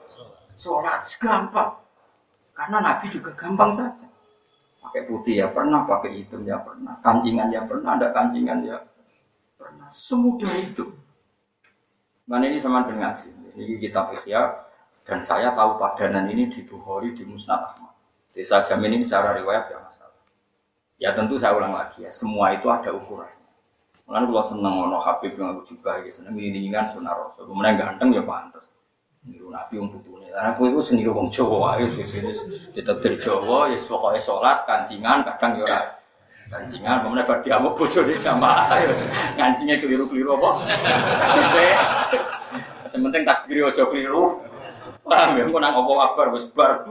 salat 0.54 1.02
gampang. 1.18 1.82
Karena 2.54 2.78
Nabi 2.78 3.10
juga 3.10 3.34
gampang 3.34 3.74
saja. 3.74 4.06
Pakai 4.86 5.02
putih 5.10 5.42
ya 5.42 5.50
pernah, 5.50 5.82
pakai 5.82 6.14
hitam 6.14 6.46
ya 6.46 6.62
pernah, 6.62 6.94
kancingan 7.02 7.50
ya 7.50 7.66
pernah, 7.66 7.98
ada 7.98 8.14
kancingan 8.14 8.62
ya 8.62 8.78
pernah. 9.58 9.90
Semudah 9.90 10.54
itu. 10.62 10.94
Mana 12.30 12.46
ini 12.46 12.62
sama 12.62 12.86
dengan 12.86 13.10
ngaji. 13.10 13.28
Ini 13.58 13.82
kitab 13.82 14.14
Ihya 14.14 14.66
dan 15.06 15.22
saya 15.22 15.54
tahu 15.54 15.78
padanan 15.78 16.26
ini 16.26 16.50
di 16.50 16.66
Bukhari 16.66 17.14
di 17.14 17.22
Musnad 17.22 17.62
Ahmad. 17.62 17.94
Desa 18.34 18.60
jamin 18.60 19.00
ini 19.00 19.04
secara 19.06 19.38
riwayat 19.38 19.70
ya 19.70 19.78
masalah. 19.80 20.20
Ya 21.00 21.14
tentu 21.16 21.40
saya 21.40 21.56
ulang 21.56 21.72
lagi 21.72 22.04
ya, 22.04 22.10
semua 22.12 22.52
itu 22.52 22.68
ada 22.68 22.92
ukurannya. 22.92 23.36
Mulane 24.06 24.26
kalau 24.30 24.44
seneng 24.46 24.74
ono 24.86 24.98
Habib 25.02 25.34
yang 25.34 25.58
aku 25.58 25.74
juga 25.74 25.98
ya 25.98 26.10
seneng 26.10 26.38
ini 26.38 26.70
kan 26.70 26.86
sunnah 26.86 27.10
Rasul. 27.10 27.50
Kemudian 27.50 27.74
ganteng 27.74 28.14
ya 28.14 28.22
pantas. 28.22 28.70
Niru 29.26 29.50
Nabi 29.50 29.82
wong 29.82 29.90
putune. 29.90 30.30
Karena 30.30 30.54
kowe 30.54 30.70
iku 30.70 30.78
seni 30.78 31.02
wong 31.02 31.26
Jawa 31.34 31.82
ae 31.82 31.90
wis 31.90 32.14
ditetir 32.70 33.18
Jawa 33.18 33.66
ya 33.66 33.74
pokoke 33.74 34.22
salat 34.22 34.62
kancingan 34.70 35.26
kadang 35.26 35.58
ya 35.58 35.66
kancingan 36.46 37.02
kemudian 37.02 37.26
bar 37.26 37.42
diamuk 37.42 37.74
bojone 37.74 38.14
jamaah 38.14 38.70
ya 38.78 38.94
ngancingnya 39.34 39.82
keliru-keliru 39.82 40.38
apa. 40.38 40.50
Sementing 42.86 43.26
takbir 43.26 43.66
aja 43.66 43.82
keliru. 43.90 44.45
Paham 45.06 45.38
ya, 45.38 45.46
kok 45.46 45.60
nang 45.62 45.74
apa 45.78 45.92
kabar 46.02 46.26
wis 46.34 46.50
bar. 46.50 46.82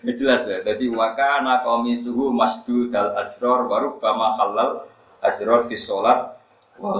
Ini 0.00 0.12
jelas 0.16 0.48
ya. 0.48 0.64
Jadi 0.64 0.88
wakana 0.88 1.60
kami 1.60 2.00
suhu 2.00 2.32
masdu 2.32 2.88
dal 2.88 3.12
asror 3.20 3.68
baru 3.68 4.00
bama 4.00 4.32
halal 4.40 4.88
asror 5.20 5.68
fi 5.68 5.76
sholat 5.76 6.40
wa 6.80 6.96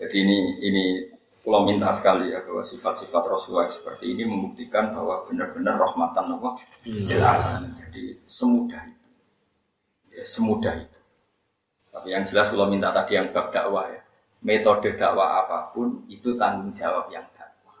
Jadi 0.00 0.16
ini 0.16 0.38
ini 0.64 0.84
kalau 1.40 1.64
minta 1.64 1.92
sekali 1.94 2.34
ya 2.34 2.42
bahwa 2.42 2.64
sifat-sifat 2.64 3.22
Rasulullah 3.24 3.68
seperti 3.70 4.16
ini 4.16 4.26
membuktikan 4.26 4.90
bahwa 4.90 5.22
benar-benar 5.28 5.76
rahmatan 5.78 6.36
Allah 6.36 6.52
hmm. 6.84 7.78
Jadi 7.78 8.20
semudah 8.26 8.82
itu, 8.90 9.08
ya, 10.18 10.24
semudah 10.24 10.74
itu. 10.82 11.00
Tapi 11.90 12.08
yang 12.10 12.24
jelas 12.26 12.48
kalau 12.48 12.66
minta 12.66 12.92
tadi 12.92 13.18
yang 13.18 13.28
bab 13.32 13.52
dakwah 13.52 13.88
ya, 13.88 14.00
metode 14.40 14.96
dakwah 14.96 15.44
apa 15.44 15.72
pun 15.72 16.04
itu 16.08 16.36
tanggung 16.40 16.72
jawab 16.72 17.12
yang 17.12 17.24
dakwah. 17.36 17.76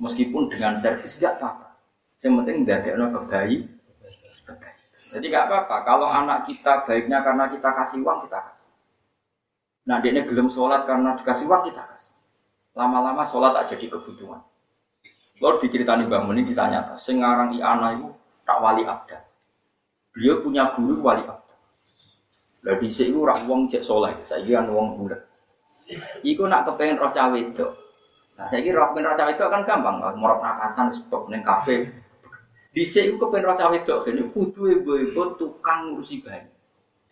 Meskipun 0.00 0.48
dengan 0.48 0.74
servis 0.74 1.16
tidak 1.20 1.40
apa-apa. 1.40 1.76
Yang 2.16 2.32
penting 2.40 2.56
ada 2.64 3.06
kebaik. 3.12 3.62
Jadi 5.14 5.24
nggak 5.30 5.44
apa-apa. 5.46 5.76
Kalau 5.86 6.08
anak 6.10 6.50
kita 6.50 6.82
baiknya 6.88 7.22
karena 7.22 7.46
kita 7.46 7.70
kasih 7.70 8.02
uang 8.02 8.26
kita 8.26 8.38
kasih. 8.50 8.70
Nah 9.84 10.00
dia 10.00 10.24
belum 10.24 10.48
sholat 10.48 10.88
karena 10.88 11.14
dikasih 11.14 11.46
uang 11.46 11.62
kita 11.70 11.82
kasih. 11.86 12.16
Lama-lama 12.74 13.22
sholat 13.22 13.54
tak 13.54 13.76
jadi 13.76 13.94
kebutuhan. 13.94 14.42
Lalu 15.38 15.66
diceritani 15.66 16.06
Mbah 16.06 16.22
Muni 16.26 16.42
kisah 16.46 16.66
nyata. 16.66 16.94
Sengarang 16.98 17.54
Iana 17.54 17.94
itu 17.94 18.10
tak 18.42 18.58
wali 18.58 18.82
abda. 18.86 19.22
Beliau 20.14 20.42
punya 20.42 20.74
guru 20.74 20.98
wali 21.02 21.22
abda. 21.22 21.54
Lalu 22.64 22.86
di 22.86 22.90
sini 22.90 23.14
orang 23.18 23.46
uang 23.46 23.60
cek 23.70 23.82
soleh. 23.82 24.14
Saya 24.22 24.42
kira 24.42 24.66
uang 24.66 24.98
bulat. 24.98 25.33
Iku 26.24 26.48
nak 26.48 26.64
kepengen 26.64 26.96
roh 26.96 27.12
cawe 27.12 27.36
itu. 27.36 27.66
Nah 28.34 28.46
saya 28.48 28.64
kira 28.64 28.90
kepengen 28.90 29.08
roh 29.12 29.16
cawe 29.16 29.30
itu 29.30 29.44
kan 29.44 29.62
gampang. 29.68 29.96
Morok 30.16 30.40
rapatan 30.40 30.86
sebab 30.90 31.28
neng 31.28 31.44
kafe. 31.44 31.92
Di 32.72 32.82
sini 32.82 33.14
kepengen 33.20 33.46
roh 33.46 33.56
cawe 33.56 33.76
itu. 33.76 33.96
Ini 34.08 34.22
kudu 34.32 34.62
ibu-ibu 34.80 35.36
tukang 35.36 35.92
ngurusi 35.92 36.24
bayi. 36.24 36.48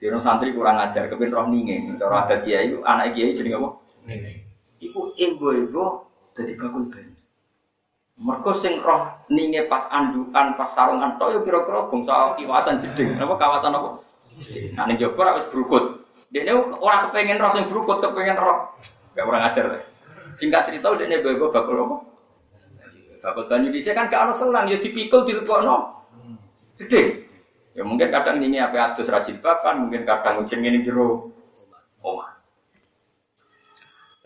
Di 0.00 0.08
santri 0.18 0.56
kurang 0.56 0.80
ajar. 0.80 1.06
Kepengen 1.12 1.36
roh 1.36 1.46
ninge. 1.52 2.00
Kalau 2.00 2.16
ada 2.16 2.40
kiai, 2.40 2.72
anak 2.72 3.12
kiai 3.12 3.36
jadi 3.36 3.60
apa? 3.60 3.68
Ninge. 4.08 4.32
Iku 4.82 5.14
ego-ego 5.20 6.10
jadi 6.34 6.56
bakul 6.58 6.88
banyu. 6.90 7.14
Mereka 8.22 8.52
sing 8.52 8.82
roh 8.82 9.08
ninge 9.32 9.66
pas 9.66 9.88
andukan, 9.88 10.54
pas 10.54 10.68
sarungan 10.68 11.16
tok 11.16 11.32
yo 11.32 11.38
kira-kira 11.42 11.88
bangsa 11.88 12.36
kawasan 12.36 12.82
jeding. 12.82 13.16
Apa 13.18 13.34
kawasan 13.40 13.72
apa? 13.72 14.04
Nah 14.74 14.84
ning 14.90 14.98
ora 15.00 15.38
wis 15.38 15.46
brukut. 15.48 16.01
Dene 16.32 16.56
ora 16.56 17.08
kepengen 17.08 17.36
roh 17.36 17.52
sing 17.52 17.68
brukut, 17.68 18.00
kepengen 18.00 18.40
roh. 18.40 18.72
Gak 19.12 19.28
kurang 19.28 19.44
ajar 19.44 19.76
deh. 19.76 19.84
Singkat 20.32 20.72
cerita 20.72 20.88
dene 20.96 21.20
bebo 21.20 21.52
bakul 21.52 21.84
apa? 21.84 21.96
Bakul 23.20 23.44
banyu 23.52 23.68
bisa 23.68 23.92
kan 23.92 24.08
gak 24.08 24.24
ono 24.24 24.32
selang 24.32 24.64
ya 24.64 24.80
dipikul 24.80 25.28
dilebokno. 25.28 26.00
Jeding. 26.80 27.28
Ya 27.72 27.84
mungkin 27.84 28.12
kadang 28.12 28.40
ini 28.40 28.60
apa 28.60 28.92
atus 28.92 29.08
rajin 29.08 29.40
papan, 29.40 29.88
mungkin 29.88 30.04
kadang 30.04 30.44
ujian 30.44 30.60
ini 30.60 30.84
jero 30.84 31.32
omah. 32.04 32.36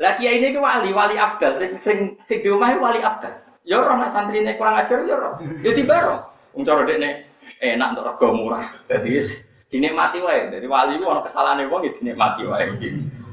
Lah 0.02 0.12
kiai 0.18 0.42
ini 0.42 0.50
wali, 0.58 0.90
wali 0.90 1.14
abdal, 1.14 1.54
sing 1.54 1.78
sing 1.78 2.18
sing 2.18 2.42
di 2.42 2.50
rumah 2.50 2.74
wali 2.74 2.98
abdal. 2.98 3.38
Ya 3.62 3.82
ora 3.82 3.98
nek 3.98 4.10
santrine 4.10 4.58
kurang 4.58 4.78
ajar 4.78 5.02
ya 5.06 5.14
ora. 5.14 5.30
Ya 5.62 5.70
dibaro. 5.74 6.26
Wong 6.54 6.66
cara 6.66 6.86
dekne 6.86 7.26
enak 7.62 7.94
untuk 7.94 8.06
rego 8.10 8.26
murah. 8.34 8.66
Wis 9.06 9.45
dinikmati 9.70 10.18
wae. 10.22 10.50
Dadi 10.50 10.66
wali 10.66 10.98
ku 11.00 11.06
ana 11.10 11.22
kesalahane 11.22 11.66
wong 11.66 11.86
ya 11.86 11.92
dinikmati 11.94 12.42
wae. 12.46 12.66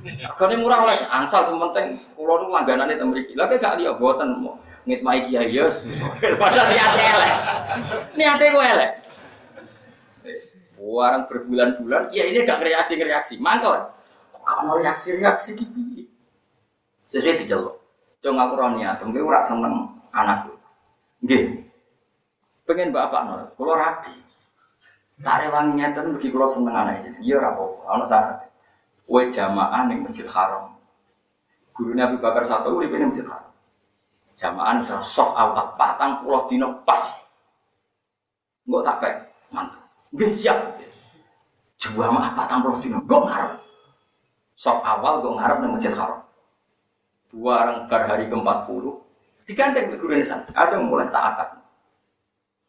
Regane 0.03 0.55
murah 0.59 0.83
oleh 0.83 0.97
angsal 1.15 1.47
sementing 1.47 1.95
kula 2.19 2.43
nu 2.43 2.51
langganane 2.51 2.99
teng 2.99 3.13
mriki. 3.13 3.37
Lah 3.39 3.47
gak 3.47 3.79
liya 3.79 3.95
boten 3.95 4.43
ngitmai 4.83 5.23
kiai 5.23 5.47
ya. 5.47 5.71
Padahal 6.41 6.67
niate 6.67 7.01
elek. 7.01 7.33
Niate 8.19 8.45
ku 8.51 8.59
elek. 8.59 8.91
Warang 10.83 11.31
berbulan-bulan, 11.31 12.11
ya 12.11 12.27
ini 12.27 12.43
gak 12.43 12.59
reaksi-reaksi, 12.59 13.39
mangkel. 13.39 13.87
Kok 14.35 14.59
mau 14.67 14.75
reaksi-reaksi 14.75 15.55
gitu? 15.55 15.79
Sesuai 17.07 17.39
diceluk. 17.39 17.79
Cung 18.19 18.35
aku 18.35 18.59
roh 18.59 18.71
niat, 18.75 18.99
mungkin 18.99 19.23
ora 19.23 19.39
seneng 19.39 19.95
anakku. 20.11 20.59
Nggih. 21.23 21.63
Pengen 22.67 22.91
bapak 22.91 23.21
nol, 23.23 23.41
kalau 23.55 23.75
rapi. 23.79 24.11
Tak 25.21 25.35
rewangi 25.45 25.77
nyeten 25.77 26.17
bagi 26.17 26.33
kalau 26.33 26.49
seneng 26.49 26.73
anak 26.73 27.05
Iya 27.21 27.37
ora 27.37 27.53
apa-apa, 27.53 27.81
ana 27.93 28.05
syarat. 28.09 28.37
Kowe 29.05 29.21
jamaah 29.29 29.81
ning 29.85 30.01
Masjid 30.01 30.25
Haram. 30.25 30.73
Guru 31.75 31.93
Nabi 31.93 32.17
Bakar 32.17 32.47
satu 32.47 32.73
uripe 32.73 32.97
ning 32.97 33.13
Masjid 33.13 33.27
Haram. 33.29 33.53
Jamaah 34.33 34.81
bisa 34.81 34.97
soft 35.03 35.37
awal 35.37 35.77
patang 35.77 36.25
pulau 36.25 36.49
dino 36.49 36.81
pas. 36.81 37.13
Enggak 38.65 38.81
tak 38.87 38.95
pek, 39.03 39.15
mantap. 39.53 39.83
Nggih 40.15 40.33
siap. 40.33 40.57
Jamaah 41.77 42.33
patang 42.33 42.65
pulau 42.65 42.81
dino, 42.81 42.97
gue 43.05 43.19
ngarep. 43.21 43.53
Soft 44.57 44.81
awal 44.81 45.21
gue 45.21 45.37
ngarep 45.37 45.57
ning 45.61 45.71
Masjid 45.77 45.93
Haram 45.93 46.23
dua 47.33 47.65
orang 47.65 47.89
bar 47.89 48.05
hari 48.05 48.29
ke-40 48.29 48.85
diganteng 49.49 49.89
ke 49.89 49.97
guru 49.97 50.13
nisan 50.13 50.45
ada 50.53 50.77
mulai 50.77 51.09
tak 51.09 51.33
akad 51.33 51.49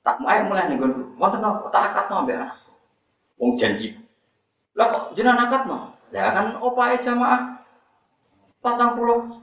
tak 0.00 0.16
mau 0.24 0.32
mulai 0.48 0.72
nih 0.72 0.80
wonten 1.18 1.42
apa? 1.42 1.66
Tak 1.70 1.84
akad 1.92 2.04
no 2.10 2.14
ambek 2.22 2.36
anak. 2.38 2.58
Wong 3.38 3.54
janji. 3.58 3.94
Lah 4.74 4.86
kok 4.90 5.14
jenengan 5.14 5.46
akad 5.46 5.62
no 5.66 5.94
lah 6.14 6.30
kan 6.30 6.46
opae 6.62 6.94
jamaah 7.02 7.58
patang 8.62 8.94
pulau 8.94 9.42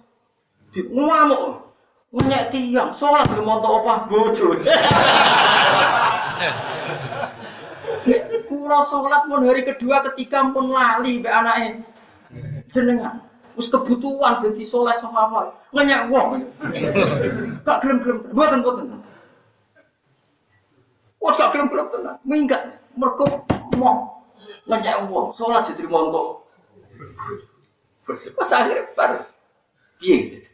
di 0.72 0.88
ngamuk. 0.88 1.68
Ngenyek 2.11 2.52
tiang 2.52 2.91
sholat 2.91 3.23
belum 3.31 3.48
monto 3.48 3.72
opah 3.72 4.03
bojo. 4.03 4.60
Kulo 8.52 8.80
sholat 8.84 9.31
pun 9.31 9.48
hari 9.48 9.64
kedua 9.64 10.03
ketiga 10.11 10.43
pun 10.52 10.76
lali 10.76 11.23
be 11.23 11.31
anaknya 11.31 11.80
jenengan 12.68 13.23
Wis 13.56 13.68
kebutuhan 13.68 14.39
dadi 14.39 14.64
soleh 14.64 14.95
sahabat. 14.95 15.52
Ngenyek 15.76 16.07
wong. 16.07 16.39
Gak 17.68 17.80
gelem-gelem. 17.84 18.31
Mboten 18.31 19.01
Wes 21.22 21.38
gak 21.38 21.53
gelem-gelem 21.53 21.88
tenan. 21.93 22.15
Minggat 22.26 22.61
mergo 22.98 23.26
mau 23.77 24.26
ngenyek 24.65 25.07
wong. 25.07 25.30
Salat 25.31 25.69
diterima 25.69 26.10
untuk 26.10 26.49
Pas 28.06 28.52
akhirnya 28.57 28.89
bar. 28.98 29.23
Piye 30.02 30.15
gitu. 30.27 30.49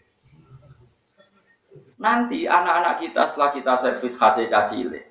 Nanti 1.97 2.45
anak-anak 2.45 3.01
kita 3.01 3.25
setelah 3.25 3.49
kita 3.55 3.73
servis 3.79 4.13
hasil 4.19 4.45
cacile, 4.51 5.07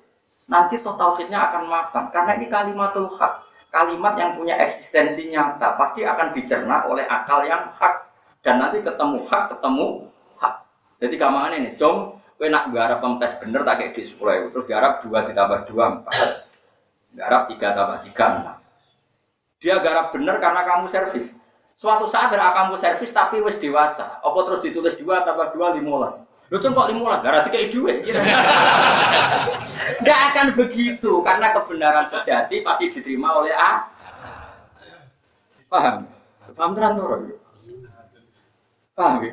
nanti 0.47 0.79
total 0.79 1.11
tauhidnya 1.11 1.51
akan 1.51 1.63
makan 1.67 2.03
karena 2.15 2.31
ini 2.39 2.47
kalimatul 2.47 3.11
hak 3.11 3.43
kalimat 3.67 4.15
yang 4.15 4.39
punya 4.39 4.55
eksistensi 4.55 5.27
nyata 5.27 5.75
pasti 5.75 6.07
akan 6.07 6.31
dicerna 6.31 6.87
oleh 6.87 7.03
akal 7.03 7.43
yang 7.43 7.67
hak 7.75 8.07
dan 8.39 8.63
nanti 8.63 8.79
ketemu 8.79 9.27
hak 9.27 9.51
ketemu 9.51 10.07
hak 10.39 10.63
jadi 11.03 11.15
kamangan 11.19 11.59
ini 11.59 11.75
jom 11.75 12.15
kue 12.37 12.47
nak 12.53 12.69
garap 12.69 13.01
pempes 13.01 13.33
bener 13.41 13.65
tak 13.65 13.75
kayak 13.81 13.91
di 13.97 14.05
sepuluh 14.05 14.47
terus 14.53 14.69
garap 14.69 15.01
dua 15.01 15.25
ditambah 15.25 15.65
dua 15.73 15.83
empat 15.97 16.45
garap 17.17 17.49
tiga 17.49 17.73
tambah 17.73 17.97
tiga 18.05 18.25
enam 18.29 18.57
dia 19.57 19.81
garap 19.81 20.13
bener 20.13 20.37
karena 20.37 20.61
kamu 20.61 20.85
servis 20.85 21.33
suatu 21.73 22.05
saat 22.05 22.29
ada 22.29 22.53
kamu 22.53 22.77
servis 22.77 23.09
tapi 23.09 23.41
wes 23.41 23.57
dewasa 23.57 24.21
apa 24.21 24.39
terus 24.45 24.61
ditulis 24.61 24.93
dua 24.95 25.25
tambah 25.25 25.49
dua 25.49 25.73
limolas 25.73 26.29
Lu 26.47 26.63
tuh 26.63 26.71
kok 26.71 26.87
lima 26.87 27.11
lah, 27.11 27.19
gara 27.19 27.43
tiga 27.43 27.67
duit. 27.67 28.07
Tidak 29.99 30.19
akan 30.31 30.47
begitu, 30.55 31.19
karena 31.19 31.51
kebenaran 31.51 32.07
sejati 32.07 32.63
pasti 32.63 32.87
diterima 32.87 33.35
oleh 33.35 33.51
A. 33.51 33.83
Paham? 35.67 36.07
Paham 36.55 36.71
tenan 36.71 36.95
tuh 36.95 37.35
Paham 38.95 39.27
ya? 39.27 39.31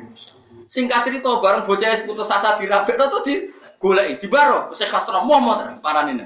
Singkat 0.65 1.05
cerita 1.05 1.37
bareng 1.37 1.63
bocah 1.63 1.93
putus 2.09 2.29
asa 2.33 2.57
dirabek 2.57 2.97
tuh 2.97 3.21
di 3.21 3.53
golek 3.77 4.17
di 4.17 4.25
baro 4.25 4.73
saya 4.73 4.89
kelas 4.89 5.05
tenan 5.05 5.29
mau 5.29 5.37
mau 5.37 5.61
parah 5.77 6.09
nih. 6.09 6.25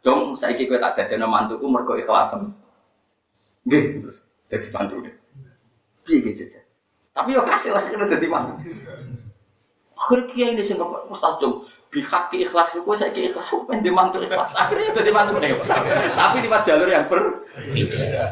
Jom 0.00 0.38
saya 0.38 0.54
kowe 0.54 0.78
tak 0.78 0.96
dadekno 0.96 1.26
mantuku 1.26 1.66
mergo 1.66 1.98
ikhlasan. 1.98 2.54
Nggih, 3.66 4.00
terus 4.00 4.24
dadi 4.48 4.68
mantu. 4.72 5.04
Piye 6.06 6.24
gitu 6.24 6.42
Tapi 7.12 7.36
yo 7.36 7.42
kasih 7.44 7.76
lah 7.76 7.82
kena 7.84 8.08
dadi 8.08 8.26
mantu. 8.30 8.54
Akhirnya 10.00 10.32
kiai 10.32 10.56
ini 10.56 10.64
sing 10.64 10.80
mustajab 10.80 11.60
bihaki 11.92 12.48
ikhlas 12.48 12.72
itu 12.72 12.88
saya 12.96 13.12
kiai 13.12 13.28
ikhlas 13.28 13.52
pengen 13.68 13.84
dimantu 13.84 14.24
ikhlas. 14.24 14.48
Akhirnya 14.56 14.96
jadi 14.96 15.12
mantu 15.12 15.36
nih. 15.36 15.52
Tapi 16.16 16.36
di 16.40 16.48
jalur 16.48 16.88
yang 16.88 17.04
berbeda. 17.10 18.24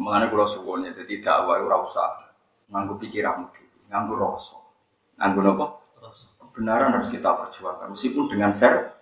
Mengenai 0.00 0.32
pulau 0.32 0.48
suwonnya 0.48 0.96
jadi 0.96 1.20
dakwah 1.20 1.60
itu 1.60 1.68
rasa 1.68 2.29
nganggu 2.70 2.94
pikiran, 3.02 3.50
nganggu 3.90 4.14
rasa, 4.14 4.58
nganggu 5.18 5.40
apa? 5.58 5.66
Kebenaran 6.40 6.96
harus 6.96 7.10
kita 7.10 7.30
perjuangkan 7.34 7.94
meskipun 7.94 8.26
dengan 8.30 8.50
share. 8.50 8.94